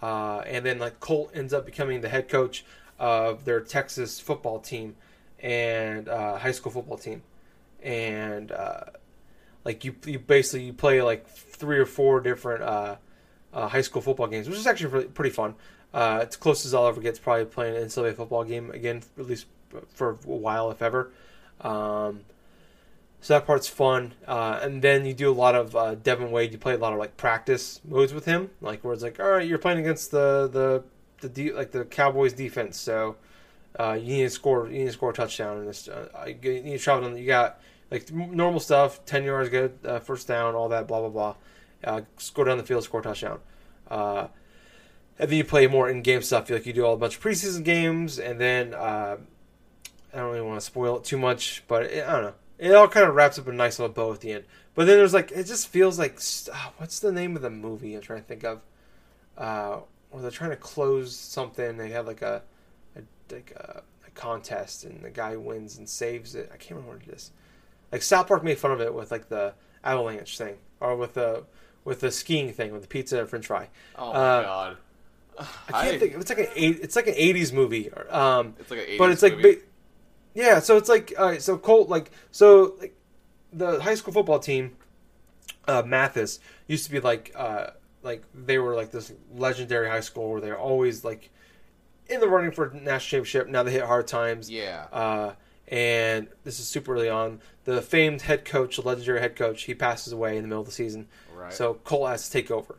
uh, 0.00 0.38
and 0.46 0.64
then 0.64 0.78
like 0.78 1.00
Colt 1.00 1.32
ends 1.34 1.52
up 1.52 1.66
becoming 1.66 2.00
the 2.00 2.08
head 2.08 2.28
coach 2.28 2.64
of 2.98 3.44
their 3.44 3.60
Texas 3.60 4.20
football 4.20 4.60
team 4.60 4.94
and 5.40 6.08
uh, 6.08 6.38
high 6.38 6.52
school 6.52 6.70
football 6.70 6.96
team, 6.96 7.22
and 7.82 8.52
uh, 8.52 8.84
like 9.64 9.84
you 9.84 9.94
you 10.06 10.18
basically 10.18 10.64
you 10.64 10.72
play 10.72 11.02
like 11.02 11.26
three 11.28 11.78
or 11.78 11.86
four 11.86 12.20
different 12.20 12.62
uh, 12.62 12.96
high 13.52 13.80
school 13.80 14.00
football 14.00 14.28
games, 14.28 14.48
which 14.48 14.58
is 14.58 14.66
actually 14.66 14.90
really, 14.90 15.06
pretty 15.06 15.30
fun. 15.30 15.56
It's 15.92 16.36
close 16.36 16.64
as 16.64 16.72
I'll 16.72 16.86
ever 16.86 17.00
get 17.00 17.16
to 17.16 17.20
probably 17.20 17.46
playing 17.46 17.76
an 17.76 17.82
NCAA 17.82 18.14
football 18.14 18.44
game 18.44 18.70
again, 18.70 19.02
at 19.18 19.26
least 19.26 19.46
for 19.88 20.10
a 20.10 20.14
while, 20.14 20.70
if 20.70 20.80
ever. 20.80 21.10
Um, 21.60 22.20
so 23.22 23.34
that 23.34 23.46
part's 23.46 23.68
fun. 23.68 24.14
Uh, 24.26 24.58
and 24.60 24.82
then 24.82 25.06
you 25.06 25.14
do 25.14 25.30
a 25.30 25.32
lot 25.32 25.54
of 25.54 25.74
uh, 25.74 25.94
Devin 25.94 26.30
Wade. 26.32 26.52
You 26.52 26.58
play 26.58 26.74
a 26.74 26.78
lot 26.78 26.92
of 26.92 26.98
like 26.98 27.16
practice 27.16 27.80
modes 27.88 28.12
with 28.12 28.24
him, 28.26 28.50
like 28.60 28.84
where 28.84 28.92
it's 28.92 29.02
like, 29.02 29.18
all 29.20 29.30
right, 29.30 29.48
you're 29.48 29.58
playing 29.58 29.78
against 29.78 30.10
the 30.10 30.48
the 30.52 30.82
the 31.20 31.28
de- 31.28 31.52
like 31.52 31.70
the 31.70 31.84
Cowboys 31.84 32.32
defense, 32.32 32.76
so 32.76 33.16
uh, 33.78 33.92
you 33.92 34.16
need 34.16 34.22
to 34.24 34.30
score. 34.30 34.66
You 34.66 34.80
need 34.80 34.86
to 34.86 34.92
score 34.92 35.10
a 35.10 35.14
touchdown 35.14 35.58
in 35.58 35.66
this. 35.66 35.86
Uh, 35.88 36.26
you 36.26 36.62
need 36.62 36.72
to 36.72 36.78
travel. 36.78 37.04
On, 37.04 37.16
you 37.16 37.26
got 37.26 37.60
like 37.92 38.12
normal 38.12 38.58
stuff, 38.58 39.04
ten 39.06 39.22
yards, 39.22 39.48
good 39.48 39.78
uh, 39.84 40.00
first 40.00 40.26
down, 40.26 40.56
all 40.56 40.68
that, 40.70 40.88
blah 40.88 41.00
blah 41.00 41.08
blah. 41.08 41.34
Uh, 41.84 42.00
go 42.34 42.42
down 42.42 42.58
the 42.58 42.64
field, 42.64 42.82
score 42.82 43.00
a 43.00 43.02
touchdown. 43.04 43.38
Uh, 43.88 44.26
and 45.18 45.30
then 45.30 45.38
you 45.38 45.44
play 45.44 45.68
more 45.68 45.88
in-game 45.88 46.22
stuff. 46.22 46.50
Like 46.50 46.66
you 46.66 46.72
do 46.72 46.84
all 46.84 46.94
a 46.94 46.96
bunch 46.96 47.18
of 47.18 47.22
preseason 47.22 47.62
games, 47.62 48.18
and 48.18 48.40
then 48.40 48.74
uh, 48.74 49.18
I 50.12 50.16
don't 50.16 50.30
really 50.30 50.40
want 50.40 50.58
to 50.58 50.66
spoil 50.66 50.96
it 50.96 51.04
too 51.04 51.18
much, 51.18 51.62
but 51.68 51.84
it, 51.84 52.04
I 52.04 52.12
don't 52.12 52.22
know 52.22 52.34
it 52.58 52.74
all 52.74 52.88
kind 52.88 53.08
of 53.08 53.14
wraps 53.14 53.38
up 53.38 53.48
a 53.48 53.52
nice 53.52 53.78
little 53.78 53.94
bow 53.94 54.12
at 54.12 54.20
the 54.20 54.32
end. 54.32 54.44
But 54.74 54.86
then 54.86 54.96
there's 54.96 55.14
like 55.14 55.32
it 55.32 55.44
just 55.44 55.68
feels 55.68 55.98
like 55.98 56.18
oh, 56.52 56.72
what's 56.78 57.00
the 57.00 57.12
name 57.12 57.36
of 57.36 57.42
the 57.42 57.50
movie 57.50 57.94
I'm 57.94 58.00
trying 58.00 58.20
to 58.20 58.26
think 58.26 58.44
of? 58.44 58.60
Uh, 59.36 59.80
where 60.10 60.22
they're 60.22 60.30
trying 60.30 60.50
to 60.50 60.56
close 60.56 61.16
something. 61.16 61.76
They 61.76 61.90
have 61.90 62.06
like 62.06 62.22
a, 62.22 62.42
a 62.96 63.00
like 63.32 63.52
a, 63.56 63.82
a, 64.06 64.10
contest, 64.10 64.84
and 64.84 65.02
the 65.02 65.10
guy 65.10 65.36
wins 65.36 65.78
and 65.78 65.88
saves 65.88 66.34
it. 66.34 66.50
I 66.52 66.56
can't 66.56 66.72
remember 66.72 66.96
what 66.96 67.08
it 67.08 67.14
is. 67.14 67.30
Like 67.90 68.02
South 68.02 68.28
Park 68.28 68.44
made 68.44 68.58
fun 68.58 68.72
of 68.72 68.80
it 68.80 68.94
with 68.94 69.10
like 69.10 69.28
the 69.28 69.54
avalanche 69.84 70.38
thing, 70.38 70.56
or 70.80 70.96
with 70.96 71.14
the 71.14 71.44
with 71.84 72.00
the 72.00 72.10
skiing 72.10 72.52
thing 72.52 72.72
with 72.72 72.82
the 72.82 72.88
pizza 72.88 73.20
and 73.20 73.28
French 73.28 73.46
fry. 73.46 73.68
Oh 73.96 74.12
my 74.12 74.18
uh, 74.18 74.42
god. 74.42 74.76
I 75.38 75.44
can't 75.44 75.74
I, 75.74 75.98
think. 75.98 76.14
It's 76.14 76.30
like 76.30 76.38
an 76.38 76.48
eight. 76.54 76.80
It's 76.82 76.96
like 76.96 77.06
an 77.06 77.14
'80s 77.14 77.52
movie. 77.52 77.90
Um, 77.90 78.54
it's 78.58 78.70
like 78.70 78.80
an 78.80 78.86
80s 78.86 78.98
but 78.98 79.10
it's 79.10 79.22
movie. 79.22 79.48
like 79.48 79.68
yeah, 80.34 80.60
so 80.60 80.76
it's 80.76 80.88
like 80.88 81.12
right, 81.18 81.42
so 81.42 81.58
Colt 81.58 81.88
like 81.88 82.10
so 82.30 82.74
like 82.80 82.96
the 83.52 83.80
high 83.80 83.94
school 83.94 84.12
football 84.12 84.38
team, 84.38 84.76
uh, 85.68 85.82
Mathis 85.84 86.40
used 86.66 86.84
to 86.86 86.90
be 86.90 87.00
like 87.00 87.32
uh 87.36 87.68
like 88.02 88.24
they 88.34 88.58
were 88.58 88.74
like 88.74 88.90
this 88.90 89.12
legendary 89.34 89.88
high 89.88 90.00
school 90.00 90.30
where 90.30 90.40
they're 90.40 90.58
always 90.58 91.04
like 91.04 91.30
in 92.08 92.20
the 92.20 92.28
running 92.28 92.50
for 92.52 92.70
national 92.70 93.24
championship. 93.24 93.48
Now 93.48 93.62
they 93.62 93.72
hit 93.72 93.82
hard 93.82 94.06
times. 94.06 94.50
Yeah. 94.50 94.86
Uh, 94.92 95.32
and 95.68 96.28
this 96.44 96.58
is 96.58 96.68
super 96.68 96.94
early 96.94 97.08
on. 97.08 97.40
The 97.64 97.80
famed 97.80 98.22
head 98.22 98.44
coach, 98.44 98.76
the 98.76 98.82
legendary 98.82 99.20
head 99.20 99.36
coach, 99.36 99.62
he 99.62 99.74
passes 99.74 100.12
away 100.12 100.36
in 100.36 100.42
the 100.42 100.48
middle 100.48 100.60
of 100.60 100.66
the 100.66 100.72
season. 100.72 101.08
Right. 101.34 101.52
So 101.52 101.74
Colt 101.84 102.10
has 102.10 102.26
to 102.26 102.32
take 102.32 102.50
over, 102.50 102.76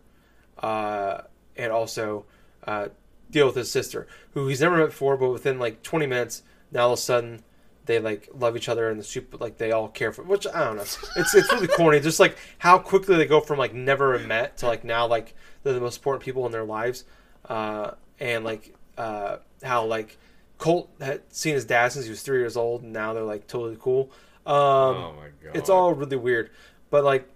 uh, 0.59 1.21
and 1.55 1.71
also 1.71 2.25
uh, 2.67 2.89
deal 3.31 3.47
with 3.47 3.55
his 3.55 3.71
sister, 3.71 4.07
who 4.33 4.47
he's 4.47 4.61
never 4.61 4.77
met 4.77 4.87
before. 4.87 5.17
But 5.17 5.29
within 5.29 5.57
like 5.57 5.81
20 5.81 6.05
minutes, 6.05 6.43
now 6.73 6.87
all 6.87 6.93
of 6.93 6.99
a 6.99 7.01
sudden 7.01 7.43
they 7.85 7.99
like 7.99 8.29
love 8.33 8.55
each 8.55 8.69
other 8.69 8.89
and 8.89 8.99
the 8.99 9.03
super 9.03 9.37
like 9.37 9.57
they 9.57 9.71
all 9.71 9.87
care 9.87 10.11
for 10.11 10.23
which 10.23 10.47
I 10.47 10.63
don't 10.63 10.77
know. 10.77 10.83
It's 10.83 11.35
it's 11.35 11.51
really 11.51 11.67
corny. 11.67 11.99
Just 11.99 12.19
like 12.19 12.37
how 12.57 12.77
quickly 12.77 13.17
they 13.17 13.25
go 13.25 13.39
from 13.39 13.59
like 13.59 13.73
never 13.73 14.17
met 14.19 14.57
to 14.57 14.67
like 14.67 14.83
now 14.83 15.05
like 15.05 15.35
they're 15.63 15.73
the 15.73 15.81
most 15.81 15.97
important 15.97 16.23
people 16.23 16.45
in 16.45 16.51
their 16.51 16.63
lives, 16.63 17.05
uh, 17.49 17.91
and 18.19 18.43
like 18.43 18.73
uh, 18.97 19.37
how 19.63 19.85
like 19.85 20.17
Colt 20.57 20.89
had 20.99 21.21
seen 21.33 21.53
his 21.55 21.65
dad 21.65 21.91
since 21.91 22.05
he 22.05 22.11
was 22.11 22.21
three 22.21 22.39
years 22.39 22.57
old, 22.57 22.83
and 22.83 22.93
now 22.93 23.13
they're 23.13 23.23
like 23.23 23.47
totally 23.47 23.77
cool. 23.79 24.11
Um, 24.45 24.55
oh 24.55 25.13
my 25.17 25.27
god! 25.43 25.55
It's 25.55 25.69
all 25.69 25.93
really 25.93 26.17
weird, 26.17 26.51
but 26.89 27.03
like. 27.03 27.29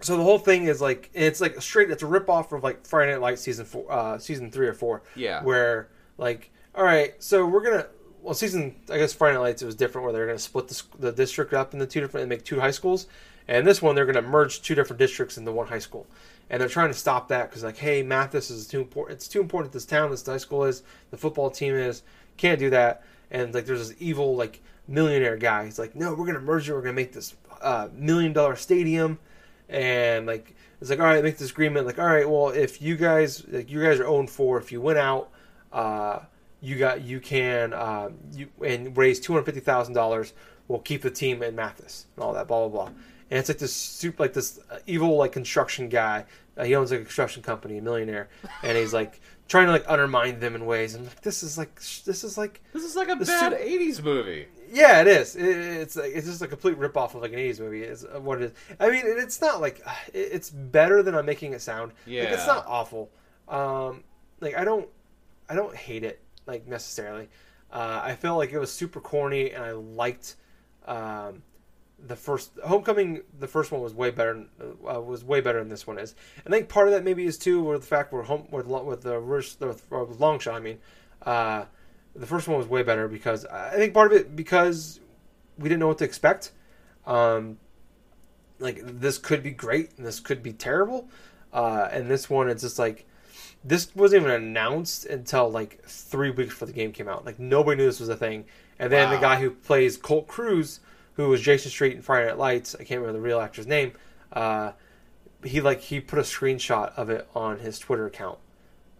So 0.00 0.16
the 0.16 0.24
whole 0.24 0.40
thing 0.40 0.64
is 0.64 0.80
like 0.80 1.10
it's 1.14 1.40
like 1.40 1.62
straight. 1.62 1.88
It's 1.88 2.02
a 2.02 2.06
rip 2.06 2.28
off 2.28 2.50
of 2.50 2.64
like 2.64 2.84
Friday 2.84 3.12
Night 3.12 3.20
Lights 3.20 3.42
season 3.42 3.64
four, 3.64 3.86
uh, 3.88 4.18
season 4.18 4.50
three 4.50 4.66
or 4.66 4.74
four. 4.74 5.04
Yeah. 5.14 5.44
Where 5.44 5.90
like, 6.18 6.50
all 6.74 6.82
right, 6.82 7.14
so 7.22 7.46
we're 7.46 7.62
gonna 7.62 7.86
well, 8.22 8.34
season 8.34 8.74
I 8.90 8.98
guess 8.98 9.12
Friday 9.12 9.34
Night 9.34 9.42
Lights 9.42 9.62
it 9.62 9.66
was 9.66 9.74
different 9.74 10.04
where 10.04 10.12
they're 10.12 10.26
going 10.26 10.38
to 10.38 10.42
split 10.42 10.68
the, 10.68 10.82
the 10.98 11.12
district 11.12 11.52
up 11.52 11.74
into 11.74 11.86
two 11.86 12.00
different 12.00 12.22
and 12.22 12.30
make 12.30 12.44
two 12.44 12.60
high 12.60 12.70
schools, 12.70 13.06
and 13.48 13.66
this 13.66 13.82
one 13.82 13.94
they're 13.94 14.06
going 14.06 14.14
to 14.14 14.22
merge 14.22 14.62
two 14.62 14.74
different 14.74 14.98
districts 14.98 15.36
into 15.36 15.50
one 15.50 15.66
high 15.66 15.80
school, 15.80 16.06
and 16.48 16.60
they're 16.60 16.68
trying 16.68 16.90
to 16.90 16.98
stop 16.98 17.28
that 17.28 17.50
because 17.50 17.64
like, 17.64 17.76
hey, 17.76 18.02
Mathis 18.02 18.50
is 18.50 18.66
too 18.66 18.80
important. 18.80 19.16
It's 19.16 19.28
too 19.28 19.40
important. 19.40 19.72
This 19.72 19.84
town, 19.84 20.10
this 20.10 20.24
high 20.24 20.36
school 20.36 20.64
is, 20.64 20.84
the 21.10 21.16
football 21.16 21.50
team 21.50 21.74
is, 21.74 22.02
can't 22.36 22.58
do 22.58 22.70
that. 22.70 23.02
And 23.30 23.52
like, 23.52 23.66
there's 23.66 23.88
this 23.88 23.96
evil 24.00 24.36
like 24.36 24.62
millionaire 24.86 25.36
guy. 25.36 25.64
He's 25.64 25.78
like, 25.78 25.96
no, 25.96 26.10
we're 26.10 26.26
going 26.26 26.34
to 26.34 26.40
merge 26.40 26.68
it. 26.68 26.74
We're 26.74 26.82
going 26.82 26.94
to 26.94 27.02
make 27.02 27.12
this 27.12 27.34
uh, 27.60 27.88
million 27.92 28.32
dollar 28.32 28.56
stadium, 28.56 29.18
and 29.68 30.26
like 30.26 30.54
it's 30.80 30.90
like, 30.90 31.00
all 31.00 31.06
right, 31.06 31.24
make 31.24 31.38
this 31.38 31.50
agreement. 31.50 31.86
Like, 31.86 31.98
all 31.98 32.06
right, 32.06 32.28
well, 32.28 32.50
if 32.50 32.80
you 32.80 32.96
guys 32.96 33.44
like 33.48 33.68
you 33.68 33.82
guys 33.82 33.98
are 33.98 34.06
owned 34.06 34.30
for, 34.30 34.58
if 34.58 34.70
you 34.70 34.80
win 34.80 34.96
out. 34.96 35.28
Uh, 35.72 36.20
you 36.62 36.78
got 36.78 37.02
you 37.02 37.20
can 37.20 37.74
uh, 37.74 38.10
you 38.32 38.48
and 38.64 38.96
raise 38.96 39.20
two 39.20 39.32
hundred 39.32 39.46
fifty 39.46 39.60
thousand 39.60 39.94
dollars. 39.94 40.32
We'll 40.68 40.78
keep 40.78 41.02
the 41.02 41.10
team 41.10 41.42
in 41.42 41.56
Mathis 41.56 42.06
and 42.16 42.24
all 42.24 42.32
that 42.34 42.46
blah 42.46 42.68
blah 42.68 42.84
blah. 42.84 42.94
And 43.30 43.38
it's 43.38 43.48
like 43.48 43.58
this 43.58 43.74
super 43.74 44.22
like 44.22 44.32
this 44.32 44.60
evil 44.86 45.16
like 45.16 45.32
construction 45.32 45.88
guy. 45.88 46.24
Uh, 46.56 46.64
he 46.64 46.76
owns 46.76 46.90
like 46.90 47.00
a 47.00 47.04
construction 47.04 47.42
company, 47.42 47.78
a 47.78 47.82
millionaire, 47.82 48.28
and 48.62 48.78
he's 48.78 48.92
like 48.92 49.20
trying 49.48 49.66
to 49.66 49.72
like 49.72 49.84
undermine 49.88 50.38
them 50.38 50.54
in 50.54 50.64
ways. 50.64 50.94
And 50.94 51.04
like 51.04 51.20
this 51.22 51.42
is 51.42 51.58
like 51.58 51.74
this 52.04 52.22
is 52.22 52.38
like 52.38 52.62
this 52.72 52.84
is 52.84 52.94
like 52.94 53.08
a 53.08 53.16
bad 53.16 53.52
'80s 53.52 54.02
movie. 54.02 54.46
Yeah, 54.70 55.00
it 55.00 55.06
is. 55.08 55.34
It, 55.34 55.44
it's 55.44 55.96
like, 55.96 56.12
it's 56.14 56.26
just 56.26 56.42
a 56.42 56.48
complete 56.48 56.78
rip 56.78 56.96
off 56.96 57.14
of 57.14 57.22
like 57.22 57.32
an 57.32 57.38
'80s 57.38 57.58
movie. 57.58 57.82
Is 57.82 58.06
what 58.20 58.40
it 58.40 58.44
is. 58.44 58.52
I 58.78 58.88
mean, 58.90 59.02
it's 59.04 59.40
not 59.40 59.60
like 59.60 59.82
it's 60.14 60.48
better 60.50 61.02
than 61.02 61.16
I'm 61.16 61.26
making 61.26 61.54
it 61.54 61.60
sound. 61.60 61.92
Yeah, 62.06 62.24
like, 62.24 62.32
it's 62.34 62.46
not 62.46 62.64
awful. 62.68 63.10
Um, 63.48 64.04
like 64.40 64.56
I 64.56 64.64
don't, 64.64 64.88
I 65.48 65.54
don't 65.54 65.74
hate 65.74 66.04
it 66.04 66.21
like 66.46 66.66
necessarily. 66.66 67.28
Uh, 67.70 68.00
I 68.04 68.14
felt 68.14 68.38
like 68.38 68.52
it 68.52 68.58
was 68.58 68.72
super 68.72 69.00
corny, 69.00 69.52
and 69.52 69.64
I 69.64 69.72
liked 69.72 70.36
um, 70.86 71.42
the 72.06 72.16
first 72.16 72.52
Homecoming. 72.64 73.22
The 73.38 73.48
first 73.48 73.72
one 73.72 73.80
was 73.80 73.94
way 73.94 74.10
better. 74.10 74.44
Uh, 74.60 75.00
was 75.00 75.24
way 75.24 75.40
better 75.40 75.58
than 75.58 75.68
this 75.68 75.86
one 75.86 75.98
is. 75.98 76.14
I 76.46 76.50
think 76.50 76.68
part 76.68 76.88
of 76.88 76.94
that 76.94 77.04
maybe 77.04 77.24
is 77.24 77.38
too 77.38 77.62
where 77.62 77.78
the 77.78 77.86
fact 77.86 78.12
we're 78.12 78.22
home 78.22 78.46
with 78.50 78.66
with 78.66 79.02
the 79.02 79.20
with 79.20 79.88
Longshot. 79.90 80.54
I 80.54 80.60
mean, 80.60 80.78
uh, 81.22 81.64
the 82.14 82.26
first 82.26 82.48
one 82.48 82.58
was 82.58 82.66
way 82.66 82.82
better 82.82 83.08
because 83.08 83.46
I 83.46 83.76
think 83.76 83.94
part 83.94 84.12
of 84.12 84.18
it 84.18 84.36
because 84.36 85.00
we 85.58 85.68
didn't 85.68 85.80
know 85.80 85.88
what 85.88 85.98
to 85.98 86.04
expect. 86.04 86.52
Um, 87.06 87.58
like 88.58 88.80
this 88.82 89.18
could 89.18 89.42
be 89.42 89.50
great 89.50 89.90
and 89.96 90.06
this 90.06 90.20
could 90.20 90.42
be 90.42 90.52
terrible. 90.52 91.08
Uh, 91.52 91.88
and 91.90 92.10
this 92.10 92.30
one, 92.30 92.48
it's 92.48 92.62
just 92.62 92.78
like 92.78 93.06
this 93.64 93.94
wasn't 93.94 94.22
even 94.22 94.34
announced 94.34 95.06
until 95.06 95.50
like 95.50 95.82
three 95.84 96.30
weeks 96.30 96.50
before 96.50 96.66
the 96.66 96.72
game 96.72 96.92
came 96.92 97.08
out. 97.08 97.24
Like 97.24 97.38
nobody 97.38 97.76
knew 97.76 97.86
this 97.86 98.00
was 98.00 98.08
a 98.08 98.16
thing. 98.16 98.44
And 98.78 98.92
then 98.92 99.08
wow. 99.08 99.14
the 99.14 99.20
guy 99.20 99.40
who 99.40 99.50
plays 99.50 99.96
Colt 99.96 100.26
Cruz, 100.26 100.80
who 101.14 101.28
was 101.28 101.40
Jason 101.40 101.70
Street 101.70 101.94
in 101.94 102.02
Friday 102.02 102.26
Night 102.26 102.38
Lights, 102.38 102.74
I 102.74 102.84
can't 102.84 103.00
remember 103.00 103.12
the 103.12 103.20
real 103.20 103.40
actor's 103.40 103.66
name, 103.66 103.92
uh, 104.32 104.72
he 105.44 105.60
like 105.60 105.80
he 105.80 106.00
put 106.00 106.18
a 106.18 106.22
screenshot 106.22 106.92
of 106.96 107.10
it 107.10 107.28
on 107.34 107.58
his 107.58 107.78
Twitter 107.78 108.06
account, 108.06 108.38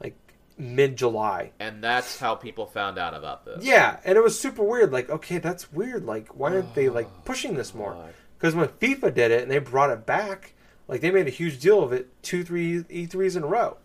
like 0.03 0.17
mid 0.59 0.97
July. 0.97 1.53
And 1.59 1.83
that's 1.83 2.19
how 2.19 2.35
people 2.35 2.67
found 2.67 2.99
out 2.99 3.15
about 3.15 3.45
this. 3.45 3.65
Yeah, 3.65 3.99
and 4.05 4.17
it 4.17 4.23
was 4.23 4.39
super 4.39 4.63
weird. 4.63 4.93
Like, 4.93 5.11
okay, 5.11 5.39
that's 5.39 5.73
weird. 5.73 6.05
Like, 6.05 6.37
why 6.37 6.55
aren't 6.55 6.75
they 6.75 6.89
like 6.89 7.25
pushing 7.25 7.55
this 7.55 7.75
more? 7.75 7.97
Because 8.39 8.55
when 8.55 8.69
FIFA 8.69 9.15
did 9.15 9.31
it 9.31 9.43
and 9.43 9.51
they 9.51 9.59
brought 9.59 9.91
it 9.91 10.05
back, 10.05 10.55
like 10.89 11.01
they 11.01 11.11
made 11.11 11.27
a 11.29 11.31
huge 11.31 11.61
deal 11.61 11.83
of 11.83 11.93
it, 11.93 12.09
two, 12.23 12.45
three 12.45 12.83
E3s 12.83 13.37
in 13.37 13.45
a 13.45 13.47
row. 13.47 13.77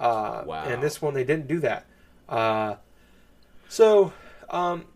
Uh, 0.00 0.42
Wow. 0.46 0.64
And 0.64 0.82
this 0.82 1.00
one 1.00 1.14
they 1.14 1.24
didn't 1.24 1.46
do 1.46 1.60
that. 1.60 1.84
Uh, 2.28 2.76
so, 3.68 4.12
um, 4.48 4.86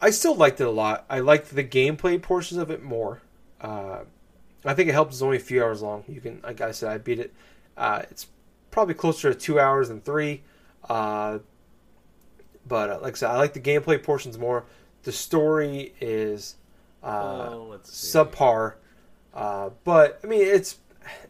I 0.00 0.10
still 0.10 0.34
liked 0.34 0.60
it 0.60 0.66
a 0.66 0.70
lot. 0.70 1.06
I 1.08 1.20
liked 1.20 1.54
the 1.54 1.64
gameplay 1.64 2.20
portions 2.20 2.58
of 2.60 2.70
it 2.70 2.82
more. 2.82 3.22
Uh, 3.60 4.00
I 4.64 4.74
think 4.74 4.88
it 4.88 4.92
helps. 4.92 5.14
It's 5.16 5.22
only 5.22 5.36
a 5.38 5.40
few 5.40 5.62
hours 5.62 5.80
long. 5.80 6.04
You 6.08 6.20
can, 6.20 6.40
like 6.42 6.60
I 6.60 6.72
said, 6.72 6.90
I 6.90 6.98
beat 6.98 7.18
it. 7.20 7.32
Uh, 7.76 8.02
it's 8.10 8.26
probably 8.70 8.94
closer 8.94 9.32
to 9.32 9.38
two 9.38 9.58
hours 9.60 9.88
than 9.88 10.00
three. 10.00 10.42
Uh, 10.88 11.38
but 12.66 12.90
uh, 12.90 12.98
like 13.00 13.14
I 13.14 13.16
said, 13.16 13.30
I 13.30 13.36
like 13.36 13.52
the 13.54 13.60
gameplay 13.60 14.02
portions 14.02 14.36
more. 14.38 14.64
The 15.04 15.12
story 15.12 15.94
is 16.00 16.56
uh, 17.02 17.48
Oh, 17.52 17.78
subpar. 17.84 18.74
Uh, 19.32 19.70
but 19.84 20.20
I 20.24 20.26
mean, 20.26 20.42
it's 20.42 20.78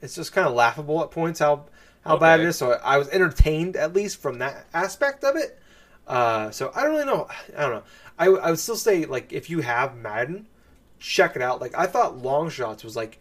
it's 0.01 0.15
just 0.15 0.33
kind 0.33 0.47
of 0.47 0.55
laughable 0.55 1.03
at 1.03 1.11
points 1.11 1.41
how 1.41 1.67
how 2.05 2.17
bad 2.17 2.41
it 2.41 2.47
is. 2.47 2.57
So 2.57 2.73
I 2.73 2.99
was 2.99 3.09
entertained 3.09 3.77
at 3.77 3.95
least 3.95 4.21
from 4.21 4.39
that 4.39 4.67
aspect 4.75 5.25
of 5.25 5.37
it. 5.37 5.59
Uh, 6.07 6.51
so 6.51 6.71
I 6.75 6.83
don't 6.83 6.93
really 6.93 7.07
know. 7.07 7.29
I 7.57 7.63
don't 7.63 7.73
know. 7.73 7.83
I, 8.19 8.27
I 8.27 8.51
would 8.51 8.59
still 8.59 8.77
say 8.77 9.07
like 9.07 9.33
if 9.33 9.51
you 9.51 9.61
have 9.61 9.97
Madden, 9.97 10.47
check 10.99 11.37
it 11.37 11.43
out. 11.43 11.61
Like 11.61 11.77
I 11.77 11.87
thought 11.87 12.19
Longshots 12.19 12.85
was 12.85 12.97
like 12.97 13.19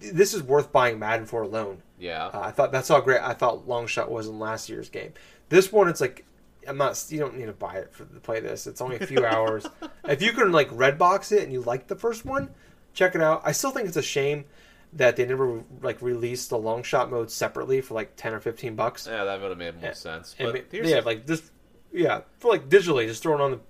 this 0.00 0.34
is 0.34 0.42
worth 0.42 0.72
buying 0.72 0.98
Madden 0.98 1.26
for 1.26 1.42
alone. 1.42 1.82
Yeah. 1.98 2.26
Uh, 2.26 2.40
I 2.40 2.50
thought 2.50 2.72
that's 2.72 2.88
how 2.88 3.00
great 3.00 3.20
I 3.20 3.34
thought 3.34 3.66
Longshot 3.66 4.08
was 4.08 4.28
in 4.28 4.38
last 4.38 4.68
year's 4.68 4.88
game. 4.88 5.12
This 5.48 5.72
one, 5.72 5.88
it's 5.88 6.00
like 6.00 6.24
I'm 6.66 6.76
not. 6.76 7.02
You 7.08 7.20
don't 7.20 7.36
need 7.36 7.46
to 7.46 7.52
buy 7.52 7.76
it 7.76 7.92
for 7.92 8.04
to 8.04 8.20
play 8.20 8.40
this. 8.40 8.66
It's 8.66 8.80
only 8.80 8.96
a 8.96 9.06
few 9.06 9.24
hours. 9.26 9.66
If 10.08 10.22
you 10.22 10.32
can 10.32 10.52
like 10.52 10.70
Redbox 10.70 11.32
it 11.32 11.42
and 11.44 11.52
you 11.52 11.60
like 11.60 11.86
the 11.86 11.96
first 11.96 12.24
one, 12.24 12.50
check 12.92 13.14
it 13.14 13.22
out. 13.22 13.42
I 13.44 13.52
still 13.52 13.70
think 13.70 13.86
it's 13.88 13.96
a 13.96 14.02
shame 14.02 14.44
that 14.94 15.16
they 15.16 15.26
never 15.26 15.62
like 15.82 16.00
released 16.02 16.50
the 16.50 16.58
Longshot 16.58 17.10
mode 17.10 17.30
separately 17.30 17.80
for 17.80 17.94
like 17.94 18.14
ten 18.16 18.32
or 18.32 18.40
fifteen 18.40 18.74
bucks. 18.76 19.06
yeah, 19.10 19.24
that 19.24 19.40
would 19.40 19.50
have 19.50 19.58
made 19.58 19.74
more 19.74 19.84
Yeah. 19.86 19.92
sense. 19.92 20.34
And 20.38 20.52
But 20.52 20.64
here's 20.70 20.88
yeah, 20.88 21.00
the- 21.00 21.06
like 21.06 21.26
just 21.26 21.44
yeah, 21.92 22.22
for 22.38 22.50
like 22.50 22.68
digitally, 22.68 23.06
just 23.06 23.22
throw 23.22 23.34
it 23.34 23.40
on 23.40 23.50
the 23.52 23.60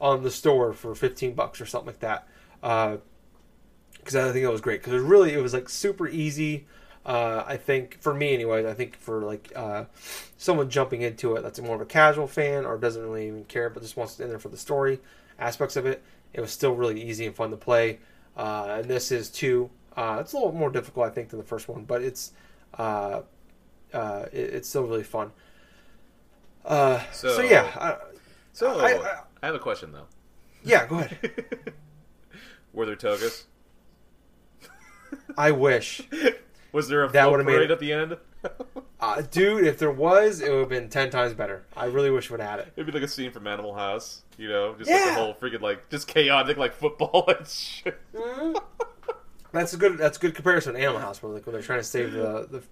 on 0.00 0.22
the 0.22 0.30
store 0.30 0.72
for 0.72 0.94
fifteen 0.94 1.34
bucks 1.34 1.60
or 1.60 1.66
something 1.66 1.86
like 1.86 2.00
that. 2.00 2.26
Because 2.60 4.16
I 4.16 4.32
think 4.32 4.44
that 4.44 4.50
was 4.52 4.60
great. 4.60 4.80
Because 4.80 4.92
it 4.92 4.96
was 4.96 5.04
really 5.04 5.32
it 5.32 5.42
was 5.42 5.54
like 5.54 5.68
super 5.68 6.06
easy. 6.08 6.66
Uh, 7.06 7.44
I 7.46 7.58
think 7.58 8.00
for 8.00 8.14
me, 8.14 8.32
anyways, 8.32 8.64
I 8.64 8.72
think 8.72 8.96
for 8.96 9.20
like 9.22 9.52
uh, 9.54 9.84
someone 10.38 10.70
jumping 10.70 11.02
into 11.02 11.36
it 11.36 11.42
that's 11.42 11.60
more 11.60 11.74
of 11.76 11.82
a 11.82 11.86
casual 11.86 12.26
fan 12.26 12.64
or 12.64 12.78
doesn't 12.78 13.02
really 13.02 13.28
even 13.28 13.44
care, 13.44 13.68
but 13.68 13.82
just 13.82 13.96
wants 13.96 14.16
to 14.16 14.22
in 14.24 14.30
there 14.30 14.38
for 14.38 14.48
the 14.48 14.56
story 14.56 15.00
aspects 15.38 15.76
of 15.76 15.84
it, 15.84 16.02
it 16.32 16.40
was 16.40 16.50
still 16.50 16.74
really 16.74 17.02
easy 17.02 17.26
and 17.26 17.34
fun 17.34 17.50
to 17.50 17.56
play. 17.56 17.98
Uh, 18.36 18.76
and 18.80 18.84
this 18.90 19.12
is 19.12 19.28
too. 19.30 19.70
Uh, 19.96 20.18
it's 20.20 20.32
a 20.32 20.36
little 20.36 20.52
more 20.52 20.70
difficult, 20.70 21.06
I 21.06 21.10
think, 21.10 21.28
than 21.28 21.38
the 21.38 21.44
first 21.44 21.68
one, 21.68 21.84
but 21.84 22.02
it's 22.02 22.32
uh, 22.78 23.22
uh, 23.92 24.24
it, 24.32 24.54
it's 24.54 24.68
still 24.68 24.84
really 24.84 25.02
fun. 25.04 25.30
Uh, 26.64 27.00
so, 27.12 27.36
So- 27.36 27.42
yeah, 27.42 27.70
I, 27.76 27.96
so 28.52 28.80
I- 28.80 28.92
I, 28.92 29.12
I- 29.42 29.46
have 29.46 29.54
a 29.54 29.58
question 29.60 29.92
though. 29.92 30.06
yeah. 30.64 30.86
Go 30.86 31.00
ahead. 31.00 31.74
Were 32.72 32.86
there 32.86 32.96
togas? 32.96 33.44
I 35.38 35.50
wish, 35.52 36.00
Was 36.72 36.88
there 36.88 37.04
a 37.04 37.08
That 37.08 37.22
float 37.24 37.32
would've 37.32 37.46
made 37.46 37.70
at 37.70 37.78
the 37.78 37.92
end? 37.92 38.16
uh, 39.00 39.22
dude. 39.30 39.64
If 39.64 39.78
there 39.78 39.90
was, 39.92 40.40
it 40.40 40.50
would 40.50 40.60
have 40.60 40.68
been 40.68 40.88
ten 40.88 41.08
times 41.10 41.34
better. 41.34 41.64
I 41.76 41.84
really 41.86 42.10
wish 42.10 42.28
we 42.30 42.34
would 42.34 42.40
have 42.40 42.50
had 42.50 42.60
it. 42.60 42.72
It'd 42.74 42.86
be 42.86 42.92
like 42.92 43.02
a 43.02 43.08
scene 43.08 43.30
from 43.30 43.46
Animal 43.46 43.74
House, 43.74 44.22
you 44.38 44.48
know, 44.48 44.74
just 44.76 44.90
like 44.90 44.98
Yeah. 44.98 45.10
the 45.10 45.14
whole 45.14 45.34
freaking 45.34 45.60
like 45.60 45.88
just 45.88 46.08
chaotic 46.08 46.56
like 46.56 46.72
football 46.74 47.24
and 47.28 47.46
shit. 47.46 48.00
That's 49.54 49.72
a 49.72 49.76
good. 49.78 49.96
That's 49.98 50.18
a 50.18 50.20
good 50.20 50.34
comparison. 50.34 50.74
to 50.74 50.80
Animal 50.80 51.00
House, 51.00 51.22
where 51.22 51.32
like 51.32 51.46
when 51.46 51.54
they're 51.54 51.62
trying 51.62 51.80
to 51.80 51.84
save 51.84 52.12
the 52.12 52.46
the, 52.50 52.62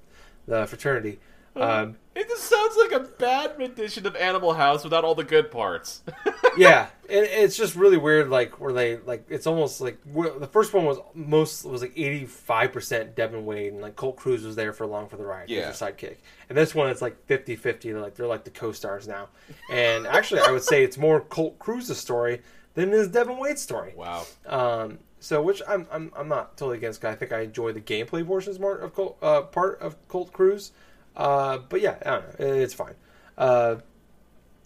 the 0.47 0.67
fraternity. 0.67 1.19
Um, 1.55 1.97
It 2.15 2.29
just 2.29 2.45
sounds 2.45 2.77
like 2.79 2.93
a 2.93 3.01
bad 3.01 3.59
rendition 3.59 4.07
of 4.07 4.17
Animal 4.17 4.55
House 4.55 4.85
without 4.85 5.05
all 5.05 5.15
the 5.15 5.23
good 5.25 5.51
parts. 5.51 6.03
yeah, 6.57 6.87
it, 7.11 7.25
it's 7.31 7.57
just 7.59 7.77
really 7.77 7.99
weird. 7.99 8.31
Like 8.31 8.59
where 8.59 8.73
they 8.73 8.97
like 8.99 9.27
it's 9.29 9.47
almost 9.47 9.81
like 9.83 9.99
the 10.15 10.49
first 10.51 10.73
one 10.73 10.87
was 10.87 10.99
most 11.15 11.67
was 11.67 11.83
like 11.83 11.93
eighty 11.95 12.25
five 12.25 12.73
percent 12.73 13.15
Devin 13.15 13.45
Wade 13.45 13.75
and 13.75 13.83
like 13.83 13.97
Colt 13.97 14.17
Cruz 14.17 14.45
was 14.45 14.57
there 14.57 14.73
for 14.73 14.85
along 14.85 15.09
for 15.09 15.19
the 15.19 15.25
ride. 15.27 15.51
Yeah. 15.51 15.69
as 15.69 15.79
their 15.79 15.93
sidekick. 15.93 16.17
And 16.49 16.57
this 16.57 16.75
one 16.75 16.89
it's 16.89 17.03
like 17.03 17.27
50-50. 17.27 17.83
They're 17.83 18.01
like 18.01 18.15
they're 18.15 18.27
like 18.27 18.45
the 18.45 18.51
co-stars 18.51 19.07
now. 19.07 19.29
And 19.71 20.07
actually, 20.07 20.41
I 20.41 20.51
would 20.51 20.63
say 20.65 20.83
it's 20.85 20.97
more 20.97 21.21
Colt 21.21 21.59
Cruz's 21.59 21.99
story 21.99 22.41
than 22.75 22.89
it 22.89 22.95
is 22.95 23.09
Devin 23.09 23.37
Wade's 23.39 23.61
story. 23.61 23.93
wow. 23.95 24.25
Um, 24.47 24.99
so 25.23 25.41
which 25.41 25.63
I'm, 25.69 25.87
I'm 25.93 26.13
I'm 26.17 26.29
not 26.29 26.57
totally 26.57 26.79
against. 26.79 27.05
I 27.05 27.15
think 27.15 27.33
I 27.33 27.41
enjoy 27.41 27.73
the 27.73 27.81
gameplay 27.81 28.27
portions 28.27 28.59
more 28.59 28.77
of 28.77 28.93
Colt, 28.93 29.17
uh, 29.23 29.43
part 29.43 29.81
of 29.81 29.97
Colt 30.09 30.33
Cruz. 30.33 30.73
Uh, 31.17 31.59
but 31.59 31.81
yeah, 31.81 31.97
I 32.05 32.11
don't 32.11 32.41
know. 32.41 32.47
It's 32.55 32.75
fine. 32.75 32.95
Uh, 33.39 33.77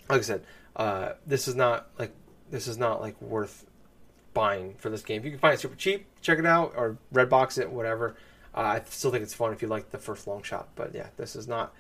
like 0.08 0.20
I 0.20 0.22
said, 0.22 0.44
uh, 0.74 1.12
this 1.26 1.46
is 1.46 1.54
not 1.54 1.88
like 1.98 2.12
this 2.50 2.68
is 2.68 2.78
not 2.78 3.02
like 3.02 3.20
worth 3.20 3.66
buying 4.32 4.74
for 4.76 4.88
this 4.88 5.02
game. 5.02 5.20
If 5.20 5.24
you 5.26 5.30
can 5.32 5.40
find 5.40 5.52
it 5.52 5.60
super 5.60 5.76
cheap, 5.76 6.06
check 6.22 6.38
it 6.38 6.46
out 6.46 6.72
or 6.74 6.96
Redbox 7.12 7.58
it, 7.58 7.70
whatever. 7.70 8.16
Uh, 8.54 8.60
I 8.60 8.82
still 8.88 9.10
think 9.10 9.22
it's 9.22 9.34
fun 9.34 9.52
if 9.52 9.60
you 9.60 9.68
like 9.68 9.90
the 9.90 9.98
first 9.98 10.24
Longshot. 10.26 10.66
But 10.74 10.94
yeah, 10.94 11.08
this 11.18 11.36
is 11.36 11.46
not 11.46 11.74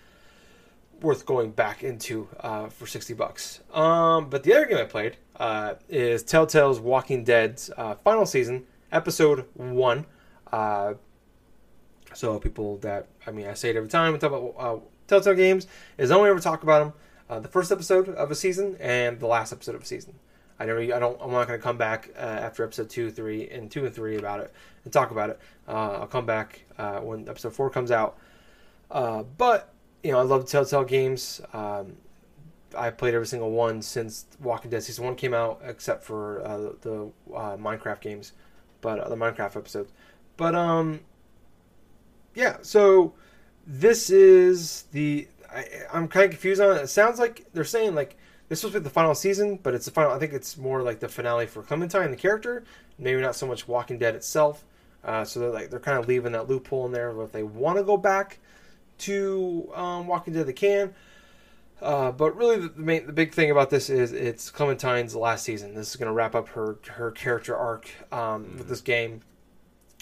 worth 1.00 1.24
going 1.24 1.52
back 1.52 1.82
into 1.82 2.28
uh, 2.40 2.68
for 2.68 2.86
60 2.86 3.14
bucks. 3.14 3.60
Um, 3.72 4.28
but 4.28 4.42
the 4.42 4.52
other 4.52 4.66
game 4.66 4.78
I 4.78 4.84
played 4.84 5.16
uh, 5.38 5.74
is 5.88 6.22
Telltale's 6.22 6.80
Walking 6.80 7.24
Dead's 7.24 7.70
uh, 7.76 7.94
final 7.96 8.26
season, 8.26 8.64
episode 8.92 9.46
one. 9.54 10.06
Uh, 10.52 10.94
so 12.14 12.38
people 12.38 12.78
that 12.78 13.08
I 13.26 13.30
mean, 13.30 13.46
I 13.46 13.54
say 13.54 13.70
it 13.70 13.76
every 13.76 13.88
time 13.88 14.12
we 14.12 14.18
talk 14.18 14.32
about 14.32 14.54
uh, 14.58 14.80
Telltale 15.06 15.34
games 15.34 15.66
is 15.98 16.10
only 16.10 16.30
ever 16.30 16.40
talk 16.40 16.62
about 16.62 16.78
them 16.80 16.92
uh, 17.28 17.40
the 17.40 17.48
first 17.48 17.70
episode 17.70 18.08
of 18.08 18.30
a 18.30 18.34
season 18.34 18.76
and 18.80 19.20
the 19.20 19.26
last 19.26 19.52
episode 19.52 19.74
of 19.74 19.82
a 19.82 19.86
season. 19.86 20.14
I 20.58 20.64
never, 20.64 20.80
I 20.80 20.98
don't, 20.98 21.20
I'm 21.20 21.30
not 21.30 21.46
going 21.46 21.58
to 21.58 21.62
come 21.62 21.76
back 21.76 22.10
uh, 22.16 22.20
after 22.20 22.64
episode 22.64 22.88
two, 22.88 23.10
three, 23.10 23.46
and 23.50 23.70
two 23.70 23.84
and 23.84 23.94
three 23.94 24.16
about 24.16 24.40
it 24.40 24.54
and 24.84 24.92
talk 24.92 25.10
about 25.10 25.28
it. 25.28 25.38
I'll 25.68 26.06
come 26.06 26.24
back 26.24 26.64
when 27.02 27.28
episode 27.28 27.52
four 27.52 27.68
comes 27.68 27.90
out. 27.90 28.16
But 28.88 29.74
you 30.02 30.12
know, 30.12 30.18
I 30.18 30.22
love 30.22 30.48
Telltale 30.48 30.84
games. 30.84 31.42
Um, 31.52 31.96
I 32.76 32.90
played 32.90 33.14
every 33.14 33.26
single 33.26 33.50
one 33.50 33.82
since 33.82 34.26
Walking 34.40 34.70
Dead 34.70 34.82
season 34.82 35.04
one 35.04 35.14
came 35.14 35.34
out, 35.34 35.60
except 35.64 36.04
for 36.04 36.44
uh, 36.44 36.72
the 36.80 37.10
uh, 37.34 37.56
Minecraft 37.56 38.00
games, 38.00 38.32
but 38.80 38.98
uh, 38.98 39.08
the 39.08 39.16
Minecraft 39.16 39.56
episodes. 39.56 39.92
But 40.36 40.54
um, 40.54 41.00
yeah. 42.34 42.58
So 42.62 43.14
this 43.66 44.10
is 44.10 44.82
the 44.92 45.28
I, 45.52 45.66
I'm 45.92 46.08
kind 46.08 46.24
of 46.24 46.30
confused 46.30 46.60
on 46.60 46.76
it. 46.76 46.82
It 46.82 46.88
sounds 46.88 47.18
like 47.18 47.46
they're 47.52 47.64
saying 47.64 47.94
like 47.94 48.16
this 48.48 48.62
was 48.62 48.72
the 48.72 48.90
final 48.90 49.14
season, 49.14 49.58
but 49.62 49.74
it's 49.74 49.86
the 49.86 49.90
final. 49.90 50.12
I 50.12 50.18
think 50.18 50.32
it's 50.32 50.56
more 50.56 50.82
like 50.82 51.00
the 51.00 51.08
finale 51.08 51.46
for 51.46 51.62
Clementine, 51.62 52.10
the 52.10 52.16
character. 52.16 52.64
Maybe 52.98 53.20
not 53.20 53.36
so 53.36 53.46
much 53.46 53.66
Walking 53.66 53.98
Dead 53.98 54.14
itself. 54.14 54.64
Uh, 55.04 55.24
so 55.24 55.40
they're 55.40 55.50
like 55.50 55.70
they're 55.70 55.80
kind 55.80 55.98
of 55.98 56.08
leaving 56.08 56.32
that 56.32 56.48
loophole 56.48 56.86
in 56.86 56.92
there. 56.92 57.10
If 57.22 57.32
they 57.32 57.42
want 57.42 57.78
to 57.78 57.84
go 57.84 57.96
back 57.96 58.38
to 58.98 59.70
um, 59.74 60.06
Walking 60.06 60.32
Dead, 60.32 60.46
they 60.46 60.52
can. 60.52 60.94
Uh, 61.82 62.10
but 62.10 62.34
really, 62.36 62.56
the, 62.58 62.68
the 62.68 62.80
main, 62.80 63.06
the 63.06 63.12
big 63.12 63.32
thing 63.34 63.50
about 63.50 63.68
this 63.70 63.90
is 63.90 64.12
it's 64.12 64.50
Clementine's 64.50 65.14
last 65.14 65.44
season. 65.44 65.74
This 65.74 65.90
is 65.90 65.96
going 65.96 66.06
to 66.06 66.12
wrap 66.12 66.34
up 66.34 66.48
her 66.48 66.78
her 66.88 67.10
character 67.10 67.54
arc 67.56 67.88
um, 68.12 68.56
with 68.58 68.68
this 68.68 68.80
game. 68.80 69.20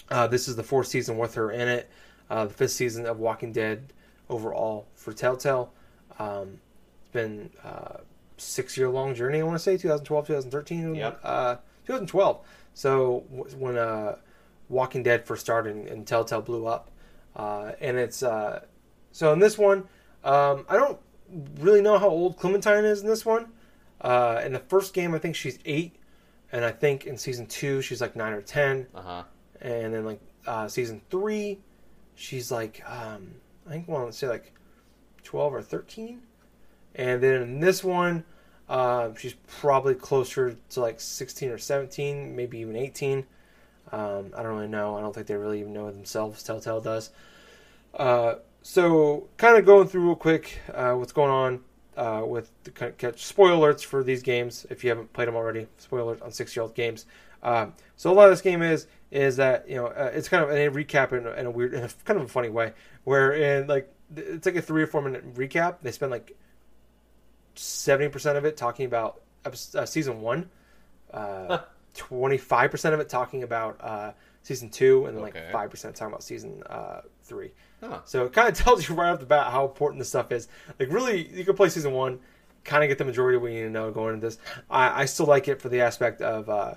Uh, 0.09 0.27
this 0.27 0.47
is 0.47 0.55
the 0.55 0.63
fourth 0.63 0.87
season 0.87 1.17
with 1.17 1.35
her 1.35 1.51
in 1.51 1.67
it. 1.67 1.89
Uh, 2.29 2.45
the 2.45 2.53
fifth 2.53 2.71
season 2.71 3.05
of 3.05 3.19
Walking 3.19 3.51
Dead 3.51 3.91
overall 4.29 4.87
for 4.95 5.11
Telltale. 5.13 5.73
Um, 6.17 6.59
it's 7.01 7.11
been 7.11 7.49
uh, 7.63 7.97
six 8.37 8.77
year 8.77 8.89
long 8.89 9.13
journey. 9.13 9.39
I 9.39 9.43
want 9.43 9.55
to 9.55 9.63
say 9.63 9.75
2012, 9.77 10.27
2013, 10.27 10.95
Yep. 10.95 11.19
uh, 11.23 11.55
2012. 11.85 12.39
So 12.73 13.25
w- 13.35 13.55
when 13.57 13.77
uh, 13.77 14.15
Walking 14.69 15.03
Dead 15.03 15.25
first 15.25 15.41
started 15.43 15.75
and, 15.75 15.87
and 15.87 16.07
Telltale 16.07 16.41
blew 16.41 16.67
up, 16.67 16.89
uh, 17.35 17.73
and 17.81 17.97
it's 17.97 18.23
uh, 18.23 18.63
so 19.11 19.33
in 19.33 19.39
this 19.39 19.57
one, 19.57 19.79
um, 20.23 20.65
I 20.69 20.77
don't 20.77 20.97
really 21.59 21.81
know 21.81 21.97
how 21.97 22.09
old 22.09 22.37
Clementine 22.37 22.85
is 22.85 23.01
in 23.01 23.07
this 23.07 23.25
one. 23.25 23.47
Uh, 24.01 24.41
in 24.45 24.53
the 24.53 24.59
first 24.59 24.93
game, 24.93 25.15
I 25.15 25.19
think 25.19 25.35
she's 25.35 25.57
eight, 25.65 25.95
and 26.51 26.63
I 26.65 26.71
think 26.71 27.05
in 27.05 27.17
season 27.17 27.45
two 27.47 27.81
she's 27.81 28.01
like 28.01 28.15
nine 28.15 28.33
or 28.33 28.41
ten, 28.41 28.87
Uh 28.93 29.01
huh. 29.01 29.23
and 29.61 29.93
then 29.93 30.05
like 30.05 30.19
uh, 30.45 30.67
season 30.67 31.01
three, 31.09 31.59
she's 32.15 32.51
like 32.51 32.83
um, 32.87 33.35
I 33.67 33.71
think 33.71 33.87
want 33.87 34.11
to 34.11 34.17
say 34.17 34.27
like 34.27 34.51
twelve 35.23 35.53
or 35.53 35.61
thirteen, 35.61 36.21
and 36.93 37.21
then 37.23 37.41
in 37.41 37.59
this 37.59 37.83
one, 37.83 38.23
uh, 38.69 39.09
she's 39.17 39.33
probably 39.47 39.95
closer 39.95 40.55
to 40.71 40.79
like 40.81 40.99
sixteen 40.99 41.49
or 41.49 41.57
seventeen, 41.57 42.35
maybe 42.35 42.59
even 42.59 42.75
eighteen. 42.75 43.25
Um, 43.91 44.31
I 44.35 44.43
don't 44.43 44.55
really 44.55 44.67
know. 44.67 44.97
I 44.97 45.01
don't 45.01 45.13
think 45.15 45.27
they 45.27 45.35
really 45.35 45.61
even 45.61 45.71
know 45.73 45.89
themselves. 45.89 46.43
Telltale 46.43 46.81
does. 46.81 47.11
So, 48.67 49.27
kind 49.37 49.59
of 49.59 49.65
going 49.67 49.87
through 49.87 50.07
real 50.07 50.15
quick 50.15 50.59
uh, 50.73 50.93
what's 50.93 51.11
going 51.11 51.29
on 51.29 51.59
uh, 51.95 52.25
with 52.25 52.51
the 52.63 52.71
catch 52.71 53.23
spoiler 53.23 53.55
alerts 53.55 53.85
for 53.85 54.03
these 54.03 54.23
games 54.23 54.65
if 54.71 54.83
you 54.83 54.89
haven't 54.89 55.13
played 55.13 55.27
them 55.27 55.35
already. 55.35 55.67
Spoiler 55.77 56.17
on 56.23 56.31
six 56.31 56.55
year 56.55 56.63
old 56.63 56.73
games. 56.73 57.05
Um, 57.43 57.73
so 57.95 58.11
a 58.11 58.15
lot 58.15 58.23
of 58.25 58.31
this 58.31 58.41
game 58.41 58.63
is 58.63 58.87
is 59.11 59.35
that 59.35 59.69
you 59.69 59.75
know 59.75 59.85
uh, 59.85 60.09
it's 60.15 60.27
kind 60.27 60.43
of 60.43 60.49
a 60.49 60.69
recap 60.69 61.13
in, 61.13 61.27
in, 61.37 61.45
a 61.45 61.51
weird, 61.51 61.75
in 61.75 61.83
a 61.83 61.89
kind 62.05 62.19
of 62.19 62.25
a 62.25 62.27
funny 62.27 62.49
way, 62.49 62.73
where 63.03 63.33
in 63.33 63.67
like 63.67 63.93
it's 64.15 64.47
like 64.47 64.55
a 64.55 64.63
three 64.63 64.81
or 64.81 64.87
four 64.87 65.03
minute 65.03 65.35
recap. 65.35 65.75
They 65.83 65.91
spend 65.91 66.11
like 66.11 66.35
seventy 67.53 68.09
percent 68.09 68.35
of 68.35 68.45
it 68.45 68.57
talking 68.57 68.87
about 68.87 69.21
episode, 69.45 69.77
uh, 69.77 69.85
season 69.85 70.21
one, 70.21 70.49
uh, 71.13 71.59
twenty 71.93 72.39
five 72.39 72.71
percent 72.71 72.95
of 72.95 72.99
it 72.99 73.09
talking 73.09 73.43
about 73.43 73.77
uh, 73.79 74.13
season 74.45 74.69
two, 74.69 75.05
and 75.05 75.17
then 75.17 75.23
okay. 75.23 75.41
like 75.41 75.51
five 75.51 75.69
percent 75.69 75.95
talking 75.95 76.13
about 76.13 76.23
season 76.23 76.61
uh, 76.69 77.01
three. 77.23 77.51
Huh. 77.81 78.01
So 78.05 78.25
it 78.25 78.33
kind 78.33 78.47
of 78.47 78.53
tells 78.63 78.87
you 78.87 78.95
right 78.95 79.09
off 79.09 79.19
the 79.19 79.25
bat 79.25 79.51
how 79.51 79.65
important 79.65 79.99
this 79.99 80.09
stuff 80.09 80.31
is. 80.31 80.47
Like 80.79 80.91
really, 80.91 81.27
you 81.35 81.43
can 81.43 81.55
play 81.55 81.69
season 81.69 81.93
one, 81.93 82.19
kind 82.63 82.83
of 82.83 82.87
get 82.89 82.97
the 82.97 83.05
majority 83.05 83.37
of 83.37 83.41
what 83.41 83.51
you 83.51 83.57
need 83.57 83.63
to 83.63 83.69
know 83.71 83.91
going 83.91 84.13
into 84.13 84.27
this. 84.27 84.37
I, 84.69 85.01
I 85.01 85.05
still 85.05 85.25
like 85.25 85.47
it 85.47 85.61
for 85.61 85.69
the 85.69 85.81
aspect 85.81 86.21
of 86.21 86.47
uh, 86.47 86.75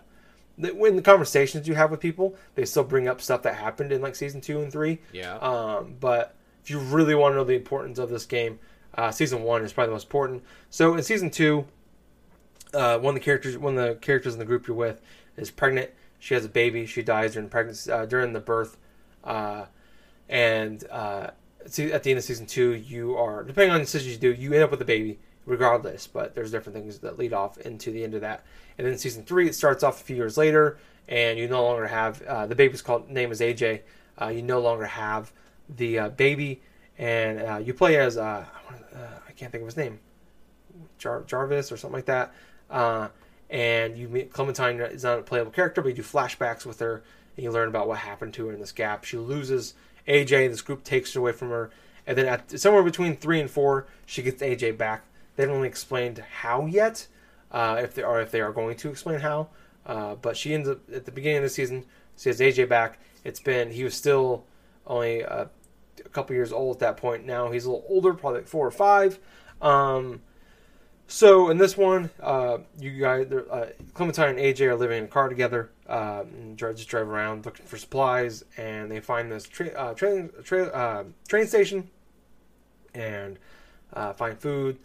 when 0.57 0.97
the 0.97 1.03
conversations 1.03 1.69
you 1.69 1.75
have 1.75 1.91
with 1.91 2.01
people, 2.01 2.37
they 2.55 2.65
still 2.65 2.85
bring 2.85 3.07
up 3.07 3.21
stuff 3.21 3.43
that 3.43 3.55
happened 3.55 3.93
in 3.93 4.01
like 4.01 4.17
season 4.17 4.41
two 4.41 4.61
and 4.61 4.73
three. 4.73 4.99
Yeah. 5.13 5.37
Um, 5.37 5.97
but 6.01 6.35
if 6.65 6.71
you 6.71 6.79
really 6.79 7.15
want 7.15 7.33
to 7.33 7.37
know 7.37 7.45
the 7.45 7.55
importance 7.55 7.99
of 7.99 8.09
this 8.09 8.25
game, 8.27 8.59
uh, 8.95 9.11
season 9.11 9.43
one 9.43 9.63
is 9.63 9.73
probably 9.73 9.89
the 9.89 9.95
most 9.95 10.05
important. 10.05 10.43
So 10.71 10.95
in 10.95 11.03
season 11.03 11.31
two, 11.31 11.67
uh, 12.75 12.99
one 12.99 13.15
of 13.15 13.21
the 13.21 13.25
characters, 13.25 13.57
one 13.57 13.79
of 13.79 13.87
the 13.87 13.95
characters 13.97 14.33
in 14.33 14.39
the 14.39 14.45
group 14.45 14.67
you're 14.67 14.77
with, 14.77 15.01
is 15.37 15.51
pregnant. 15.51 15.91
She 16.19 16.35
has 16.35 16.45
a 16.45 16.49
baby. 16.49 16.87
She 16.87 17.03
dies 17.03 17.35
during 17.35 17.49
pregnancy, 17.49 17.91
uh, 17.91 18.07
during 18.07 18.33
the 18.33 18.41
birth, 18.41 18.77
uh, 19.25 19.67
and 20.29 20.85
uh, 20.91 21.31
at 21.65 22.03
the 22.03 22.11
end 22.11 22.19
of 22.19 22.25
season 22.25 22.47
two, 22.47 22.75
you 22.75 23.17
are 23.17 23.45
depending 23.45 23.71
on 23.71 23.79
the 23.79 23.85
decisions 23.85 24.13
you 24.15 24.19
do, 24.19 24.33
you 24.33 24.53
end 24.53 24.63
up 24.63 24.71
with 24.71 24.81
a 24.83 24.85
baby 24.85 25.19
regardless. 25.47 26.07
But 26.07 26.35
there's 26.35 26.51
different 26.51 26.77
things 26.77 26.99
that 27.01 27.19
lead 27.19 27.33
off 27.33 27.59
into 27.59 27.91
the 27.91 28.05
end 28.05 28.15
of 28.15 28.21
that. 28.23 28.45
And 28.77 28.87
then 28.87 28.97
season 28.99 29.25
three, 29.25 29.49
it 29.49 29.55
starts 29.55 29.83
off 29.83 30.01
a 30.01 30.05
few 30.05 30.17
years 30.17 30.37
later, 30.37 30.79
and 31.09 31.39
you 31.39 31.49
no 31.49 31.63
longer 31.65 31.87
have 31.87 32.23
uh, 32.23 32.47
the 32.47 32.55
baby's 32.55 32.83
called 32.83 33.11
name 33.11 33.33
is 33.33 33.41
AJ. 33.41 33.81
Uh, 34.21 34.29
you 34.29 34.43
no 34.43 34.61
longer 34.61 34.87
have 34.87 35.33
the 35.69 35.99
uh, 35.99 36.09
baby, 36.11 36.61
and 36.99 37.41
uh, 37.41 37.57
you 37.59 37.75
play 37.75 37.97
as 37.97 38.17
uh, 38.17 38.45
uh, 38.95 38.99
I 39.29 39.33
can't 39.33 39.53
think 39.53 39.63
of 39.63 39.67
his 39.67 39.77
name, 39.77 40.01
Jar- 40.99 41.23
Jarvis 41.27 41.71
or 41.71 41.77
something 41.77 41.97
like 41.97 42.07
that. 42.07 42.33
And 43.51 43.97
you 43.97 44.09
meet 44.09 44.33
Clementine 44.33 44.81
is 44.81 45.05
not 45.05 45.19
a 45.19 45.23
playable 45.23 45.51
character, 45.51 45.81
but 45.81 45.89
you 45.89 45.95
do 45.95 46.03
flashbacks 46.03 46.67
with 46.67 46.81
her, 46.81 47.03
and 47.37 47.45
you 47.45 47.51
learn 47.51 47.69
about 47.69 47.89
what 47.89 47.99
happened 47.99 48.35
to 48.35 48.47
her 48.47 48.53
in 48.53 48.61
this 48.61 48.73
gap. 48.73 49.05
She 49.05 49.17
loses 49.17 49.75
AJ. 50.07 50.45
and 50.45 50.53
This 50.53 50.63
group 50.63 50.85
takes 50.85 51.13
her 51.15 51.21
away 51.21 51.33
from 51.33 51.51
her, 51.51 51.71
and 52.07 52.17
then 52.17 52.27
at 52.27 52.59
somewhere 52.61 52.83
between 52.83 53.17
three 53.17 53.41
and 53.41 53.51
four, 53.51 53.87
she 54.07 54.23
gets 54.23 54.43
AJ 54.43 54.77
back. 54.77 55.05
They 55.37 55.45
haven't 55.45 55.57
really 55.57 55.69
explained 55.69 56.19
how 56.19 56.67
yet, 56.67 57.07
uh, 57.53 57.81
if 57.83 57.95
they 57.95 58.03
are 58.03 58.21
if 58.21 58.31
they 58.31 58.41
are 58.41 58.53
going 58.53 58.77
to 58.77 58.91
explain 58.91 59.21
how. 59.21 59.49
Uh, 59.87 60.17
but 60.17 60.37
she 60.37 60.53
ends 60.53 60.69
up 60.69 60.81
at 60.93 61.07
the 61.07 61.13
beginning 61.13 61.39
of 61.39 61.45
the 61.45 61.49
season. 61.49 61.85
She 62.17 62.29
has 62.29 62.41
AJ 62.41 62.69
back. 62.69 62.99
It's 63.25 63.41
been 63.41 63.71
he 63.71 63.85
was 63.85 63.95
still 63.95 64.45
only 64.87 65.25
uh, 65.25 65.47
a 66.05 66.09
couple 66.11 66.35
years 66.35 66.53
old 66.53 66.77
at 66.77 66.81
that 66.81 66.97
point. 66.97 67.25
Now 67.25 67.51
he's 67.51 67.65
a 67.65 67.71
little 67.71 67.87
older, 67.89 68.13
probably 68.15 68.41
like 68.41 68.49
four 68.49 68.67
or 68.67 68.71
five. 68.71 69.19
Um, 69.61 70.21
so 71.11 71.49
in 71.49 71.57
this 71.57 71.75
one, 71.75 72.11
uh, 72.23 72.59
you 72.79 72.91
guys, 73.01 73.33
uh, 73.33 73.71
Clementine 73.95 74.31
and 74.31 74.39
AJ 74.39 74.61
are 74.67 74.77
living 74.77 74.99
in 74.99 75.05
a 75.05 75.09
car 75.09 75.31
together. 75.31 75.71
Uh, 75.89 76.25
and 76.31 76.59
just 76.59 76.87
drive 76.87 77.09
around 77.09 77.47
looking 77.47 77.65
for 77.65 77.79
supplies, 77.79 78.45
and 78.59 78.91
they 78.91 79.01
find 79.01 79.33
this 79.33 79.45
tra- 79.45 79.71
uh, 79.71 79.95
train 79.95 80.29
tra- 80.45 80.67
uh, 80.67 81.05
train 81.27 81.47
station, 81.47 81.89
and 82.95 83.39
uh, 83.95 84.13
find 84.13 84.39
food. 84.39 84.79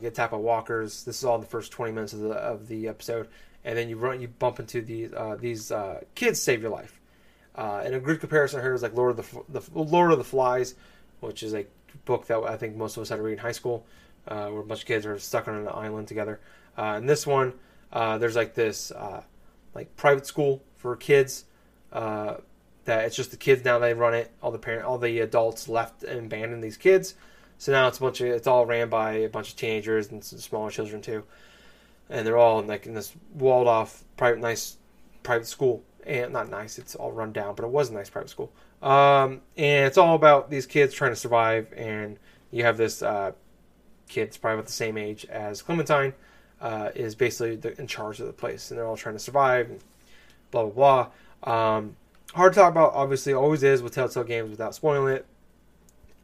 get 0.00 0.14
tapped 0.14 0.30
by 0.30 0.38
walkers. 0.38 1.02
This 1.02 1.18
is 1.18 1.24
all 1.24 1.38
the 1.38 1.46
first 1.46 1.72
twenty 1.72 1.90
minutes 1.92 2.12
of 2.12 2.20
the 2.20 2.30
of 2.34 2.68
the 2.68 2.86
episode, 2.86 3.26
and 3.64 3.76
then 3.76 3.88
you 3.88 3.96
run, 3.96 4.20
you 4.20 4.28
bump 4.28 4.60
into 4.60 4.80
these 4.82 5.10
these 5.40 5.72
kids 6.14 6.40
save 6.40 6.62
your 6.62 6.70
life. 6.70 7.00
and 7.56 7.92
a 7.92 7.98
good 7.98 8.20
comparison 8.20 8.60
here 8.60 8.72
is 8.72 8.84
like 8.84 8.94
Lord 8.94 9.18
of 9.18 9.44
the, 9.48 9.60
the 9.60 9.80
Lord 9.80 10.12
of 10.12 10.18
the 10.18 10.24
Flies, 10.24 10.76
which 11.18 11.42
is 11.42 11.54
a 11.54 11.66
book 12.04 12.28
that 12.28 12.38
I 12.44 12.56
think 12.56 12.76
most 12.76 12.96
of 12.96 13.02
us 13.02 13.08
had 13.08 13.16
to 13.16 13.22
read 13.22 13.32
in 13.32 13.38
high 13.38 13.50
school 13.50 13.84
uh, 14.28 14.48
where 14.48 14.60
a 14.60 14.64
bunch 14.64 14.80
of 14.80 14.86
kids 14.86 15.06
are 15.06 15.18
stuck 15.18 15.48
on 15.48 15.54
an 15.54 15.68
island 15.68 16.08
together. 16.08 16.40
Uh, 16.76 16.96
in 16.98 17.06
this 17.06 17.26
one, 17.26 17.52
uh, 17.92 18.18
there's 18.18 18.36
like 18.36 18.54
this 18.54 18.90
uh, 18.90 19.22
like 19.74 19.94
private 19.96 20.26
school 20.26 20.62
for 20.76 20.96
kids. 20.96 21.44
Uh, 21.92 22.36
that 22.84 23.04
it's 23.04 23.16
just 23.16 23.30
the 23.32 23.36
kids 23.36 23.64
now 23.64 23.78
they 23.78 23.94
run 23.94 24.14
it. 24.14 24.30
All 24.42 24.50
the 24.50 24.58
parent, 24.58 24.84
all 24.84 24.98
the 24.98 25.20
adults 25.20 25.68
left 25.68 26.04
and 26.04 26.26
abandoned 26.26 26.62
these 26.62 26.76
kids. 26.76 27.14
So 27.58 27.72
now 27.72 27.88
it's 27.88 27.98
a 27.98 28.00
bunch 28.00 28.20
of 28.20 28.28
it's 28.28 28.46
all 28.46 28.66
ran 28.66 28.88
by 28.88 29.12
a 29.12 29.28
bunch 29.28 29.50
of 29.50 29.56
teenagers 29.56 30.10
and 30.10 30.22
some 30.22 30.38
smaller 30.38 30.70
children 30.70 31.02
too, 31.02 31.24
and 32.08 32.26
they're 32.26 32.38
all 32.38 32.60
in 32.60 32.66
like 32.66 32.86
in 32.86 32.94
this 32.94 33.12
walled 33.34 33.66
off 33.66 34.04
private 34.16 34.40
nice 34.40 34.76
private 35.22 35.46
school 35.46 35.82
and 36.06 36.32
not 36.32 36.48
nice. 36.48 36.78
It's 36.78 36.94
all 36.94 37.12
run 37.12 37.32
down, 37.32 37.54
but 37.54 37.64
it 37.64 37.70
was 37.70 37.90
a 37.90 37.94
nice 37.94 38.10
private 38.10 38.30
school. 38.30 38.52
Um, 38.82 39.40
and 39.56 39.86
it's 39.86 39.98
all 39.98 40.14
about 40.14 40.50
these 40.50 40.66
kids 40.66 40.94
trying 40.94 41.12
to 41.12 41.16
survive, 41.16 41.72
and 41.74 42.18
you 42.50 42.62
have 42.64 42.76
this 42.76 43.02
uh, 43.02 43.32
kids, 44.08 44.36
probably 44.36 44.54
about 44.54 44.66
the 44.66 44.72
same 44.72 44.96
age 44.96 45.24
as 45.26 45.62
Clementine, 45.62 46.14
uh, 46.60 46.90
is 46.94 47.14
basically 47.14 47.56
the, 47.56 47.78
in 47.80 47.86
charge 47.86 48.20
of 48.20 48.26
the 48.26 48.32
place, 48.32 48.70
and 48.70 48.78
they're 48.78 48.86
all 48.86 48.96
trying 48.96 49.14
to 49.14 49.20
survive. 49.20 49.70
And 49.70 49.80
blah 50.50 50.66
blah 50.66 51.10
blah. 51.42 51.76
Um, 51.76 51.96
hard 52.34 52.52
to 52.54 52.60
talk 52.60 52.70
about, 52.70 52.92
obviously, 52.94 53.32
always 53.34 53.62
is 53.62 53.82
with 53.82 53.94
Telltale 53.94 54.24
games 54.24 54.50
without 54.50 54.74
spoiling 54.74 55.16
it. 55.16 55.26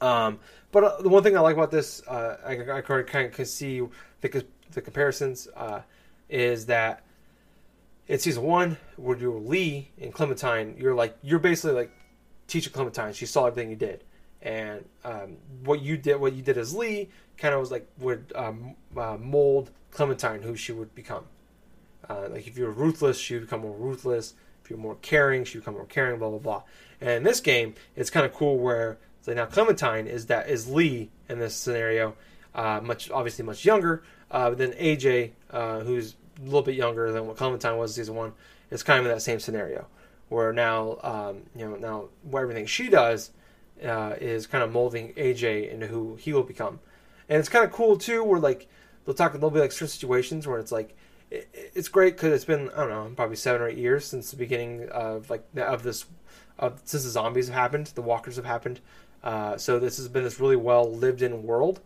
Um, 0.00 0.40
but 0.70 0.84
uh, 0.84 1.02
the 1.02 1.08
one 1.08 1.22
thing 1.22 1.36
I 1.36 1.40
like 1.40 1.54
about 1.54 1.70
this, 1.70 2.02
uh, 2.08 2.36
I, 2.44 2.78
I 2.78 2.80
kind 2.80 3.26
of 3.26 3.32
can 3.32 3.46
see 3.46 3.82
the, 4.20 4.44
the 4.72 4.80
comparisons, 4.80 5.48
uh, 5.54 5.82
is 6.28 6.66
that 6.66 7.04
in 8.08 8.18
season 8.18 8.42
one, 8.42 8.78
where 8.96 9.16
you're 9.16 9.38
Lee 9.38 9.90
and 10.00 10.12
Clementine, 10.12 10.76
you're 10.78 10.94
like 10.94 11.16
you're 11.22 11.38
basically 11.38 11.76
like 11.76 11.90
teaching 12.48 12.72
Clementine. 12.72 13.12
She 13.12 13.26
saw 13.26 13.46
everything 13.46 13.70
you 13.70 13.76
did, 13.76 14.02
and 14.42 14.84
um, 15.04 15.36
what 15.64 15.80
you 15.80 15.96
did, 15.96 16.20
what 16.20 16.34
you 16.34 16.42
did 16.42 16.58
as 16.58 16.74
Lee, 16.74 17.08
kind 17.36 17.54
of 17.54 17.60
was 17.60 17.70
like 17.70 17.86
would 17.98 18.32
um, 18.34 18.74
uh, 18.96 19.16
mold 19.16 19.70
Clementine 19.90 20.42
who 20.42 20.56
she 20.56 20.72
would 20.72 20.94
become. 20.94 21.24
Uh, 22.08 22.28
like 22.30 22.46
if 22.46 22.58
you're 22.58 22.70
ruthless, 22.70 23.18
she 23.18 23.34
would 23.34 23.42
become 23.44 23.60
more 23.60 23.76
ruthless. 23.76 24.34
If 24.62 24.70
you're 24.70 24.78
more 24.78 24.96
caring, 24.96 25.44
she 25.44 25.58
would 25.58 25.62
become 25.62 25.74
more 25.74 25.86
caring. 25.86 26.18
Blah 26.18 26.30
blah 26.30 26.38
blah. 26.38 26.62
And 27.00 27.10
in 27.10 27.22
this 27.22 27.40
game, 27.40 27.74
it's 27.96 28.10
kind 28.10 28.26
of 28.26 28.32
cool 28.34 28.58
where 28.58 28.98
it's 29.18 29.28
like 29.28 29.36
now 29.36 29.46
Clementine 29.46 30.06
is 30.06 30.26
that 30.26 30.48
is 30.48 30.68
Lee 30.68 31.10
in 31.28 31.38
this 31.38 31.54
scenario, 31.54 32.14
uh, 32.54 32.80
much 32.82 33.10
obviously 33.10 33.44
much 33.44 33.64
younger. 33.64 34.02
Uh, 34.30 34.50
then 34.50 34.72
AJ, 34.72 35.32
uh, 35.50 35.80
who's 35.80 36.14
a 36.40 36.44
little 36.44 36.62
bit 36.62 36.74
younger 36.74 37.12
than 37.12 37.26
what 37.26 37.36
Clementine 37.36 37.76
was 37.76 37.96
in 37.96 38.02
season 38.02 38.14
one, 38.14 38.32
is 38.70 38.82
kind 38.82 38.98
of 38.98 39.06
in 39.06 39.12
that 39.12 39.20
same 39.20 39.38
scenario 39.38 39.86
where 40.32 40.52
now 40.52 40.98
um, 41.02 41.42
you 41.54 41.68
know 41.68 41.76
now 41.76 42.08
everything 42.38 42.66
she 42.66 42.88
does 42.88 43.30
uh, 43.84 44.14
is 44.20 44.46
kind 44.46 44.62
of 44.64 44.72
molding 44.72 45.12
AJ 45.14 45.72
into 45.72 45.86
who 45.86 46.16
he 46.16 46.32
will 46.32 46.42
become 46.42 46.80
and 47.32 47.38
it's 47.38 47.48
kind 47.48 47.64
of 47.64 47.72
cool 47.72 47.96
too. 47.96 48.22
Where 48.22 48.38
like 48.38 48.68
they'll 49.04 49.14
talk, 49.14 49.32
there'll 49.32 49.50
be 49.50 49.60
like 49.60 49.72
certain 49.72 49.88
situations 49.88 50.46
where 50.46 50.58
it's 50.58 50.70
like 50.70 50.96
it, 51.30 51.48
it's 51.74 51.88
great 51.88 52.14
because 52.14 52.32
it's 52.32 52.44
been 52.44 52.68
I 52.70 52.80
don't 52.80 52.90
know 52.90 53.10
probably 53.16 53.36
seven 53.36 53.62
or 53.62 53.68
eight 53.68 53.78
years 53.78 54.04
since 54.04 54.30
the 54.30 54.36
beginning 54.36 54.88
of 54.90 55.30
like 55.30 55.44
of 55.56 55.82
this 55.82 56.04
of 56.58 56.80
since 56.84 57.04
the 57.04 57.10
zombies 57.10 57.48
have 57.48 57.56
happened, 57.56 57.86
the 57.94 58.02
walkers 58.02 58.36
have 58.36 58.44
happened. 58.44 58.80
Uh, 59.22 59.56
so 59.56 59.78
this 59.78 59.96
has 59.96 60.08
been 60.08 60.24
this 60.24 60.40
really 60.40 60.56
well 60.56 60.92
lived 60.92 61.22
in 61.22 61.44
world, 61.44 61.80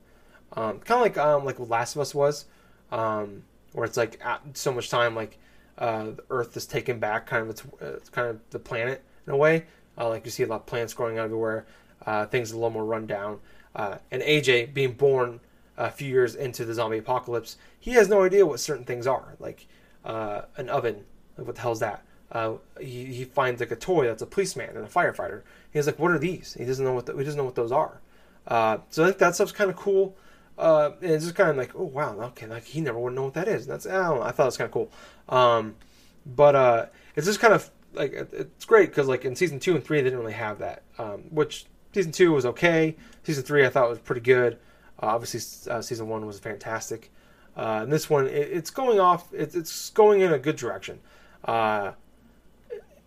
um, 0.55 0.81
kind 0.81 0.99
of 0.99 1.03
like 1.03 1.19
um, 1.19 1.45
like 1.45 1.61
Last 1.61 1.95
of 1.95 2.01
Us 2.01 2.15
was, 2.15 2.47
um, 2.91 3.45
where 3.73 3.85
it's 3.85 3.97
like 3.97 4.21
so 4.55 4.73
much 4.73 4.91
time 4.91 5.15
like 5.15 5.39
uh, 5.79 6.05
the 6.05 6.25
Earth 6.31 6.57
is 6.57 6.67
taken 6.67 6.99
back, 6.99 7.27
kind 7.27 7.43
of 7.43 7.51
it's, 7.51 7.63
it's 7.81 8.09
kind 8.09 8.29
of 8.29 8.41
the 8.51 8.59
planet 8.59 9.05
in 9.27 9.33
a 9.33 9.37
way. 9.37 9.67
Uh, 9.99 10.09
like 10.09 10.25
you 10.25 10.31
see 10.31 10.43
a 10.43 10.47
lot 10.47 10.57
of 10.57 10.67
plants 10.67 10.93
growing 10.93 11.19
everywhere, 11.19 11.67
uh, 12.05 12.27
things 12.27 12.53
a 12.53 12.55
little 12.55 12.71
more 12.71 12.85
run 12.85 13.07
down. 13.07 13.41
Uh, 13.75 13.99
and 14.11 14.23
AJ 14.23 14.73
being 14.73 14.93
born 14.93 15.41
a 15.77 15.91
few 15.91 16.09
years 16.09 16.35
into 16.35 16.65
the 16.65 16.75
zombie 16.75 16.99
apocalypse, 16.99 17.57
he 17.79 17.93
has 17.93 18.09
no 18.09 18.25
idea 18.25 18.47
what 18.47 18.61
certain 18.61 18.85
things 18.85 19.07
are, 19.07 19.37
like 19.39 19.67
uh, 20.05 20.43
an 20.57 20.69
oven. 20.69 21.05
Like 21.37 21.47
what 21.47 21.57
the 21.57 21.63
hell's 21.63 21.81
that? 21.81 22.03
Uh, 22.33 22.55
he, 22.81 23.05
he 23.07 23.25
finds 23.25 23.61
like 23.61 23.71
a 23.71 23.77
toy 23.77 24.07
that's 24.07 24.23
a 24.23 24.27
policeman 24.27 24.71
and 24.71 24.85
a 24.85 24.89
firefighter. 24.89 25.43
He's 25.73 25.87
like, 25.87 25.99
"What 25.99 26.11
are 26.11 26.19
these?" 26.19 26.55
He 26.59 26.65
doesn't 26.65 26.85
know 26.85 26.95
what 26.95 27.07
the, 27.07 27.17
he 27.17 27.25
doesn't 27.25 27.37
know 27.37 27.45
what 27.45 27.55
those 27.55 27.73
are. 27.73 28.01
Uh, 28.49 28.79
so 28.91 29.05
I 29.05 29.09
think 29.09 29.19
that 29.19 29.35
stuff's 29.35 29.53
kind 29.53 29.71
of 29.71 29.77
cool. 29.77 30.17
Uh, 30.59 30.93
and 31.03 31.11
it's 31.11 31.25
just 31.25 31.37
kind 31.37 31.51
of 31.51 31.57
like, 31.57 31.77
oh 31.77 31.85
wow, 31.85 32.19
okay, 32.21 32.47
like 32.47 32.65
he 32.65 32.81
never 32.81 32.99
would 32.99 33.13
know 33.13 33.25
what 33.25 33.35
that 33.35 33.47
is. 33.47 33.65
And 33.65 33.73
that's 33.73 33.87
I 33.87 33.93
don't 33.93 34.19
know. 34.19 34.23
I 34.23 34.31
thought 34.31 34.45
it 34.45 34.47
was 34.47 34.57
kind 34.57 34.67
of 34.67 34.73
cool. 34.73 34.91
Um, 35.29 35.77
but 36.25 36.91
it's 37.15 37.27
just 37.27 37.41
kind 37.41 37.53
of 37.53 37.71
like 37.93 38.13
it's 38.13 38.65
great 38.65 38.89
because 38.89 39.07
like 39.07 39.25
in 39.25 39.37
season 39.37 39.61
two 39.61 39.75
and 39.75 39.85
three 39.85 39.99
they 39.99 40.05
didn't 40.05 40.19
really 40.19 40.33
have 40.33 40.59
that, 40.59 40.83
um, 40.99 41.25
which 41.31 41.67
Season 41.97 42.13
two 42.13 42.31
was 42.33 42.45
okay. 42.45 42.95
Season 43.23 43.43
three 43.43 43.65
I 43.65 43.71
thought 43.71 43.89
was 43.89 43.99
pretty 44.01 44.21
good. 44.21 44.59
Uh, 45.03 45.07
obviously, 45.07 45.41
uh, 45.73 45.81
season 45.81 46.09
one 46.11 46.27
was 46.27 46.39
fantastic. 46.39 47.11
Uh, 47.57 47.81
and 47.85 47.91
this 47.91 48.11
one, 48.11 48.27
it, 48.27 48.35
it's 48.53 48.69
going 48.69 49.01
off. 49.01 49.33
It, 49.33 49.55
it's 49.55 49.89
going 49.89 50.21
in 50.21 50.31
a 50.31 50.39
good 50.39 50.57
direction. 50.57 51.01
Uh, 51.43 51.93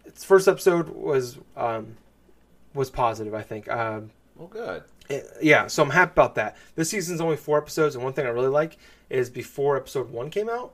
its 0.06 0.24
first 0.26 0.48
episode 0.48 0.90
was 0.90 1.38
um, 1.56 1.98
was 2.74 2.90
positive. 2.90 3.36
I 3.36 3.44
think. 3.44 3.70
Um, 3.70 4.10
Well, 4.36 4.48
good. 4.48 4.84
it- 5.08 5.28
yeah, 5.40 5.68
so 5.68 5.84
I'm 5.84 5.92
happy 5.92 6.14
about 6.14 6.34
that. 6.34 6.58
This 6.74 6.90
season's 6.90 7.22
only 7.22 7.38
four 7.38 7.60
episodes, 7.60 7.94
and 7.94 8.04
one 8.04 8.14
thing 8.14 8.26
I 8.26 8.30
really 8.30 8.48
like 8.48 8.78
is 9.12 9.30
before 9.30 9.78
episode 9.78 10.10
one 10.10 10.32
came 10.32 10.50
out, 10.50 10.74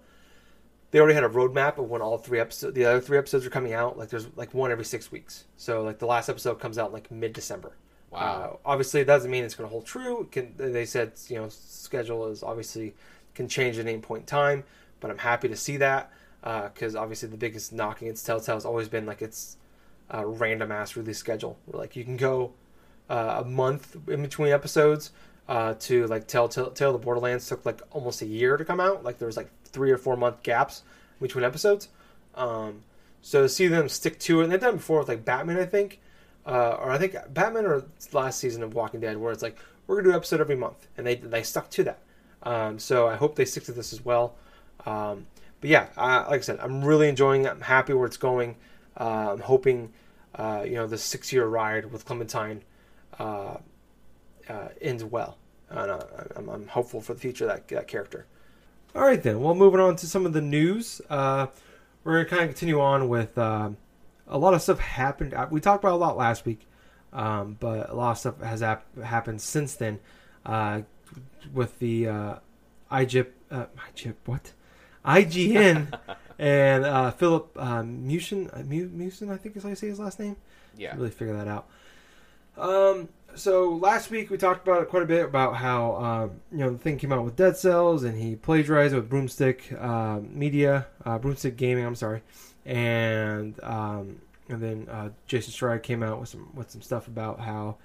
they 0.91 0.99
already 0.99 1.16
had 1.16 1.26
a 1.26 1.30
roadmap 1.30 1.78
of 1.78 1.89
when 1.89 2.01
all 2.01 2.18
three 2.18 2.39
episodes, 2.39 2.76
the 2.76 2.86
other 2.86 3.01
three 3.01 3.18
episodes 3.18 3.45
are 3.45 3.49
coming 3.49 3.74
out. 3.74 3.97
Like 3.97 4.07
there's 4.07 4.28
like 4.38 4.53
one 4.53 4.72
every 4.72 4.86
six 4.86 5.11
weeks. 5.11 5.43
So 5.57 5.82
like 5.84 5.99
the 5.99 6.05
last 6.05 6.30
episode 6.30 6.61
comes 6.61 6.78
out 6.78 6.93
like 6.93 7.11
mid 7.11 7.34
December. 7.34 7.74
Wow. 8.16 8.59
Uh, 8.66 8.70
obviously, 8.70 9.01
it 9.01 9.05
doesn't 9.05 9.30
mean 9.30 9.43
it's 9.43 9.55
going 9.55 9.68
to 9.68 9.72
hold 9.72 9.86
true. 9.86 10.28
Can 10.32 10.53
they 10.57 10.86
said 10.86 11.13
you 11.28 11.38
know 11.38 11.49
schedule 11.49 12.28
is 12.28 12.43
obviously 12.43 12.93
can 13.34 13.47
change 13.47 13.78
at 13.78 13.86
any 13.86 13.99
point 13.99 14.22
in 14.22 14.26
time, 14.26 14.63
but 14.99 15.11
I'm 15.11 15.18
happy 15.18 15.47
to 15.49 15.55
see 15.57 15.78
that 15.78 16.11
because 16.41 16.95
obviously 16.95 17.30
the 17.30 17.38
biggest 17.38 17.74
knock 17.74 18.01
against 18.01 18.26
Telltale 18.26 18.55
has 18.55 18.66
always 18.66 18.88
been 18.88 19.05
like 19.05 19.22
its 19.22 19.57
uh, 20.13 20.26
random 20.26 20.72
ass 20.72 20.95
release 20.95 21.18
schedule. 21.18 21.57
Like 21.68 21.95
you 21.95 22.03
can 22.03 22.18
go 22.18 22.53
uh, 23.09 23.41
a 23.43 23.47
month 23.47 23.97
in 24.07 24.22
between 24.22 24.51
episodes 24.51 25.11
uh, 25.47 25.74
to 25.80 26.07
like 26.07 26.28
Telltale, 26.28 26.72
Tell 26.72 26.91
the 26.91 26.99
Borderlands 26.99 27.47
took 27.47 27.66
like 27.66 27.82
almost 27.91 28.22
a 28.22 28.26
year 28.26 28.57
to 28.57 28.66
come 28.66 28.80
out. 28.80 29.03
Like 29.03 29.18
there 29.18 29.28
was 29.28 29.38
like 29.38 29.49
three 29.66 29.91
or 29.91 29.97
four 29.97 30.16
month 30.16 30.43
gaps 30.43 30.84
between 31.22 31.43
episodes. 31.43 31.89
Um, 32.36 32.84
so 33.22 33.43
to 33.43 33.49
see 33.49 33.68
them 33.68 33.89
stick 33.89 34.20
to 34.20 34.41
it, 34.41 34.43
and 34.43 34.51
they've 34.51 34.59
done 34.59 34.76
it 34.76 34.78
before 34.78 34.99
with 34.99 35.07
like 35.07 35.26
Batman, 35.26 35.57
I 35.57 35.66
think, 35.66 35.99
uh, 36.45 36.77
or 36.79 36.91
I 36.91 36.97
think 36.97 37.15
Batman 37.33 37.65
or 37.65 37.85
last 38.11 38.39
season 38.39 38.63
of 38.63 38.73
Walking 38.73 38.99
Dead, 38.99 39.17
where 39.17 39.31
it's 39.31 39.43
like 39.43 39.57
we're 39.87 39.95
gonna 39.95 40.05
do 40.05 40.09
an 40.11 40.15
episode 40.15 40.41
every 40.41 40.55
month, 40.55 40.87
and 40.97 41.05
they 41.05 41.15
they 41.15 41.43
stuck 41.43 41.69
to 41.71 41.83
that. 41.83 41.99
Um, 42.43 42.77
so 42.79 43.07
I 43.07 43.15
hope 43.15 43.35
they 43.35 43.45
stick 43.45 43.63
to 43.65 43.71
this 43.71 43.91
as 43.93 44.05
well. 44.05 44.35
Um, 44.85 45.25
but 45.61 45.69
yeah, 45.69 45.87
uh, 45.97 46.25
like 46.29 46.39
I 46.39 46.43
said, 46.43 46.59
I'm 46.59 46.83
really 46.83 47.09
enjoying 47.09 47.45
it. 47.45 47.49
I'm 47.49 47.61
happy 47.61 47.93
where 47.93 48.05
it's 48.05 48.17
going. 48.17 48.55
Uh, 48.97 49.31
I'm 49.33 49.39
hoping, 49.39 49.91
uh, 50.35 50.63
you 50.65 50.75
know, 50.75 50.85
the 50.85 50.97
six 50.97 51.33
year 51.33 51.47
ride 51.47 51.91
with 51.91 52.05
Clementine 52.05 52.61
uh, 53.19 53.57
uh, 54.47 54.67
ends 54.79 55.03
well. 55.03 55.37
And, 55.69 55.91
uh, 55.91 56.01
I'm, 56.35 56.49
I'm 56.49 56.67
hopeful 56.67 57.01
for 57.01 57.15
the 57.15 57.19
future 57.19 57.45
of 57.45 57.49
that, 57.49 57.67
that 57.69 57.87
character. 57.87 58.27
All 58.95 59.01
right, 59.01 59.21
then. 59.21 59.41
Well, 59.41 59.55
moving 59.55 59.79
on 59.79 59.95
to 59.97 60.07
some 60.07 60.25
of 60.25 60.33
the 60.33 60.41
news. 60.41 61.01
We're 61.09 62.23
to 62.23 62.29
kind 62.29 62.43
of 62.43 62.49
continue 62.49 62.79
on 62.79 63.09
with 63.09 63.35
uh, 63.35 63.71
a 64.28 64.38
lot 64.38 64.53
of 64.53 64.61
stuff 64.61 64.80
happened. 64.80 65.34
uh, 65.34 65.47
We 65.49 65.61
talked 65.61 65.84
about 65.84 65.93
a 65.93 65.97
lot 65.97 66.17
last 66.17 66.45
week, 66.45 66.67
um, 67.13 67.57
but 67.59 67.89
a 67.89 67.93
lot 67.93 68.11
of 68.11 68.17
stuff 68.17 68.41
has 68.41 68.61
hap- 68.61 68.97
happened 69.01 69.41
since 69.41 69.76
then 69.76 69.99
uh, 70.45 70.82
with 71.53 71.78
the 71.80 72.07
uh, 72.07 72.36
IGIP, 72.91 73.28
uh, 73.51 73.65
IGIP, 73.95 74.15
what? 74.26 74.53
IGN 75.05 75.88
and 76.39 76.86
uh, 76.86 77.11
Filip 77.11 77.49
um, 77.57 78.03
Miucin, 78.07 78.47
uh, 78.53 78.63
Miucin, 78.63 79.32
I 79.32 79.38
think 79.38 79.55
is 79.55 79.63
how 79.63 79.69
you 79.69 79.76
say 79.76 79.88
his 79.88 79.99
last 79.99 80.19
name. 80.19 80.36
Yeah. 80.78 80.95
Really 80.95 81.11
figure 81.11 81.36
that 81.38 81.47
out. 81.47 81.67
Um, 82.57 83.09
so 83.36 83.71
last 83.76 84.09
week 84.11 84.30
we 84.30 84.38
talked 84.38 84.65
about 84.67 84.82
it 84.82 84.89
quite 84.89 85.03
a 85.03 85.05
bit 85.05 85.26
about 85.26 85.57
how 85.57 85.91
uh, 85.93 86.30
you 86.51 86.59
know 86.59 86.69
the 86.71 86.78
thing 86.78 86.97
came 86.97 87.11
out 87.11 87.23
with 87.23 87.36
Dead 87.36 87.57
Cells 87.57 88.03
and 88.03 88.17
he 88.17 88.36
plagiarized 88.36 88.93
it 88.93 88.97
with 88.97 89.09
Boomstick 89.09 89.59
uh, 89.82 90.21
Media, 90.21 90.88
uh, 91.05 91.19
Boomstick 91.19 91.57
Gaming. 91.57 91.86
I'm 91.86 91.95
sorry, 91.95 92.21
and 92.66 93.59
um, 93.63 94.22
and 94.49 94.61
then 94.61 94.88
uh, 94.89 95.09
Jason 95.28 95.53
Schreier 95.53 95.82
came 95.82 96.03
out 96.03 96.20
with 96.20 96.30
some 96.30 96.49
with 96.53 96.70
some 96.70 96.82
stuff 96.82 97.07
about 97.07 97.39
how 97.39 97.78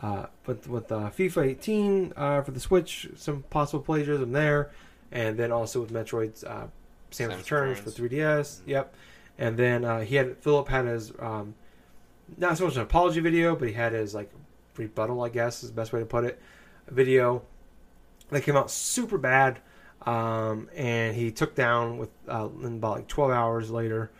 uh, 0.00 0.26
with 0.46 0.68
with 0.68 0.90
uh, 0.92 1.10
FIFA 1.10 1.46
18 1.46 2.12
uh, 2.16 2.42
for 2.42 2.50
the 2.50 2.60
Switch, 2.60 3.08
some 3.16 3.42
possible 3.50 3.82
plagiarism 3.82 4.32
there, 4.32 4.70
and 5.12 5.36
then 5.36 5.52
also 5.52 5.80
with 5.80 5.92
Metroid's 5.92 6.44
uh, 6.44 6.68
Samus 7.10 7.30
Samus 7.30 7.38
Returns 7.38 7.78
for 7.80 7.90
3DS. 7.90 8.60
Yep, 8.66 8.94
and 9.38 9.56
then 9.56 9.84
uh, 9.84 10.00
he 10.00 10.16
had 10.16 10.36
Filip 10.38 10.68
had 10.68 10.86
his 10.86 11.12
um, 11.18 11.54
not 12.36 12.58
so 12.58 12.66
much 12.66 12.76
an 12.76 12.82
apology 12.82 13.20
video, 13.20 13.56
but 13.56 13.68
he 13.68 13.74
had 13.74 13.92
his 13.92 14.14
like 14.14 14.30
rebuttal, 14.76 15.22
I 15.22 15.28
guess 15.28 15.62
is 15.62 15.70
the 15.70 15.74
best 15.76 15.92
way 15.92 16.00
to 16.00 16.06
put 16.06 16.24
it, 16.24 16.40
video 16.88 17.42
that 18.30 18.42
came 18.42 18.56
out 18.56 18.70
super 18.70 19.18
bad, 19.18 19.58
um, 20.02 20.68
and 20.74 21.16
he 21.16 21.30
took 21.30 21.54
down 21.54 21.98
with 21.98 22.10
uh, 22.28 22.48
in 22.62 22.76
about 22.76 22.96
like 22.96 23.08
12 23.08 23.30
hours 23.30 23.70
later. 23.70 24.10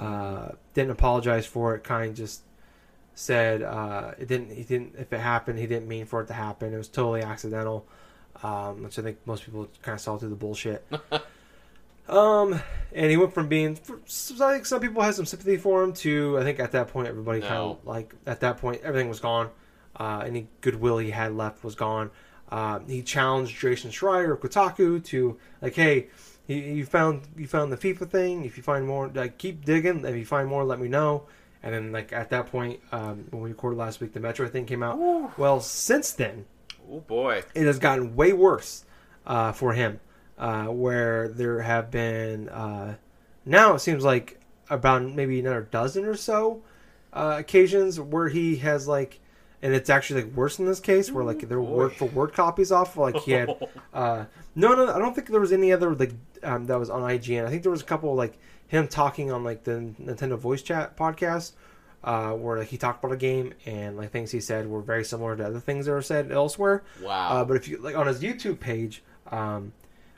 Uh, 0.00 0.50
didn't 0.74 0.90
apologize 0.90 1.46
for 1.46 1.74
it. 1.74 1.84
Kind 1.84 2.10
of 2.10 2.16
just 2.16 2.42
said 3.14 3.62
uh, 3.62 4.12
it 4.18 4.28
didn't. 4.28 4.50
He 4.50 4.62
didn't. 4.62 4.94
If 4.98 5.12
it 5.12 5.20
happened, 5.20 5.58
he 5.58 5.66
didn't 5.66 5.88
mean 5.88 6.06
for 6.06 6.22
it 6.22 6.26
to 6.26 6.34
happen. 6.34 6.72
It 6.72 6.78
was 6.78 6.88
totally 6.88 7.22
accidental, 7.22 7.86
um, 8.42 8.84
which 8.84 8.98
I 8.98 9.02
think 9.02 9.18
most 9.26 9.44
people 9.44 9.68
kind 9.82 9.94
of 9.94 10.00
saw 10.00 10.16
through 10.16 10.30
the 10.30 10.36
bullshit. 10.36 10.86
Um, 12.08 12.60
and 12.94 13.10
he 13.10 13.16
went 13.16 13.34
from 13.34 13.48
being, 13.48 13.74
for, 13.74 13.96
I 13.96 14.52
think 14.54 14.66
some 14.66 14.80
people 14.80 15.02
had 15.02 15.14
some 15.14 15.26
sympathy 15.26 15.56
for 15.56 15.82
him 15.82 15.92
to, 15.94 16.38
I 16.38 16.42
think 16.42 16.58
at 16.58 16.72
that 16.72 16.88
point 16.88 17.06
everybody 17.06 17.40
kind 17.40 17.54
of 17.54 17.78
like 17.84 18.14
at 18.26 18.40
that 18.40 18.58
point 18.58 18.80
everything 18.82 19.08
was 19.08 19.20
gone. 19.20 19.50
Uh, 19.94 20.22
any 20.24 20.48
goodwill 20.60 20.98
he 20.98 21.10
had 21.10 21.34
left 21.34 21.62
was 21.62 21.74
gone. 21.74 22.10
Uh, 22.50 22.78
he 22.86 23.02
challenged 23.02 23.58
Jason 23.60 23.90
Schreier 23.90 24.32
of 24.32 24.40
Kotaku 24.40 25.04
to 25.06 25.38
like, 25.60 25.74
hey, 25.74 26.08
you, 26.48 26.56
you 26.56 26.84
found 26.84 27.22
you 27.36 27.46
found 27.46 27.70
the 27.70 27.76
FIFA 27.76 28.10
thing. 28.10 28.44
If 28.44 28.56
you 28.56 28.64
find 28.64 28.84
more, 28.86 29.06
like 29.14 29.38
keep 29.38 29.64
digging. 29.64 30.04
If 30.04 30.16
you 30.16 30.26
find 30.26 30.48
more, 30.48 30.64
let 30.64 30.80
me 30.80 30.88
know. 30.88 31.24
And 31.62 31.72
then 31.74 31.92
like 31.92 32.12
at 32.12 32.30
that 32.30 32.46
point, 32.50 32.80
um, 32.90 33.26
when 33.30 33.42
we 33.42 33.50
recorded 33.50 33.76
last 33.76 34.00
week, 34.00 34.12
the 34.12 34.20
Metro 34.20 34.48
thing 34.48 34.66
came 34.66 34.82
out. 34.82 35.38
Well, 35.38 35.60
since 35.60 36.10
then, 36.12 36.46
Oh 36.90 37.00
boy. 37.00 37.44
it 37.54 37.66
has 37.66 37.78
gotten 37.78 38.16
way 38.16 38.32
worse 38.32 38.84
uh, 39.26 39.52
for 39.52 39.72
him, 39.74 40.00
uh, 40.38 40.64
where 40.66 41.28
there 41.28 41.60
have 41.60 41.90
been 41.90 42.48
uh, 42.48 42.96
now 43.44 43.74
it 43.74 43.80
seems 43.80 44.04
like 44.04 44.40
about 44.70 45.02
maybe 45.02 45.40
another 45.40 45.62
dozen 45.62 46.04
or 46.04 46.16
so 46.16 46.62
uh, 47.12 47.36
occasions 47.38 47.98
where 47.98 48.28
he 48.28 48.56
has 48.56 48.86
like, 48.86 49.18
and 49.62 49.74
it's 49.74 49.88
actually 49.90 50.22
like 50.22 50.34
worse 50.34 50.58
in 50.58 50.66
this 50.66 50.78
case 50.80 51.10
where 51.10 51.24
like 51.24 51.40
they're 51.48 51.58
boy. 51.58 51.70
word 51.76 51.92
for 51.94 52.04
word 52.06 52.32
copies 52.34 52.70
off. 52.70 52.96
Like 52.96 53.16
he 53.16 53.32
had, 53.32 53.48
uh, 53.94 54.26
no, 54.54 54.74
no, 54.74 54.94
I 54.94 54.98
don't 54.98 55.14
think 55.14 55.28
there 55.28 55.40
was 55.40 55.52
any 55.52 55.72
other 55.72 55.94
like 55.94 56.12
um, 56.42 56.66
that 56.66 56.78
was 56.78 56.90
on 56.90 57.02
IGN. 57.02 57.46
I 57.46 57.50
think 57.50 57.62
there 57.62 57.72
was 57.72 57.82
a 57.82 57.86
couple 57.86 58.14
like 58.14 58.38
him 58.66 58.88
talking 58.88 59.32
on 59.32 59.44
like 59.44 59.64
the 59.64 59.94
Nintendo 60.00 60.38
Voice 60.38 60.62
Chat 60.62 60.96
podcast 60.96 61.52
uh, 62.04 62.32
where 62.32 62.58
like, 62.58 62.68
he 62.68 62.76
talked 62.76 63.02
about 63.02 63.14
a 63.14 63.18
game 63.18 63.54
and 63.66 63.96
like 63.96 64.10
things 64.10 64.30
he 64.30 64.40
said 64.40 64.68
were 64.68 64.80
very 64.80 65.04
similar 65.04 65.36
to 65.36 65.44
other 65.44 65.60
things 65.60 65.86
that 65.86 65.92
were 65.92 66.02
said 66.02 66.30
elsewhere. 66.30 66.84
Wow. 67.02 67.28
Uh, 67.28 67.44
but 67.44 67.56
if 67.56 67.68
you 67.68 67.78
like 67.78 67.96
on 67.96 68.06
his 68.06 68.20
YouTube 68.20 68.60
page, 68.60 69.02
um, 69.30 69.72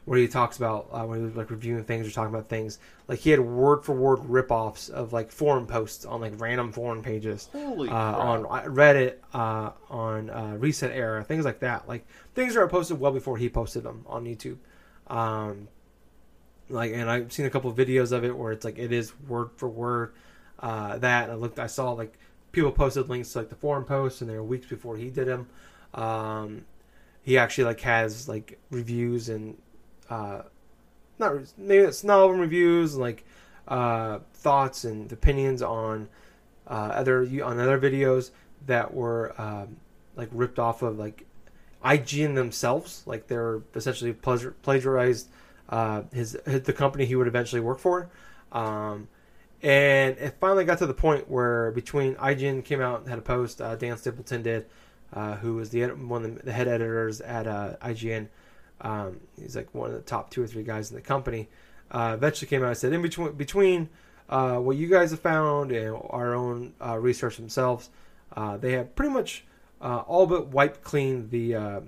where 0.04 0.18
he 0.18 0.26
talks 0.28 0.56
about 0.56 0.88
uh, 0.92 1.04
when 1.04 1.18
he 1.18 1.24
was 1.24 1.36
like 1.36 1.50
reviewing 1.50 1.84
things 1.84 2.06
or 2.06 2.10
talking 2.10 2.34
about 2.34 2.48
things, 2.48 2.78
like 3.06 3.18
he 3.18 3.30
had 3.30 3.40
word 3.40 3.84
for 3.84 3.94
word 3.94 4.18
rip-offs 4.24 4.88
of 4.88 5.12
like 5.12 5.30
forum 5.30 5.66
posts 5.66 6.04
on 6.04 6.20
like 6.20 6.32
random 6.40 6.72
forum 6.72 7.02
pages 7.02 7.48
Holy 7.52 7.88
uh, 7.88 7.94
on 7.94 8.44
Reddit, 8.44 9.16
uh, 9.32 9.70
on 9.88 10.30
uh, 10.30 10.56
ResetEra, 10.58 11.24
things 11.26 11.44
like 11.44 11.60
that. 11.60 11.88
Like 11.88 12.06
things 12.34 12.54
that 12.54 12.60
are 12.60 12.68
posted 12.68 12.98
well 12.98 13.12
before 13.12 13.36
he 13.36 13.48
posted 13.48 13.84
them 13.84 14.04
on 14.06 14.24
YouTube. 14.24 14.58
Um, 15.06 15.68
like, 16.70 16.92
and 16.92 17.10
I've 17.10 17.32
seen 17.32 17.46
a 17.46 17.50
couple 17.50 17.70
of 17.70 17.76
videos 17.76 18.12
of 18.12 18.24
it 18.24 18.36
where 18.36 18.52
it's 18.52 18.64
like 18.64 18.78
it 18.78 18.92
is 18.92 19.12
word 19.28 19.50
for 19.56 19.68
word 19.68 20.12
uh, 20.58 20.98
that. 20.98 21.30
I 21.30 21.34
looked, 21.34 21.58
I 21.58 21.66
saw 21.66 21.92
like 21.92 22.18
people 22.52 22.72
posted 22.72 23.08
links 23.08 23.32
to 23.32 23.38
like 23.38 23.48
the 23.48 23.56
forum 23.56 23.84
posts, 23.84 24.20
and 24.20 24.30
they 24.30 24.34
were 24.34 24.44
weeks 24.44 24.66
before 24.66 24.96
he 24.96 25.10
did 25.10 25.28
them. 25.28 25.48
Um, 25.94 26.64
he 27.22 27.38
actually 27.38 27.64
like 27.64 27.80
has 27.80 28.28
like 28.28 28.58
reviews 28.70 29.28
and 29.28 29.56
uh, 30.08 30.42
not 31.18 31.34
maybe 31.56 31.84
it's 31.84 32.04
not 32.04 32.26
them 32.26 32.40
reviews 32.40 32.94
and 32.94 33.02
like 33.02 33.24
uh, 33.68 34.20
thoughts 34.34 34.84
and 34.84 35.10
opinions 35.12 35.62
on 35.62 36.08
uh, 36.66 36.92
other 36.94 37.22
on 37.44 37.58
other 37.58 37.78
videos 37.78 38.30
that 38.66 38.92
were 38.92 39.34
um, 39.38 39.76
like 40.16 40.28
ripped 40.32 40.58
off 40.58 40.82
of 40.82 40.98
like 40.98 41.26
IGN 41.84 42.34
themselves. 42.34 43.02
Like 43.06 43.26
they're 43.26 43.62
essentially 43.74 44.12
plagiarized 44.12 45.28
uh, 45.70 46.02
his, 46.12 46.36
his 46.44 46.62
the 46.62 46.72
company 46.72 47.06
he 47.06 47.14
would 47.14 47.28
eventually 47.28 47.60
work 47.60 47.78
for. 47.78 48.10
Um, 48.52 49.08
and 49.62 50.18
it 50.18 50.36
finally 50.40 50.64
got 50.64 50.78
to 50.78 50.86
the 50.86 50.94
point 50.94 51.30
where 51.30 51.70
between 51.70 52.16
IGN 52.16 52.64
came 52.64 52.80
out 52.80 53.00
and 53.00 53.08
had 53.08 53.18
a 53.18 53.22
post, 53.22 53.60
uh, 53.60 53.76
Dan 53.76 53.96
Stapleton 53.96 54.42
did, 54.42 54.66
uh, 55.12 55.36
who 55.36 55.54
was 55.54 55.70
the 55.70 55.86
one 55.86 56.24
of 56.24 56.44
the, 56.44 56.52
head 56.52 56.66
editors 56.66 57.20
at 57.20 57.46
uh, 57.46 57.76
IGN. 57.82 58.28
Um, 58.80 59.20
he's 59.40 59.54
like 59.54 59.72
one 59.74 59.90
of 59.90 59.96
the 59.96 60.02
top 60.02 60.30
two 60.30 60.42
or 60.42 60.46
three 60.46 60.62
guys 60.62 60.90
in 60.90 60.96
the 60.96 61.02
company. 61.02 61.48
Uh, 61.90 62.12
eventually 62.14 62.48
came 62.48 62.62
out 62.62 62.68
and 62.68 62.76
said, 62.76 62.92
in 62.92 63.02
between 63.02 63.32
between 63.32 63.88
what 64.28 64.76
you 64.76 64.88
guys 64.88 65.10
have 65.10 65.20
found 65.20 65.72
and 65.72 65.96
our 66.10 66.34
own 66.34 66.72
research 66.98 67.36
themselves, 67.36 67.90
they 68.60 68.72
have 68.72 68.94
pretty 68.94 69.12
much 69.12 69.44
all 69.80 70.26
but 70.26 70.48
wiped 70.48 70.82
clean 70.82 71.28
the 71.30 71.82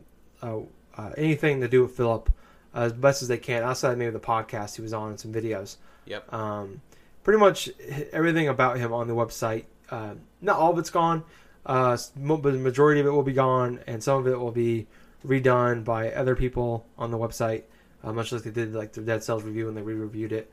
anything 1.17 1.61
to 1.61 1.69
do 1.69 1.83
with 1.83 1.93
Filip 1.93 2.31
as 2.75 2.93
best 2.93 3.23
as 3.23 3.29
they 3.29 3.39
can, 3.39 3.63
outside 3.63 3.99
maybe 3.99 4.11
the 4.11 4.21
podcast 4.21 4.77
he 4.77 4.83
was 4.83 4.93
on 4.93 5.11
and 5.11 5.21
some 5.21 5.33
videos. 5.33 5.77
Yep. 6.07 6.33
Um, 6.33 6.81
pretty 7.23 7.39
much 7.39 7.71
everything 8.13 8.49
about 8.49 8.79
him 8.79 8.93
on 8.93 9.09
the 9.09 9.15
website. 9.15 9.65
Uh, 9.91 10.15
not 10.41 10.59
all 10.59 10.73
of 10.73 10.79
it's 10.79 10.91
gone, 10.91 11.23
uh, 11.67 11.97
but 12.17 12.43
the 12.43 12.53
majority 12.53 13.01
of 13.01 13.07
it 13.07 13.11
will 13.11 13.23
be 13.23 13.33
gone, 13.33 13.81
and 13.87 14.03
some 14.03 14.19
of 14.19 14.27
it 14.27 14.39
will 14.39 14.51
be 14.51 14.87
redone 15.27 15.85
by 15.85 16.11
other 16.13 16.35
people 16.35 16.87
on 16.99 17.11
the 17.11 17.19
website, 17.19 17.65
uh, 18.03 18.13
much 18.13 18.33
like 18.33 18.43
they 18.43 18.51
did 18.51 18.75
like 18.75 18.93
their 18.93 19.05
Dead 19.05 19.23
Cells 19.23 19.45
review 19.45 19.67
when 19.67 19.75
they 19.75 19.83
re-reviewed 19.83 20.33
it. 20.33 20.51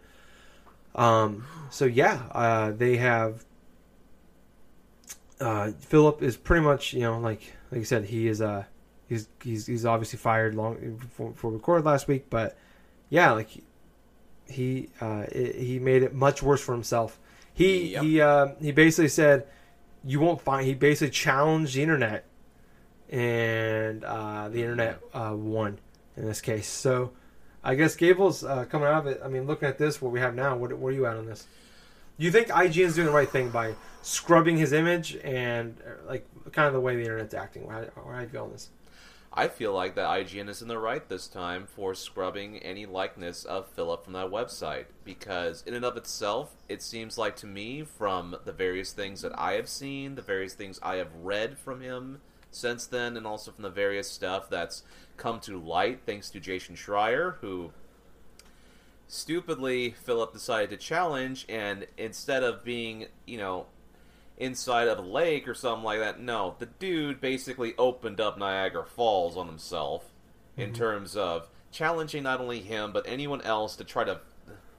Um, 0.95 1.45
so 1.69 1.85
yeah, 1.85 2.21
uh, 2.31 2.71
they 2.71 2.97
have 2.97 3.45
uh, 5.39 5.71
Filip 5.79 6.21
is 6.21 6.37
pretty 6.37 6.63
much 6.63 6.93
you 6.93 7.01
know 7.01 7.19
like 7.19 7.53
like 7.71 7.79
you 7.79 7.85
said 7.85 8.05
he 8.05 8.27
is 8.27 8.41
uh 8.41 8.65
he's 9.09 9.27
he's 9.43 9.65
he's 9.65 9.85
obviously 9.85 10.17
fired 10.19 10.55
long 10.55 10.75
before, 10.99 11.51
recorded 11.51 11.85
last 11.85 12.07
week, 12.07 12.27
but 12.29 12.57
yeah, 13.09 13.31
like 13.31 13.49
he 14.47 14.89
uh, 15.01 15.25
he 15.33 15.79
made 15.79 16.03
it 16.03 16.13
much 16.13 16.41
worse 16.41 16.61
for 16.61 16.73
himself. 16.73 17.19
He 17.53 17.93
Yep. 17.93 18.03
he 18.03 18.21
uh, 18.21 18.47
he 18.61 18.71
basically 18.71 19.09
said 19.09 19.47
you 20.03 20.19
won't 20.19 20.41
find. 20.41 20.65
He 20.65 20.75
basically 20.75 21.11
challenged 21.11 21.75
the 21.75 21.81
internet, 21.83 22.25
and 23.09 24.03
uh, 24.03 24.47
the 24.49 24.61
internet 24.61 25.01
uh, 25.13 25.33
won 25.35 25.79
in 26.15 26.25
this 26.25 26.39
case. 26.39 26.67
So 26.67 27.11
I 27.63 27.75
guess 27.75 27.95
Gable's 27.95 28.43
uh, 28.43 28.65
coming 28.65 28.87
out 28.87 29.05
of 29.05 29.07
it. 29.07 29.21
I 29.23 29.27
mean, 29.27 29.47
looking 29.47 29.67
at 29.67 29.77
this, 29.77 30.01
what 30.01 30.11
we 30.11 30.19
have 30.19 30.35
now, 30.35 30.55
what 30.55 30.77
where 30.77 30.93
are 30.93 30.95
you 30.95 31.05
at 31.05 31.17
on 31.17 31.25
this? 31.25 31.47
Do 32.17 32.25
you 32.25 32.31
think 32.31 32.49
IGN's 32.49 32.95
doing 32.95 33.07
the 33.07 33.13
right 33.13 33.29
thing 33.29 33.49
by 33.49 33.75
scrubbing 34.01 34.57
his 34.57 34.73
image 34.73 35.17
and 35.23 35.77
uh, 35.85 36.07
like 36.07 36.27
kind 36.51 36.67
of 36.67 36.73
the 36.73 36.79
way 36.79 36.95
the 36.95 37.01
internet's 37.03 37.33
acting? 37.33 37.67
How, 37.69 37.85
how 37.95 38.15
do 38.17 38.21
you 38.21 38.27
feel 38.27 38.43
on 38.43 38.51
this? 38.51 38.69
I 39.39 39.47
feel 39.47 39.71
like 39.71 39.95
that 39.95 40.09
IGN 40.09 40.49
is 40.49 40.61
in 40.61 40.67
the 40.67 40.77
right 40.77 41.07
this 41.07 41.25
time 41.29 41.65
for 41.65 41.95
scrubbing 41.95 42.57
any 42.57 42.85
likeness 42.85 43.45
of 43.45 43.69
Filip 43.69 44.03
from 44.03 44.11
that 44.11 44.29
website 44.29 44.87
because, 45.05 45.63
in 45.65 45.73
and 45.73 45.85
of 45.85 45.95
itself, 45.95 46.57
it 46.67 46.81
seems 46.81 47.17
like 47.17 47.37
to 47.37 47.47
me, 47.47 47.83
from 47.83 48.35
the 48.43 48.51
various 48.51 48.91
things 48.91 49.21
that 49.21 49.31
I 49.39 49.53
have 49.53 49.69
seen, 49.69 50.15
the 50.15 50.21
various 50.21 50.55
things 50.55 50.77
I 50.83 50.97
have 50.97 51.15
read 51.23 51.57
from 51.57 51.79
him 51.79 52.19
since 52.51 52.85
then, 52.85 53.15
and 53.15 53.25
also 53.25 53.51
from 53.51 53.63
the 53.63 53.69
various 53.69 54.11
stuff 54.11 54.49
that's 54.49 54.83
come 55.15 55.39
to 55.39 55.57
light 55.57 56.01
thanks 56.05 56.29
to 56.31 56.41
Jason 56.41 56.75
Schreier, 56.75 57.35
who 57.39 57.71
stupidly 59.07 59.91
Filip 59.91 60.33
decided 60.33 60.69
to 60.71 60.75
challenge, 60.75 61.45
and 61.47 61.87
instead 61.97 62.43
of 62.43 62.65
being, 62.65 63.05
you 63.25 63.37
know, 63.37 63.67
inside 64.39 64.87
of 64.87 64.97
a 64.97 65.01
lake 65.01 65.47
or 65.47 65.53
something 65.53 65.83
like 65.83 65.99
that. 65.99 66.19
No, 66.19 66.55
the 66.57 66.65
dude 66.65 67.21
basically 67.21 67.73
opened 67.77 68.19
up 68.19 68.37
Niagara 68.37 68.85
Falls 68.85 69.37
on 69.37 69.47
himself 69.47 70.05
in 70.57 70.69
mm-hmm. 70.69 70.81
terms 70.81 71.15
of 71.15 71.49
challenging 71.71 72.23
not 72.23 72.41
only 72.41 72.61
him 72.61 72.91
but 72.91 73.05
anyone 73.07 73.41
else 73.41 73.75
to 73.75 73.83
try 73.83 74.03
to 74.03 74.19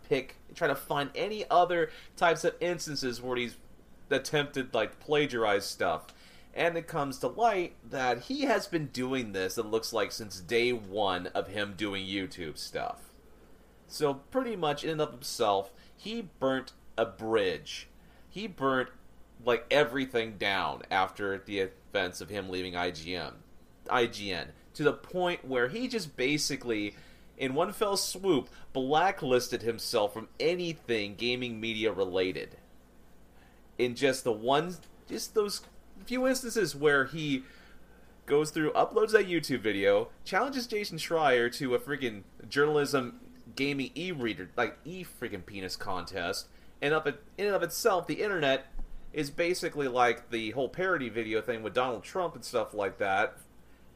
pick, 0.08 0.36
try 0.54 0.66
to 0.66 0.74
find 0.74 1.10
any 1.14 1.44
other 1.50 1.90
types 2.16 2.42
of 2.42 2.54
instances 2.60 3.22
where 3.22 3.36
he's 3.36 3.56
attempted 4.08 4.74
like 4.74 4.98
plagiarize 4.98 5.66
stuff. 5.66 6.06
And 6.52 6.76
it 6.76 6.88
comes 6.88 7.18
to 7.18 7.28
light 7.28 7.76
that 7.90 8.22
he 8.22 8.42
has 8.42 8.66
been 8.66 8.86
doing 8.86 9.32
this. 9.32 9.56
It 9.56 9.66
looks 9.66 9.92
like 9.92 10.10
since 10.10 10.40
day 10.40 10.72
one 10.72 11.28
of 11.28 11.46
him 11.46 11.74
doing 11.76 12.04
YouTube 12.04 12.58
stuff. 12.58 12.98
So 13.86 14.14
pretty 14.14 14.56
much 14.56 14.82
in 14.82 14.90
and 14.90 15.00
of 15.00 15.12
himself, 15.12 15.72
he 15.96 16.28
burnt 16.40 16.72
a 16.98 17.06
bridge. 17.06 17.88
He 18.28 18.48
burnt 18.48 18.88
like 19.44 19.66
everything 19.70 20.36
down 20.38 20.82
after 20.90 21.38
the 21.38 21.60
events 21.92 22.20
of 22.20 22.28
him 22.28 22.48
leaving 22.48 22.74
IGN. 22.74 23.32
IGN 23.86 24.48
to 24.74 24.82
the 24.82 24.92
point 24.92 25.44
where 25.44 25.68
he 25.68 25.88
just 25.88 26.16
basically 26.16 26.94
in 27.36 27.54
one 27.54 27.72
fell 27.72 27.96
swoop 27.96 28.48
blacklisted 28.72 29.62
himself 29.62 30.12
from 30.12 30.28
anything 30.38 31.14
gaming 31.16 31.58
media 31.60 31.90
related. 31.92 32.56
In 33.78 33.94
just 33.94 34.24
the 34.24 34.32
one 34.32 34.76
just 35.08 35.34
those 35.34 35.62
few 36.04 36.26
instances 36.26 36.76
where 36.76 37.06
he 37.06 37.42
goes 38.26 38.50
through, 38.50 38.70
uploads 38.72 39.10
that 39.10 39.26
YouTube 39.26 39.60
video, 39.60 40.08
challenges 40.24 40.66
Jason 40.66 40.98
Schreier 40.98 41.52
to 41.56 41.74
a 41.74 41.78
freaking 41.78 42.22
journalism 42.48 43.20
gaming 43.56 43.90
e-reader, 43.96 44.50
like 44.56 44.78
e-freaking 44.84 45.44
penis 45.44 45.76
contest, 45.76 46.46
and 46.80 46.94
up 46.94 47.06
in 47.06 47.14
and 47.38 47.54
of 47.54 47.62
itself, 47.62 48.06
the 48.06 48.22
internet 48.22 48.69
is 49.12 49.30
basically 49.30 49.88
like 49.88 50.30
the 50.30 50.50
whole 50.50 50.68
parody 50.68 51.08
video 51.08 51.40
thing 51.40 51.62
with 51.62 51.74
Donald 51.74 52.04
Trump 52.04 52.34
and 52.34 52.44
stuff 52.44 52.74
like 52.74 52.98
that, 52.98 53.36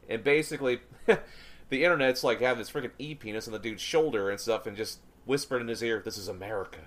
and 0.09 0.23
basically. 0.23 0.79
The 1.69 1.83
internet's 1.83 2.23
like 2.23 2.41
having 2.41 2.59
this 2.59 2.69
freaking 2.69 2.91
e 2.99 3.15
penis 3.15 3.47
on 3.47 3.53
the 3.53 3.59
dude's 3.59 3.81
shoulder 3.81 4.29
and 4.29 4.39
stuff, 4.39 4.67
and 4.67 4.77
just 4.77 4.99
whispering 5.25 5.61
in 5.61 5.67
his 5.67 5.81
ear, 5.81 6.01
"This 6.03 6.17
is 6.17 6.27
America." 6.27 6.81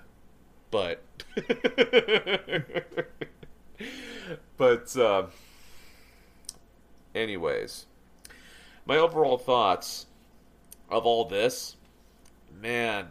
But, 0.71 1.03
but, 4.57 4.95
uh, 4.95 5.25
anyways, 7.15 7.87
my 8.85 8.97
overall 8.97 9.39
thoughts 9.39 10.05
of 10.89 11.05
all 11.07 11.25
this, 11.25 11.75
man, 12.53 13.09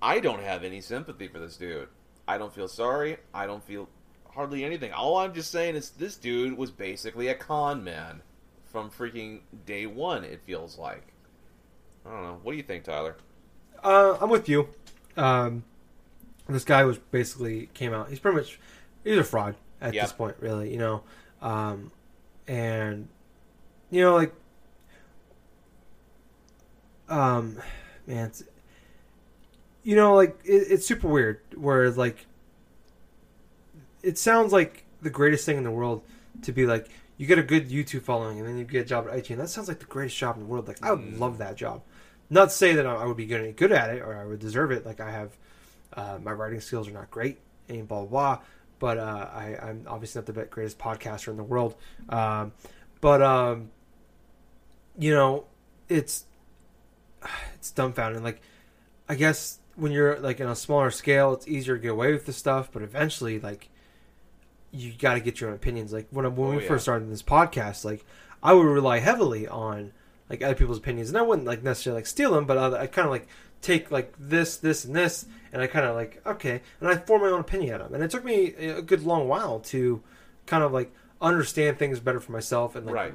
I 0.00 0.20
don't 0.20 0.42
have 0.42 0.64
any 0.64 0.80
sympathy 0.80 1.28
for 1.28 1.38
this 1.38 1.58
dude. 1.58 1.88
I 2.28 2.38
don't 2.38 2.52
feel 2.52 2.68
sorry. 2.68 3.16
I 3.32 3.46
don't 3.46 3.64
feel 3.64 3.88
hardly 4.30 4.64
anything. 4.64 4.92
All 4.92 5.16
I'm 5.16 5.32
just 5.34 5.50
saying 5.50 5.74
is 5.74 5.90
this 5.90 6.14
dude 6.16 6.56
was 6.56 6.70
basically 6.70 7.28
a 7.28 7.34
con 7.34 7.82
man 7.82 8.20
from 8.66 8.90
freaking 8.90 9.40
day 9.66 9.86
one. 9.86 10.22
It 10.24 10.40
feels 10.44 10.78
like. 10.78 11.02
I 12.06 12.10
don't 12.10 12.22
know. 12.22 12.40
What 12.42 12.52
do 12.52 12.56
you 12.58 12.62
think, 12.62 12.84
Tyler? 12.84 13.16
Uh, 13.82 14.16
I'm 14.20 14.28
with 14.30 14.48
you. 14.48 14.68
Um, 15.16 15.64
this 16.48 16.64
guy 16.64 16.84
was 16.84 16.98
basically 16.98 17.68
came 17.74 17.92
out. 17.92 18.08
He's 18.10 18.18
pretty 18.18 18.36
much 18.36 18.58
he's 19.04 19.16
a 19.18 19.24
fraud 19.24 19.56
at 19.80 19.94
Yeah. 19.94 20.02
this 20.02 20.12
point, 20.12 20.36
really. 20.40 20.70
You 20.70 20.78
know, 20.78 21.02
um, 21.42 21.90
and 22.46 23.08
you 23.90 24.02
know, 24.02 24.14
like, 24.16 24.34
um, 27.08 27.56
man, 28.06 28.26
it's, 28.26 28.44
you 29.88 29.96
know, 29.96 30.14
like 30.14 30.38
it, 30.44 30.66
it's 30.70 30.86
super 30.86 31.08
weird. 31.08 31.40
Where 31.56 31.90
like, 31.90 32.26
it 34.02 34.18
sounds 34.18 34.52
like 34.52 34.84
the 35.00 35.08
greatest 35.08 35.46
thing 35.46 35.56
in 35.56 35.64
the 35.64 35.70
world 35.70 36.02
to 36.42 36.52
be 36.52 36.66
like 36.66 36.88
you 37.16 37.26
get 37.26 37.38
a 37.38 37.42
good 37.42 37.70
YouTube 37.70 38.02
following 38.02 38.38
and 38.38 38.46
then 38.46 38.58
you 38.58 38.64
get 38.64 38.82
a 38.82 38.84
job 38.84 39.08
at 39.08 39.14
IGN. 39.14 39.38
That 39.38 39.48
sounds 39.48 39.66
like 39.66 39.78
the 39.78 39.86
greatest 39.86 40.18
job 40.18 40.36
in 40.36 40.42
the 40.42 40.46
world. 40.46 40.68
Like 40.68 40.84
I 40.84 40.90
would 40.90 41.00
Mm. 41.00 41.18
love 41.18 41.38
that 41.38 41.56
job. 41.56 41.80
Not 42.28 42.50
to 42.50 42.54
say 42.54 42.74
that 42.74 42.84
I 42.86 43.06
would 43.06 43.16
be 43.16 43.24
good, 43.24 43.56
good 43.56 43.72
at 43.72 43.88
it 43.88 44.02
or 44.02 44.14
I 44.14 44.26
would 44.26 44.40
deserve 44.40 44.72
it. 44.72 44.84
Like 44.84 45.00
I 45.00 45.10
have, 45.10 45.38
uh, 45.94 46.18
my 46.22 46.32
writing 46.32 46.60
skills 46.60 46.86
are 46.86 46.92
not 46.92 47.10
great 47.10 47.38
and 47.70 47.88
blah 47.88 48.00
blah 48.04 48.08
blah. 48.36 48.38
But 48.80 48.98
uh, 48.98 49.30
I, 49.32 49.56
I'm 49.62 49.86
obviously 49.88 50.18
not 50.20 50.26
the 50.26 50.44
greatest 50.44 50.78
podcaster 50.78 51.28
in 51.28 51.38
the 51.38 51.42
world. 51.42 51.76
Um, 52.10 52.52
but 53.00 53.22
um, 53.22 53.70
you 54.98 55.14
know, 55.14 55.46
it's 55.88 56.26
it's 57.54 57.72
dumbfounding. 57.72 58.22
Like 58.22 58.42
I 59.08 59.14
guess 59.14 59.60
when 59.78 59.92
you're 59.92 60.18
like 60.18 60.40
in 60.40 60.46
a 60.48 60.56
smaller 60.56 60.90
scale, 60.90 61.32
it's 61.32 61.46
easier 61.48 61.76
to 61.76 61.82
get 61.82 61.92
away 61.92 62.12
with 62.12 62.26
the 62.26 62.32
stuff. 62.32 62.68
But 62.72 62.82
eventually, 62.82 63.38
like 63.40 63.70
you 64.70 64.92
got 64.92 65.14
to 65.14 65.20
get 65.20 65.40
your 65.40 65.50
own 65.50 65.56
opinions. 65.56 65.92
Like 65.92 66.06
when 66.10 66.24
when 66.36 66.48
Oh, 66.48 66.56
we 66.56 66.62
yeah. 66.62 66.68
first 66.68 66.84
started 66.84 67.10
this 67.10 67.22
podcast, 67.22 67.84
like 67.84 68.04
I 68.42 68.52
would 68.52 68.66
rely 68.66 68.98
heavily 68.98 69.48
on 69.48 69.92
like 70.28 70.42
other 70.42 70.54
people's 70.54 70.78
opinions, 70.78 71.08
and 71.08 71.16
I 71.18 71.22
wouldn't 71.22 71.46
like 71.46 71.62
necessarily 71.62 71.98
like 72.00 72.06
steal 72.06 72.32
them, 72.32 72.44
but 72.44 72.58
I, 72.58 72.82
I 72.82 72.86
kind 72.86 73.06
of 73.06 73.10
like 73.12 73.28
take 73.62 73.90
like 73.90 74.12
this, 74.18 74.56
this, 74.58 74.84
and 74.84 74.94
this, 74.94 75.26
and 75.52 75.62
I 75.62 75.66
kind 75.66 75.86
of 75.86 75.94
like 75.96 76.20
okay, 76.26 76.60
and 76.80 76.88
I 76.90 76.96
form 76.96 77.22
my 77.22 77.28
own 77.28 77.40
opinion 77.40 77.74
on 77.80 77.80
them. 77.80 77.94
And 77.94 78.04
it 78.04 78.10
took 78.10 78.24
me 78.24 78.54
a 78.54 78.82
good 78.82 79.04
long 79.04 79.26
while 79.28 79.60
to 79.60 80.02
kind 80.46 80.62
of 80.62 80.72
like 80.72 80.92
understand 81.20 81.78
things 81.78 81.98
better 81.98 82.20
for 82.20 82.32
myself 82.32 82.76
and 82.76 82.86
like 82.86 82.94
Right. 82.94 83.14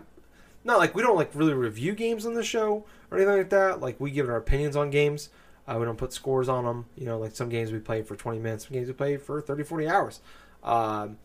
not 0.64 0.78
like 0.80 0.93
we 0.95 1.01
don't 1.01 1.16
like 1.16 1.32
really 1.36 1.53
review 1.53 1.93
games 1.93 2.26
on 2.26 2.34
the 2.34 2.43
show 2.43 2.84
or 3.11 3.18
anything 3.18 3.38
like 3.38 3.49
that. 3.51 3.80
Like 3.80 3.99
we 3.99 4.11
give 4.11 4.28
our 4.28 4.36
opinions 4.38 4.76
on 4.76 4.89
games. 4.89 5.30
Uh, 5.68 5.78
we 5.80 5.86
don't 5.86 5.97
put 5.97 6.11
scores 6.14 6.49
on 6.49 6.66
them. 6.66 6.86
You 6.97 7.05
know, 7.05 7.18
like 7.20 7.36
some 7.36 7.49
games 7.49 7.72
we 7.72 7.80
play 7.80 8.01
for 8.01 8.16
20 8.16 8.39
minutes, 8.39 8.66
some 8.68 8.74
games 8.74 8.88
we 8.88 8.93
play 8.93 9.18
for 9.18 9.41
30, 9.41 9.64
40 9.64 9.88
hours. 9.88 10.20
Um, 10.64 11.18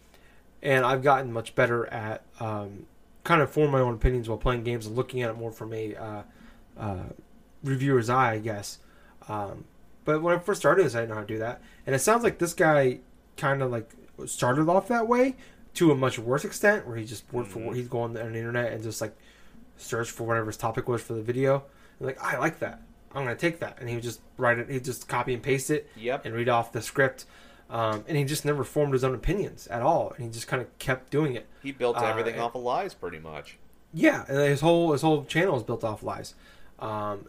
and 0.63 0.85
I've 0.85 1.03
gotten 1.03 1.33
much 1.33 1.55
better 1.55 1.87
at 1.87 2.23
um, 2.41 2.87
kind 3.25 3.43
of 3.43 3.51
forming 3.51 3.73
my 3.73 3.81
own 3.81 3.95
opinions 3.95 4.29
while 4.29 4.39
playing 4.39 4.65
games 4.65 4.87
and 4.87 4.97
looking 4.97 5.23
at 5.23 5.31
it 5.31 5.37
more 5.37 5.53
from 5.53 5.73
a 5.73 5.95
uh, 5.95 6.23
uh, 6.79 7.05
reviewer's 7.63 8.09
eye, 8.11 8.33
I 8.33 8.39
guess. 8.39 8.79
Um, 9.29 9.65
but 10.05 10.23
when 10.23 10.35
I 10.35 10.39
first 10.39 10.61
started 10.61 10.85
this, 10.87 10.95
I 10.95 11.01
didn't 11.01 11.11
know 11.11 11.15
how 11.17 11.21
to 11.23 11.27
do 11.27 11.39
that. 11.39 11.61
And 11.87 11.95
it 11.95 11.99
sounds 12.01 12.25
like 12.25 12.39
this 12.39 12.55
guy 12.55 13.01
kind 13.37 13.63
of 13.63 13.71
like 13.71 13.91
started 14.27 14.69
off 14.69 14.89
that 14.89 15.07
way 15.07 15.37
to 15.75 15.93
a 15.93 15.95
much 15.95 16.19
worse 16.19 16.45
extent, 16.45 16.87
where 16.87 16.97
he 16.97 17.05
just 17.05 17.25
worked 17.33 17.51
for 17.51 17.59
Mhm. 17.61 17.75
he'd 17.77 17.91
go 17.91 18.01
on 18.01 18.15
the, 18.15 18.25
on 18.25 18.33
the 18.33 18.39
internet 18.39 18.73
and 18.73 18.83
just 18.83 19.01
like 19.01 19.17
search 19.77 20.11
for 20.11 20.25
whatever 20.25 20.47
his 20.47 20.57
topic 20.57 20.89
was 20.89 21.03
for 21.03 21.13
the 21.13 21.23
video. 21.23 21.63
And 21.99 22.07
like, 22.07 22.23
I 22.23 22.39
like 22.39 22.59
that. 22.61 22.81
I'm 23.15 23.25
gonna 23.25 23.37
take 23.37 23.61
that, 23.61 23.79
and 23.81 23.89
he 23.89 23.95
would 23.95 24.05
just 24.05 24.21
write 24.37 24.59
it. 24.59 24.69
He'd 24.71 24.85
just 24.85 25.09
copy 25.09 25.33
and 25.35 25.43
paste 25.43 25.71
it 25.71 25.89
Yep. 25.97 26.25
and 26.27 26.35
read 26.35 26.49
off 26.49 26.73
the 26.73 26.83
script. 26.83 27.25
Um, 27.71 28.03
and 28.09 28.17
he 28.17 28.25
just 28.25 28.45
never 28.47 28.65
formed 28.65 28.95
his 28.95 29.05
own 29.05 29.15
opinions 29.15 29.67
at 29.67 29.83
all, 29.83 30.13
and 30.17 30.25
he 30.25 30.31
just 30.31 30.47
kind 30.49 30.63
of 30.63 30.79
kept 30.79 31.11
doing 31.11 31.35
it. 31.37 31.47
He 31.63 31.71
built 31.73 31.99
Uh, 31.99 32.05
everything 32.07 32.35
and- 32.35 32.43
off 32.43 32.55
of 32.55 32.63
lies, 32.63 32.95
pretty 32.95 33.19
much. 33.19 33.59
Yeah, 33.93 34.25
and 34.29 34.39
his 34.39 34.61
whole 34.63 34.93
his 34.93 35.03
whole 35.03 35.25
channel 35.25 35.57
is 35.57 35.63
built 35.63 35.85
off 35.85 36.03
lies. 36.03 36.35
Um, 36.79 37.27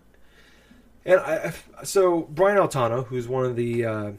and 1.05 1.19
I- 1.19 1.53
so 1.83 2.21
Brian 2.21 2.57
Altano, 2.57 3.05
who's 3.07 3.27
one 3.27 3.45
of 3.45 3.55
the 3.55 3.85
uh, 3.85 4.11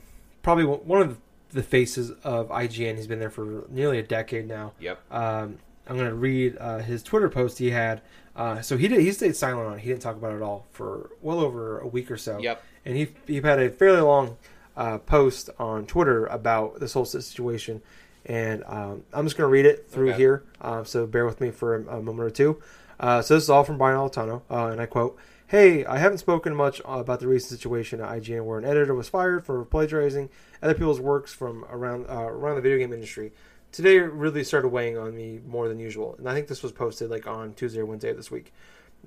probably 0.42 0.64
one 0.64 1.00
of 1.00 1.18
the 1.52 1.62
faces 1.62 2.10
of 2.22 2.48
IGN, 2.50 2.96
he's 2.96 3.06
been 3.06 3.18
there 3.18 3.30
for 3.30 3.64
nearly 3.68 3.98
a 3.98 4.02
decade 4.02 4.46
now. 4.46 4.72
Yep. 4.80 4.98
Um, 5.12 5.58
I'm 5.88 5.96
going 5.96 6.08
to 6.08 6.14
read 6.14 6.56
uh, 6.60 6.78
his 6.78 7.02
Twitter 7.02 7.28
post 7.28 7.58
he 7.58 7.70
had. 7.70 8.00
Uh, 8.40 8.62
so 8.62 8.78
he 8.78 8.88
did 8.88 9.00
he 9.00 9.12
stayed 9.12 9.36
silent 9.36 9.66
on 9.68 9.74
it. 9.74 9.80
He 9.80 9.88
didn't 9.90 10.00
talk 10.00 10.16
about 10.16 10.32
it 10.32 10.36
at 10.36 10.42
all 10.42 10.64
for 10.70 11.10
well 11.20 11.40
over 11.40 11.78
a 11.78 11.86
week 11.86 12.10
or 12.10 12.16
so. 12.16 12.38
Yep. 12.38 12.62
And 12.86 12.96
he 12.96 13.08
he 13.26 13.40
had 13.42 13.58
a 13.60 13.68
fairly 13.68 14.00
long 14.00 14.38
uh, 14.78 14.96
post 14.98 15.50
on 15.58 15.84
Twitter 15.84 16.24
about 16.26 16.80
this 16.80 16.94
whole 16.94 17.04
situation, 17.04 17.82
and 18.24 18.64
um, 18.66 19.04
I'm 19.12 19.26
just 19.26 19.36
going 19.36 19.46
to 19.46 19.52
read 19.52 19.66
it 19.66 19.90
through 19.90 20.10
Okay. 20.10 20.16
here. 20.18 20.44
Uh, 20.58 20.84
so 20.84 21.06
bear 21.06 21.26
with 21.26 21.38
me 21.42 21.50
for 21.50 21.76
a, 21.76 21.98
a 21.98 22.02
moment 22.02 22.26
or 22.26 22.30
two. 22.30 22.62
Uh, 22.98 23.20
so 23.20 23.34
this 23.34 23.42
is 23.44 23.50
all 23.50 23.62
from 23.64 23.76
Brian 23.76 23.98
Altano, 23.98 24.40
uh, 24.50 24.66
and 24.72 24.80
I 24.80 24.86
quote. 24.86 25.18
Hey, 25.48 25.84
I 25.84 25.98
haven't 25.98 26.18
spoken 26.18 26.54
much 26.54 26.80
about 26.84 27.18
the 27.18 27.26
recent 27.26 27.58
situation 27.58 28.00
at 28.00 28.08
IGN 28.08 28.44
where 28.44 28.56
an 28.60 28.64
editor 28.64 28.94
was 28.94 29.08
fired 29.08 29.44
for 29.44 29.64
plagiarizing 29.64 30.30
other 30.62 30.74
people's 30.74 31.00
works 31.00 31.34
from 31.34 31.64
around 31.68 32.06
uh, 32.08 32.22
around 32.22 32.54
the 32.54 32.62
video 32.62 32.78
game 32.78 32.92
industry. 32.92 33.32
Today 33.72 33.98
really 33.98 34.42
started 34.42 34.68
weighing 34.68 34.98
on 34.98 35.14
me 35.14 35.40
more 35.46 35.68
than 35.68 35.78
usual, 35.78 36.16
and 36.18 36.28
I 36.28 36.34
think 36.34 36.48
this 36.48 36.62
was 36.62 36.72
posted 36.72 37.10
like 37.10 37.26
on 37.26 37.54
Tuesday 37.54 37.80
or 37.80 37.86
Wednesday 37.86 38.10
of 38.10 38.16
this 38.16 38.30
week. 38.30 38.52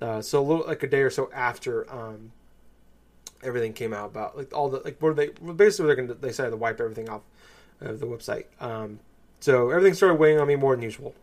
Uh, 0.01 0.21
so 0.21 0.39
a 0.39 0.45
little 0.45 0.65
like 0.65 0.83
a 0.83 0.87
day 0.87 1.01
or 1.01 1.09
so 1.09 1.29
after 1.33 1.91
um, 1.93 2.31
everything 3.43 3.73
came 3.73 3.93
out 3.93 4.07
about 4.07 4.37
like 4.37 4.55
all 4.55 4.69
the 4.69 4.79
like 4.79 4.97
where 4.99 5.13
they 5.13 5.27
basically 5.55 5.87
they're 5.87 5.95
gonna 5.95 6.13
they 6.13 6.29
decided 6.29 6.51
to 6.51 6.57
wipe 6.57 6.79
everything 6.79 7.09
off 7.09 7.21
of 7.81 7.99
the 7.99 8.05
website. 8.05 8.45
Um, 8.59 8.99
so 9.39 9.69
everything 9.69 9.93
started 9.93 10.15
weighing 10.15 10.39
on 10.39 10.47
me 10.47 10.55
more 10.55 10.75
than 10.75 10.83
usual. 10.83 11.13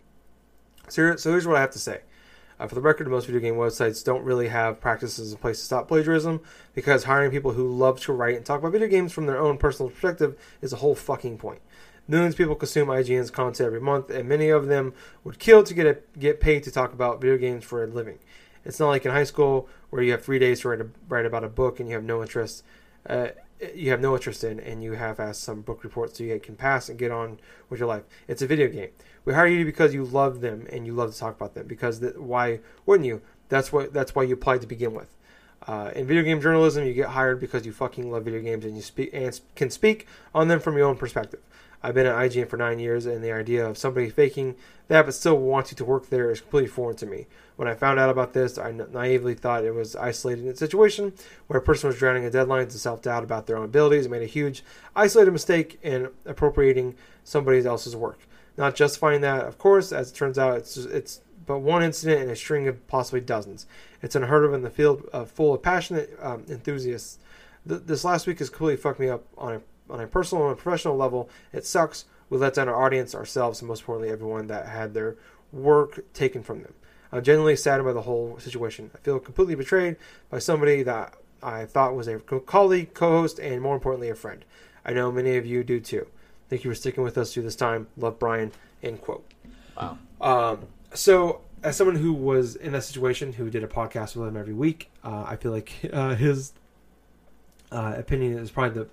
So, 0.88 1.02
here, 1.02 1.18
so 1.18 1.30
here's 1.30 1.46
what 1.46 1.56
I 1.56 1.60
have 1.60 1.70
to 1.70 1.78
say. 1.78 2.00
Uh, 2.58 2.66
for 2.66 2.74
the 2.74 2.80
record, 2.82 3.08
most 3.08 3.24
video 3.24 3.40
game 3.40 3.54
websites 3.54 4.04
don't 4.04 4.22
really 4.22 4.48
have 4.48 4.82
practices 4.82 5.32
in 5.32 5.38
place 5.38 5.58
to 5.60 5.64
stop 5.64 5.88
plagiarism 5.88 6.40
because 6.74 7.04
hiring 7.04 7.30
people 7.30 7.52
who 7.52 7.66
love 7.66 7.98
to 8.00 8.12
write 8.12 8.36
and 8.36 8.44
talk 8.44 8.58
about 8.58 8.72
video 8.72 8.88
games 8.88 9.12
from 9.12 9.24
their 9.24 9.38
own 9.38 9.56
personal 9.56 9.88
perspective 9.88 10.38
is 10.60 10.74
a 10.74 10.76
whole 10.76 10.94
fucking 10.94 11.38
point. 11.38 11.62
Millions 12.08 12.34
of 12.34 12.38
people 12.38 12.54
consume 12.54 12.88
IGN's 12.88 13.30
content 13.30 13.66
every 13.66 13.80
month, 13.80 14.10
and 14.10 14.28
many 14.28 14.48
of 14.48 14.66
them 14.66 14.92
would 15.24 15.38
kill 15.38 15.62
to 15.62 15.74
get 15.74 15.86
a, 15.86 15.98
get 16.18 16.40
paid 16.40 16.62
to 16.64 16.70
talk 16.70 16.92
about 16.92 17.20
video 17.20 17.36
games 17.36 17.64
for 17.64 17.84
a 17.84 17.86
living. 17.86 18.18
It's 18.64 18.80
not 18.80 18.88
like 18.88 19.04
in 19.04 19.12
high 19.12 19.24
school 19.24 19.68
where 19.90 20.02
you 20.02 20.12
have 20.12 20.24
three 20.24 20.38
days 20.38 20.60
to 20.60 20.68
write, 20.68 20.80
a, 20.80 20.88
write 21.08 21.26
about 21.26 21.44
a 21.44 21.48
book 21.48 21.80
and 21.80 21.88
you 21.88 21.94
have 21.94 22.04
no 22.04 22.20
interest. 22.20 22.62
Uh, 23.06 23.28
you 23.74 23.90
have 23.90 24.00
no 24.00 24.14
interest 24.14 24.42
in, 24.42 24.58
and 24.60 24.82
you 24.82 24.92
have 24.92 25.20
asked 25.20 25.42
some 25.42 25.60
book 25.60 25.84
reports 25.84 26.16
so 26.16 26.24
you 26.24 26.38
can 26.40 26.56
pass 26.56 26.88
and 26.88 26.98
get 26.98 27.10
on 27.10 27.38
with 27.68 27.78
your 27.78 27.88
life. 27.88 28.04
It's 28.26 28.42
a 28.42 28.46
video 28.46 28.68
game. 28.68 28.88
We 29.24 29.34
hire 29.34 29.46
you 29.46 29.64
because 29.64 29.92
you 29.92 30.04
love 30.04 30.40
them 30.40 30.66
and 30.70 30.86
you 30.86 30.94
love 30.94 31.12
to 31.12 31.18
talk 31.18 31.36
about 31.36 31.54
them. 31.54 31.66
Because 31.66 32.00
the, 32.00 32.10
why 32.16 32.60
wouldn't 32.86 33.06
you? 33.06 33.20
That's 33.48 33.72
what 33.72 33.92
that's 33.92 34.14
why 34.14 34.22
you 34.22 34.34
applied 34.34 34.62
to 34.62 34.66
begin 34.66 34.94
with. 34.94 35.08
Uh, 35.66 35.90
in 35.94 36.06
video 36.06 36.22
game 36.22 36.40
journalism, 36.40 36.86
you 36.86 36.94
get 36.94 37.10
hired 37.10 37.38
because 37.38 37.66
you 37.66 37.72
fucking 37.72 38.10
love 38.10 38.24
video 38.24 38.40
games 38.40 38.64
and 38.64 38.76
you 38.76 38.82
speak 38.82 39.10
and 39.12 39.38
can 39.56 39.68
speak 39.68 40.06
on 40.34 40.48
them 40.48 40.58
from 40.58 40.76
your 40.76 40.86
own 40.86 40.96
perspective. 40.96 41.40
I've 41.82 41.94
been 41.94 42.06
at 42.06 42.14
IGN 42.14 42.48
for 42.48 42.56
nine 42.56 42.78
years, 42.78 43.06
and 43.06 43.24
the 43.24 43.32
idea 43.32 43.66
of 43.66 43.78
somebody 43.78 44.10
faking 44.10 44.56
that 44.88 45.06
but 45.06 45.14
still 45.14 45.38
wanting 45.38 45.76
to 45.76 45.84
work 45.84 46.08
there 46.08 46.30
is 46.30 46.40
completely 46.40 46.68
foreign 46.68 46.96
to 46.96 47.06
me. 47.06 47.26
When 47.56 47.68
I 47.68 47.74
found 47.74 48.00
out 48.00 48.10
about 48.10 48.32
this, 48.32 48.58
I 48.58 48.72
naively 48.72 49.34
thought 49.34 49.64
it 49.64 49.74
was 49.74 49.94
isolated 49.94 50.44
in 50.44 50.50
a 50.50 50.56
situation 50.56 51.12
where 51.46 51.60
a 51.60 51.62
person 51.62 51.88
was 51.88 51.98
drowning 51.98 52.24
in 52.24 52.32
deadlines 52.32 52.62
and 52.62 52.72
self 52.72 53.00
doubt 53.00 53.22
about 53.22 53.46
their 53.46 53.56
own 53.56 53.66
abilities 53.66 54.06
and 54.06 54.12
made 54.12 54.22
a 54.22 54.26
huge, 54.26 54.64
isolated 54.96 55.30
mistake 55.30 55.78
in 55.82 56.08
appropriating 56.26 56.96
somebody 57.22 57.64
else's 57.64 57.94
work. 57.94 58.18
Not 58.56 58.74
justifying 58.74 59.20
that, 59.20 59.46
of 59.46 59.58
course, 59.58 59.92
as 59.92 60.10
it 60.10 60.14
turns 60.16 60.38
out, 60.38 60.58
it's 60.58 60.76
it's 60.76 61.20
but 61.46 61.58
one 61.58 61.82
incident 61.82 62.22
in 62.22 62.30
a 62.30 62.36
string 62.36 62.68
of 62.68 62.86
possibly 62.88 63.20
dozens. 63.20 63.66
It's 64.02 64.14
unheard 64.14 64.44
of 64.44 64.54
in 64.54 64.62
the 64.62 64.70
field 64.70 65.08
uh, 65.12 65.24
full 65.24 65.54
of 65.54 65.62
passionate 65.62 66.16
um, 66.20 66.44
enthusiasts. 66.48 67.18
Th- 67.68 67.80
this 67.84 68.04
last 68.04 68.26
week 68.26 68.38
has 68.40 68.50
completely 68.50 68.80
fucked 68.80 69.00
me 69.00 69.08
up 69.08 69.24
on 69.38 69.54
a 69.54 69.60
on 69.90 70.00
a 70.00 70.06
personal 70.06 70.48
and 70.48 70.58
professional 70.58 70.96
level. 70.96 71.28
It 71.52 71.66
sucks. 71.66 72.04
We 72.28 72.38
let 72.38 72.54
down 72.54 72.68
our 72.68 72.80
audience, 72.80 73.14
ourselves, 73.14 73.60
and 73.60 73.68
most 73.68 73.80
importantly, 73.80 74.12
everyone 74.12 74.46
that 74.46 74.66
had 74.66 74.94
their 74.94 75.16
work 75.52 76.04
taken 76.14 76.42
from 76.42 76.62
them. 76.62 76.74
I'm 77.12 77.24
genuinely 77.24 77.56
saddened 77.56 77.86
by 77.86 77.92
the 77.92 78.02
whole 78.02 78.38
situation. 78.38 78.90
I 78.94 78.98
feel 78.98 79.18
completely 79.18 79.56
betrayed 79.56 79.96
by 80.30 80.38
somebody 80.38 80.82
that 80.84 81.14
I 81.42 81.64
thought 81.64 81.96
was 81.96 82.06
a 82.06 82.18
colleague, 82.20 82.94
co-host, 82.94 83.38
and 83.40 83.60
more 83.60 83.74
importantly, 83.74 84.10
a 84.10 84.14
friend. 84.14 84.44
I 84.84 84.92
know 84.92 85.10
many 85.10 85.36
of 85.36 85.46
you 85.46 85.64
do 85.64 85.80
too. 85.80 86.06
Thank 86.48 86.64
you 86.64 86.70
for 86.70 86.74
sticking 86.74 87.02
with 87.02 87.18
us 87.18 87.32
through 87.32 87.44
this 87.44 87.56
time. 87.56 87.88
Love, 87.96 88.18
Brian. 88.18 88.52
End 88.82 89.00
quote. 89.00 89.24
Wow. 89.76 89.98
Um, 90.20 90.66
so, 90.94 91.40
as 91.62 91.76
someone 91.76 91.96
who 91.96 92.12
was 92.12 92.56
in 92.56 92.72
that 92.72 92.84
situation, 92.84 93.32
who 93.34 93.50
did 93.50 93.62
a 93.62 93.68
podcast 93.68 94.16
with 94.16 94.28
him 94.28 94.36
every 94.36 94.54
week, 94.54 94.90
uh, 95.04 95.24
I 95.26 95.36
feel 95.36 95.52
like 95.52 95.72
uh, 95.92 96.14
his 96.14 96.52
uh, 97.72 97.94
opinion 97.96 98.38
is 98.38 98.50
probably 98.50 98.82
the 98.82 98.88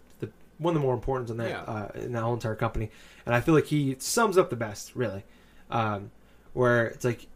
one 0.58 0.76
of 0.76 0.82
the 0.82 0.86
more 0.86 0.93
important 0.93 1.30
in 1.30 1.38
that 1.38 1.49
Yeah. 1.49 1.62
uh, 1.62 1.91
in 1.95 2.12
that 2.14 2.24
whole 2.24 2.34
entire 2.34 2.55
company, 2.55 2.89
and 3.26 3.34
I 3.36 3.41
feel 3.41 3.53
like 3.53 3.66
he 3.68 3.95
sums 3.99 4.38
up 4.38 4.49
the 4.49 4.55
best, 4.55 4.95
really. 4.95 5.24
Um, 5.70 6.12
where 6.53 6.88
it's 6.88 7.05
like 7.05 7.28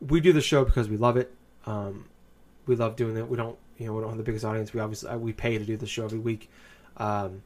we 0.00 0.20
do 0.20 0.32
the 0.32 0.40
show 0.40 0.64
because 0.64 0.88
we 0.88 0.96
love 0.96 1.16
it. 1.16 1.34
Um, 1.66 2.06
we 2.66 2.74
love 2.76 2.96
doing 2.96 3.16
it. 3.16 3.28
We 3.28 3.36
don't, 3.36 3.58
you 3.76 3.86
know, 3.86 3.92
we 3.94 4.00
don't 4.00 4.10
have 4.10 4.18
the 4.18 4.24
biggest 4.24 4.44
audience. 4.44 4.72
We 4.72 4.80
obviously 4.80 5.10
uh, 5.10 5.18
we 5.18 5.32
pay 5.32 5.58
to 5.58 5.64
do 5.64 5.76
the 5.76 5.86
show 5.86 6.04
every 6.04 6.18
week. 6.20 6.48
Um, 6.96 7.42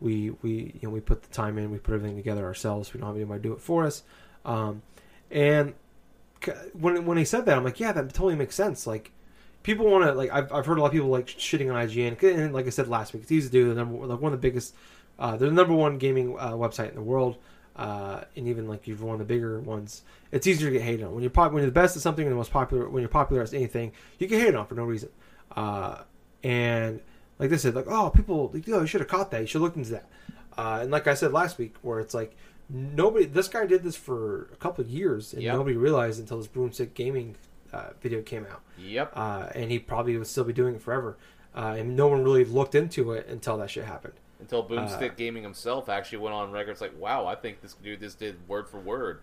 we 0.00 0.30
we 0.42 0.50
you 0.74 0.80
know 0.82 0.90
we 0.90 1.00
put 1.00 1.22
the 1.22 1.28
time 1.32 1.56
in. 1.58 1.70
We 1.70 1.78
put 1.78 1.94
everything 1.94 2.16
together 2.16 2.44
ourselves. 2.44 2.92
We 2.92 3.00
don't 3.00 3.08
have 3.08 3.16
anybody 3.16 3.40
do 3.40 3.52
it 3.54 3.60
for 3.60 3.84
us. 3.86 4.02
Um, 4.44 4.82
and 5.30 5.74
when 6.74 7.06
when 7.06 7.16
he 7.16 7.24
said 7.24 7.46
that, 7.46 7.56
I'm 7.56 7.64
like, 7.64 7.80
yeah, 7.80 7.92
that 7.92 8.12
totally 8.12 8.36
makes 8.36 8.54
sense. 8.54 8.86
Like 8.86 9.10
people 9.66 9.84
want 9.86 10.04
to 10.04 10.12
like 10.12 10.30
I've, 10.32 10.50
I've 10.52 10.64
heard 10.64 10.78
a 10.78 10.80
lot 10.80 10.86
of 10.86 10.92
people 10.92 11.08
like 11.08 11.26
shitting 11.26 11.68
on 11.74 11.86
IGN, 11.88 12.22
and 12.22 12.54
like 12.54 12.66
I 12.66 12.70
said 12.70 12.86
last 12.88 13.12
week, 13.12 13.24
it's 13.24 13.32
easy 13.32 13.48
to 13.48 13.52
do. 13.52 13.68
The 13.68 13.74
number 13.74 14.06
like 14.06 14.20
one 14.20 14.32
of 14.32 14.40
the 14.40 14.48
biggest, 14.48 14.74
uh, 15.18 15.36
they're 15.36 15.48
the 15.48 15.54
number 15.54 15.74
one 15.74 15.98
gaming 15.98 16.38
uh, 16.38 16.52
website 16.52 16.88
in 16.90 16.94
the 16.94 17.02
world, 17.02 17.36
uh, 17.74 18.20
and 18.36 18.46
even 18.46 18.68
like 18.68 18.86
you've 18.86 19.02
one 19.02 19.14
of 19.14 19.18
the 19.18 19.24
bigger 19.24 19.58
ones. 19.60 20.02
It's 20.30 20.46
easier 20.46 20.68
to 20.68 20.72
get 20.72 20.82
hated 20.82 21.04
on 21.04 21.12
when 21.14 21.22
you're 21.22 21.30
pop 21.30 21.52
when 21.52 21.62
you're 21.62 21.70
the 21.70 21.74
best 21.74 21.96
at 21.96 22.02
something 22.02 22.24
and 22.24 22.32
the 22.32 22.36
most 22.36 22.52
popular 22.52 22.88
when 22.88 23.00
you're 23.02 23.08
popular 23.08 23.42
at 23.42 23.52
anything, 23.52 23.92
you 24.20 24.28
get 24.28 24.38
hated 24.38 24.54
on 24.54 24.66
for 24.66 24.76
no 24.76 24.84
reason. 24.84 25.08
Uh, 25.54 26.02
and 26.44 27.00
like 27.40 27.50
they 27.50 27.58
said, 27.58 27.74
like 27.74 27.86
oh 27.88 28.08
people, 28.10 28.50
like, 28.54 28.64
oh, 28.68 28.80
you 28.82 28.86
should 28.86 29.00
have 29.00 29.08
caught 29.08 29.30
that. 29.32 29.40
You 29.40 29.46
should 29.48 29.54
have 29.58 29.62
looked 29.62 29.76
into 29.76 29.90
that. 29.90 30.06
Uh, 30.56 30.78
and 30.82 30.90
like 30.92 31.06
I 31.08 31.14
said 31.14 31.32
last 31.32 31.58
week, 31.58 31.74
where 31.82 31.98
it's 32.00 32.14
like 32.14 32.36
nobody, 32.70 33.26
this 33.26 33.48
guy 33.48 33.66
did 33.66 33.82
this 33.82 33.96
for 33.96 34.48
a 34.52 34.56
couple 34.56 34.84
of 34.84 34.90
years, 34.90 35.32
and 35.34 35.42
Yep. 35.42 35.54
nobody 35.54 35.76
realized 35.76 36.18
until 36.20 36.38
this 36.38 36.46
Boomstick 36.48 36.94
Gaming 36.94 37.34
uh, 37.76 37.92
video 38.00 38.22
came 38.22 38.46
out 38.50 38.62
Yep. 38.78 39.12
uh, 39.14 39.48
and 39.54 39.70
he 39.70 39.78
probably 39.78 40.16
would 40.16 40.26
still 40.26 40.44
be 40.44 40.52
doing 40.52 40.74
it 40.76 40.82
forever. 40.82 41.16
Uh, 41.54 41.76
and 41.78 41.96
no 41.96 42.06
one 42.08 42.22
really 42.22 42.44
looked 42.44 42.74
into 42.74 43.12
it 43.12 43.26
until 43.28 43.56
that 43.58 43.70
shit 43.70 43.84
happened. 43.86 44.14
Until 44.40 44.62
Boomstick 44.62 45.12
uh, 45.12 45.14
Gaming 45.16 45.42
himself 45.42 45.88
actually 45.88 46.18
went 46.18 46.34
on 46.34 46.52
record. 46.52 46.72
It's 46.72 46.80
like, 46.82 46.98
wow, 47.00 47.24
I 47.26 47.34
think 47.34 47.62
this 47.62 47.72
dude 47.74 48.00
this 48.00 48.14
did 48.14 48.36
word 48.46 48.68
for 48.68 48.78
word. 48.78 49.20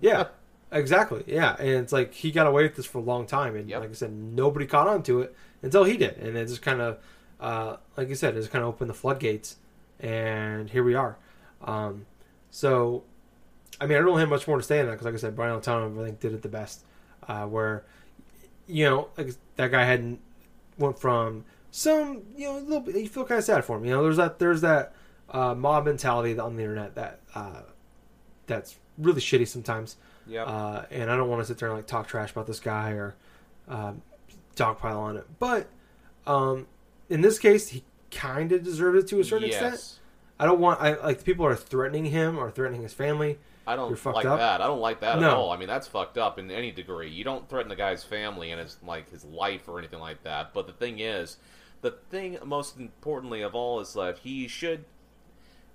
Yeah, 0.00 0.28
exactly. 0.72 1.24
Yeah, 1.26 1.56
and 1.58 1.68
it's 1.68 1.92
like 1.92 2.14
he 2.14 2.30
got 2.30 2.46
away 2.46 2.62
with 2.62 2.76
this 2.76 2.86
for 2.86 2.98
a 2.98 3.02
long 3.02 3.26
time, 3.26 3.54
and 3.56 3.68
Yep. 3.68 3.80
like 3.80 3.90
I 3.90 3.92
said, 3.92 4.12
nobody 4.12 4.64
caught 4.66 4.86
on 4.86 5.02
to 5.04 5.20
it 5.20 5.34
until 5.62 5.84
he 5.84 5.96
did, 5.98 6.16
and 6.16 6.36
it 6.38 6.46
just 6.48 6.62
kind 6.62 6.80
of, 6.80 6.98
uh, 7.40 7.76
like 7.98 8.08
you 8.08 8.14
said, 8.14 8.34
it 8.34 8.40
just 8.40 8.50
kind 8.50 8.62
of 8.62 8.68
opened 8.70 8.88
the 8.88 8.94
floodgates, 8.94 9.56
and 10.00 10.70
here 10.70 10.82
we 10.84 10.94
are. 10.94 11.18
Um, 11.62 12.06
so, 12.50 13.02
I 13.80 13.86
mean, 13.86 13.98
I 13.98 14.00
don't 14.00 14.18
have 14.18 14.28
much 14.30 14.48
more 14.48 14.56
to 14.56 14.62
say 14.62 14.80
on 14.80 14.86
that 14.86 14.92
because, 14.92 15.04
like 15.04 15.14
I 15.14 15.18
said, 15.18 15.36
Brian 15.36 15.60
Altano 15.60 16.00
I 16.00 16.06
think 16.06 16.20
did 16.20 16.32
it 16.32 16.40
the 16.42 16.48
best, 16.48 16.84
uh, 17.28 17.44
where, 17.46 17.84
you 18.66 18.84
know, 18.84 19.08
like 19.16 19.34
that 19.56 19.70
guy 19.70 19.84
hadn't 19.84 20.20
went 20.78 20.98
from 20.98 21.44
some, 21.70 22.22
you 22.36 22.46
know, 22.46 22.58
a 22.58 22.60
little 22.60 22.80
bit, 22.80 22.96
you 22.96 23.08
feel 23.08 23.24
kind 23.24 23.38
of 23.38 23.44
sad 23.44 23.64
for 23.64 23.76
him. 23.76 23.84
You 23.84 23.92
know, 23.92 24.02
there's 24.02 24.16
that 24.16 24.38
there's 24.38 24.62
that 24.62 24.94
uh, 25.30 25.54
mob 25.54 25.84
mentality 25.84 26.38
on 26.38 26.56
the 26.56 26.62
internet 26.62 26.94
that 26.94 27.20
uh, 27.34 27.62
that's 28.46 28.76
really 28.96 29.20
shitty 29.20 29.46
sometimes. 29.46 29.96
Yeah. 30.26 30.44
Uh, 30.44 30.84
and 30.90 31.10
I 31.10 31.16
don't 31.16 31.28
want 31.28 31.42
to 31.42 31.46
sit 31.46 31.58
there 31.58 31.68
and 31.68 31.78
like 31.78 31.86
talk 31.86 32.08
trash 32.08 32.32
about 32.32 32.46
this 32.46 32.60
guy 32.60 32.90
or 32.90 33.14
um, 33.68 34.02
dogpile 34.56 34.98
on 34.98 35.16
it. 35.16 35.26
But 35.38 35.68
um, 36.26 36.66
in 37.08 37.20
this 37.20 37.38
case, 37.38 37.68
he 37.68 37.84
kind 38.10 38.52
of 38.52 38.62
deserved 38.62 38.98
it 38.98 39.08
to 39.08 39.20
a 39.20 39.24
certain 39.24 39.48
yes. 39.48 39.62
extent. 39.62 39.98
I 40.40 40.46
don't 40.46 40.60
want 40.60 40.80
I 40.80 40.94
like 41.02 41.24
people 41.24 41.44
are 41.46 41.56
threatening 41.56 42.06
him 42.06 42.38
or 42.38 42.50
threatening 42.50 42.82
his 42.82 42.94
family. 42.94 43.38
I 43.68 43.76
don't 43.76 44.04
like 44.06 44.24
up? 44.24 44.38
that. 44.38 44.62
I 44.62 44.66
don't 44.66 44.80
like 44.80 45.00
that 45.00 45.18
at 45.18 45.24
all. 45.24 45.50
I 45.50 45.58
mean, 45.58 45.68
that's 45.68 45.86
fucked 45.86 46.16
up 46.16 46.38
in 46.38 46.50
any 46.50 46.70
degree. 46.70 47.10
You 47.10 47.22
don't 47.22 47.48
threaten 47.50 47.68
the 47.68 47.76
guy's 47.76 48.02
family 48.02 48.50
and 48.50 48.60
his 48.60 48.78
like 48.82 49.10
his 49.10 49.24
life 49.24 49.68
or 49.68 49.78
anything 49.78 50.00
like 50.00 50.22
that. 50.24 50.54
But 50.54 50.66
the 50.66 50.72
thing 50.72 51.00
is, 51.00 51.36
the 51.82 51.90
thing 51.90 52.38
most 52.44 52.78
importantly 52.78 53.42
of 53.42 53.54
all 53.54 53.80
is 53.80 53.92
that 53.92 54.18
he 54.18 54.48
should 54.48 54.86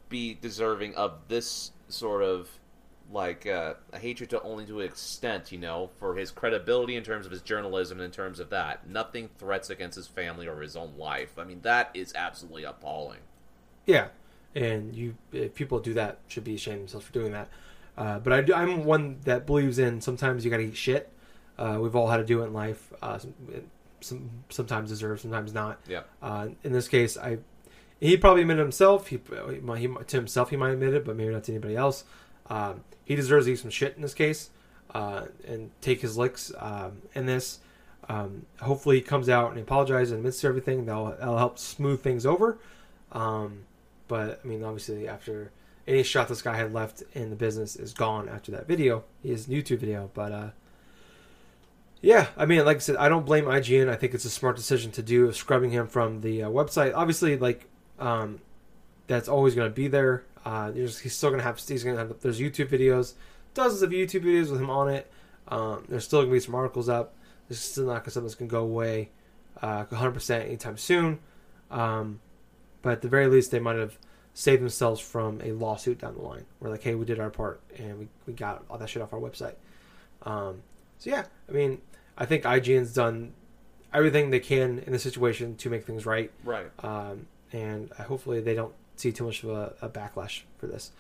be 0.10 0.34
deserving 0.34 0.96
of 0.96 1.14
this 1.28 1.72
sort 1.88 2.24
of 2.24 2.50
like 3.12 3.46
uh, 3.46 3.76
a 3.92 4.00
hatred 4.00 4.32
to 4.32 4.42
only 4.42 4.66
to 4.66 4.80
an 4.80 4.88
extent, 4.88 5.52
you 5.52 5.60
know, 5.60 5.92
for 6.00 6.16
his 6.16 6.32
credibility 6.32 6.96
in 6.96 7.04
terms 7.04 7.26
of 7.26 7.32
his 7.32 7.42
journalism 7.42 8.00
and 8.00 8.06
in 8.06 8.12
terms 8.12 8.40
of 8.40 8.50
that. 8.50 8.88
Nothing 8.90 9.30
threats 9.38 9.70
against 9.70 9.96
his 9.96 10.08
family 10.08 10.48
or 10.48 10.62
his 10.62 10.76
own 10.76 10.94
life. 10.98 11.38
I 11.38 11.44
mean, 11.44 11.62
that 11.62 11.92
is 11.94 12.14
absolutely 12.16 12.64
appalling. 12.64 13.20
Yeah, 13.86 14.08
and 14.56 14.96
you 14.96 15.16
if 15.32 15.54
people 15.54 15.80
do 15.80 15.94
that 15.94 16.20
should 16.28 16.44
be 16.44 16.56
ashamed 16.56 16.76
of 16.76 16.82
themselves 16.82 17.06
for 17.06 17.14
doing 17.14 17.32
that. 17.34 17.50
Uh, 17.98 18.20
but 18.20 18.52
I, 18.52 18.62
I'm 18.62 18.86
one 18.86 19.20
that 19.26 19.46
believes 19.46 19.80
in 19.80 20.02
sometimes 20.02 20.44
you 20.44 20.52
got 20.52 20.58
to 20.58 20.64
eat 20.64 20.78
shit. 20.78 21.12
Uh, 21.58 21.78
we've 21.80 21.96
all 21.96 22.10
had 22.10 22.18
to 22.18 22.26
do 22.26 22.42
it 22.42 22.48
in 22.48 22.54
life. 22.54 22.92
Uh, 23.02 23.20
some, 23.20 23.34
some 24.02 24.30
sometimes 24.50 24.90
deserve, 24.90 25.22
sometimes 25.22 25.54
not. 25.54 25.80
Yeah. 25.88 26.02
Uh, 26.22 26.50
in 26.64 26.72
this 26.72 26.88
case, 26.88 27.18
I 27.18 27.40
he 28.00 28.18
probably 28.18 28.42
admitted 28.42 28.62
himself. 28.62 29.08
He, 29.08 29.18
he 29.18 29.88
to 29.88 30.18
himself 30.18 30.50
he 30.50 30.58
might 30.58 30.72
admit 30.72 30.94
it, 30.94 31.06
but 31.06 31.16
maybe 31.16 31.32
not 31.32 31.44
to 31.46 31.52
anybody 31.54 31.76
else. 31.76 32.04
Um, 32.50 32.84
he 33.06 33.16
deserves 33.16 33.46
to 33.46 33.54
eat 33.54 33.60
some 33.60 33.70
shit 33.70 33.96
in 33.96 34.02
this 34.02 34.14
case 34.14 34.50
uh, 34.94 35.26
and 35.48 35.72
take 35.82 36.02
his 36.02 36.18
licks 36.18 36.52
um, 36.58 37.02
in 37.16 37.26
this. 37.26 37.60
Um, 38.10 38.46
hopefully, 38.62 38.98
he 38.98 39.02
comes 39.02 39.30
out 39.30 39.52
and 39.52 39.60
apologizes 39.60 40.12
and 40.12 40.20
admits 40.20 40.42
to 40.42 40.48
everything. 40.48 40.86
That'll, 40.86 41.12
that'll 41.12 41.38
help 41.38 41.58
smooth 41.58 42.02
things 42.02 42.26
over. 42.26 42.58
Um, 43.14 43.66
but 44.08 44.42
I 44.44 44.48
mean, 44.48 44.64
obviously, 44.64 45.08
after 45.08 45.52
any 45.88 46.04
shot 46.04 46.28
this 46.28 46.42
guy 46.42 46.56
had 46.56 46.74
left 46.74 47.04
in 47.14 47.30
the 47.30 47.36
business 47.36 47.76
is 47.76 47.94
gone 47.94 48.30
after 48.30 48.52
that 48.52 48.68
video, 48.68 49.04
his 49.22 49.48
YouTube 49.48 49.80
video. 49.80 50.10
But 50.14 50.32
uh, 50.32 50.50
yeah, 52.02 52.28
I 52.38 52.46
mean, 52.46 52.66
like 52.66 52.78
I 52.78 52.80
said, 52.80 52.96
I 52.96 53.10
don't 53.10 53.26
blame 53.26 53.46
IGN. 53.46 53.90
I 53.90 53.96
think 53.96 54.14
it's 54.14 54.26
a 54.26 54.30
smart 54.30 54.56
decision 54.56 54.92
to 54.92 55.02
do 55.02 55.32
scrubbing 55.32 55.72
him 55.72 55.88
from 55.88 56.22
the 56.22 56.44
uh, 56.44 56.50
website. 56.50 56.94
Obviously, 56.96 57.38
like 57.38 57.68
um, 58.00 58.40
that's 59.08 59.28
always 59.28 59.56
going 59.56 59.70
to 59.70 59.74
be 59.74 59.88
there. 59.88 60.24
Uh, 60.46 60.72
he's 60.72 61.16
still 61.16 61.30
going 61.30 61.40
to 61.40 61.46
have 61.46 61.60
he's 61.60 61.84
going 61.84 61.96
to 61.96 62.02
have 62.02 62.20
there's 62.22 62.40
YouTube 62.40 62.68
videos, 62.68 63.14
dozens 63.54 63.82
of 63.82 63.92
YouTube 63.92 64.24
videos 64.24 64.52
with 64.52 64.60
him 64.60 64.70
on 64.70 64.90
it. 64.90 65.12
Um, 65.48 65.86
there's 65.90 66.06
still 66.06 66.20
going 66.20 66.30
to 66.30 66.34
be 66.34 66.40
some 66.40 66.56
articles 66.56 66.90
up. 66.90 67.16
This 67.50 67.58
is 67.58 67.64
still 67.64 67.86
not 67.86 68.06
something 68.06 68.24
that's 68.24 68.36
going 68.36 68.50
to 68.50 68.52
go 68.52 68.64
away 68.64 69.10
uh, 69.62 69.86
100% 69.86 70.46
anytime 70.46 70.78
soon. 70.78 71.20
Um, 71.70 72.20
but 72.82 72.94
at 72.94 73.02
the 73.02 73.08
very 73.08 73.28
least, 73.28 73.52
they 73.52 73.60
might 73.60 73.76
have 73.78 73.98
saved 74.34 74.62
themselves 74.62 75.00
from 75.00 75.42
a 75.42 75.52
lawsuit 75.52 76.00
down 76.00 76.16
the 76.16 76.22
line. 76.22 76.46
We're 76.60 76.70
like, 76.70 76.84
hey, 76.84 76.96
we 76.96 77.06
did 77.06 77.20
our 77.20 77.30
part 77.30 77.62
and 77.78 78.00
we, 78.00 78.08
we 78.26 78.34
got 78.34 78.64
all 78.70 78.78
that 78.78 78.90
shit 78.90 79.02
off 79.02 79.14
our 79.14 79.20
website. 79.20 79.56
Um, 80.24 80.64
so 80.98 81.10
yeah, 81.10 81.26
I 81.48 81.52
mean, 81.52 81.82
I 82.18 82.26
think 82.26 82.44
IGN's 82.44 82.94
done 82.94 83.34
everything 83.94 84.32
they 84.32 84.40
can 84.40 84.80
in 84.80 84.92
the 84.92 85.00
situation 85.00 85.56
to 85.58 85.70
make 85.70 85.86
things 85.86 86.06
right. 86.06 86.32
Right. 86.44 86.68
Um, 86.80 87.28
and 87.52 87.92
hopefully 87.92 88.42
they 88.42 88.56
don't 88.56 88.74
see 88.96 89.12
too 89.12 89.26
much 89.26 89.44
of 89.44 89.50
a, 89.50 89.74
a 89.82 89.90
backlash 89.90 90.42
for 90.58 90.68
this. 90.68 90.92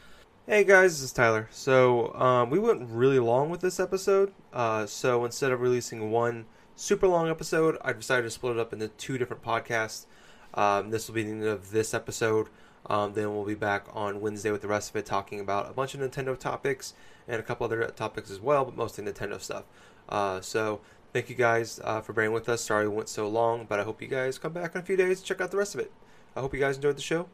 Hey 0.46 0.64
guys, 0.64 0.92
this 0.92 1.04
is 1.04 1.14
Tyler. 1.14 1.48
So 1.52 2.14
um, 2.16 2.50
we 2.50 2.60
went 2.60 2.90
really 2.90 3.20
long 3.20 3.50
with 3.50 3.62
this 3.62 3.80
episode. 3.80 4.34
Uh, 4.52 4.86
so 4.86 5.26
instead 5.26 5.52
of 5.52 5.62
releasing 5.62 6.12
one 6.12 6.46
super 6.76 7.08
long 7.08 7.30
episode, 7.30 7.78
I 7.82 7.94
decided 7.94 8.24
to 8.24 8.30
split 8.30 8.58
it 8.58 8.60
up 8.60 8.74
into 8.74 8.90
two 8.90 9.18
different 9.18 9.42
podcasts. 9.42 10.06
Um, 10.54 10.92
this 10.92 11.08
will 11.08 11.16
be 11.16 11.24
the 11.24 11.32
end 11.32 11.44
of 11.46 11.72
this 11.72 11.94
episode. 11.94 12.50
Um, 12.88 13.14
then 13.14 13.34
we'll 13.34 13.46
be 13.46 13.56
back 13.56 13.86
on 13.94 14.20
Wednesday 14.20 14.52
with 14.52 14.62
the 14.62 14.68
rest 14.68 14.90
of 14.90 14.96
it, 14.98 15.06
talking 15.06 15.40
about 15.40 15.70
a 15.70 15.74
bunch 15.74 15.94
of 15.94 16.02
Nintendo 16.02 16.38
topics 16.38 16.94
and 17.28 17.40
a 17.40 17.44
couple 17.44 17.66
other 17.66 17.86
topics 17.88 18.30
as 18.30 18.40
well, 18.40 18.66
but 18.66 18.76
mostly 18.76 19.04
Nintendo 19.04 19.40
stuff. 19.40 19.64
Uh, 20.10 20.42
so 20.42 20.82
thank 21.14 21.30
you 21.30 21.36
guys 21.36 21.80
uh, 21.84 22.02
for 22.02 22.14
bearing 22.14 22.34
with 22.34 22.50
us. 22.50 22.62
Sorry 22.62 22.88
we 22.88 22.96
went 22.96 23.10
so 23.10 23.28
long, 23.28 23.66
but 23.66 23.80
I 23.80 23.84
hope 23.84 24.02
you 24.02 24.08
guys 24.08 24.38
come 24.38 24.54
back 24.54 24.76
in 24.76 24.82
a 24.82 24.84
few 24.84 24.98
days 24.98 25.22
check 25.22 25.40
out 25.40 25.52
the 25.52 25.58
rest 25.58 25.76
of 25.76 25.80
it. 25.82 25.92
I 26.36 26.42
hope 26.42 26.54
you 26.54 26.60
guys 26.60 26.76
enjoyed 26.76 26.98
the 26.98 27.02
show. 27.02 27.30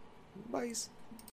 Bye. 0.51 0.73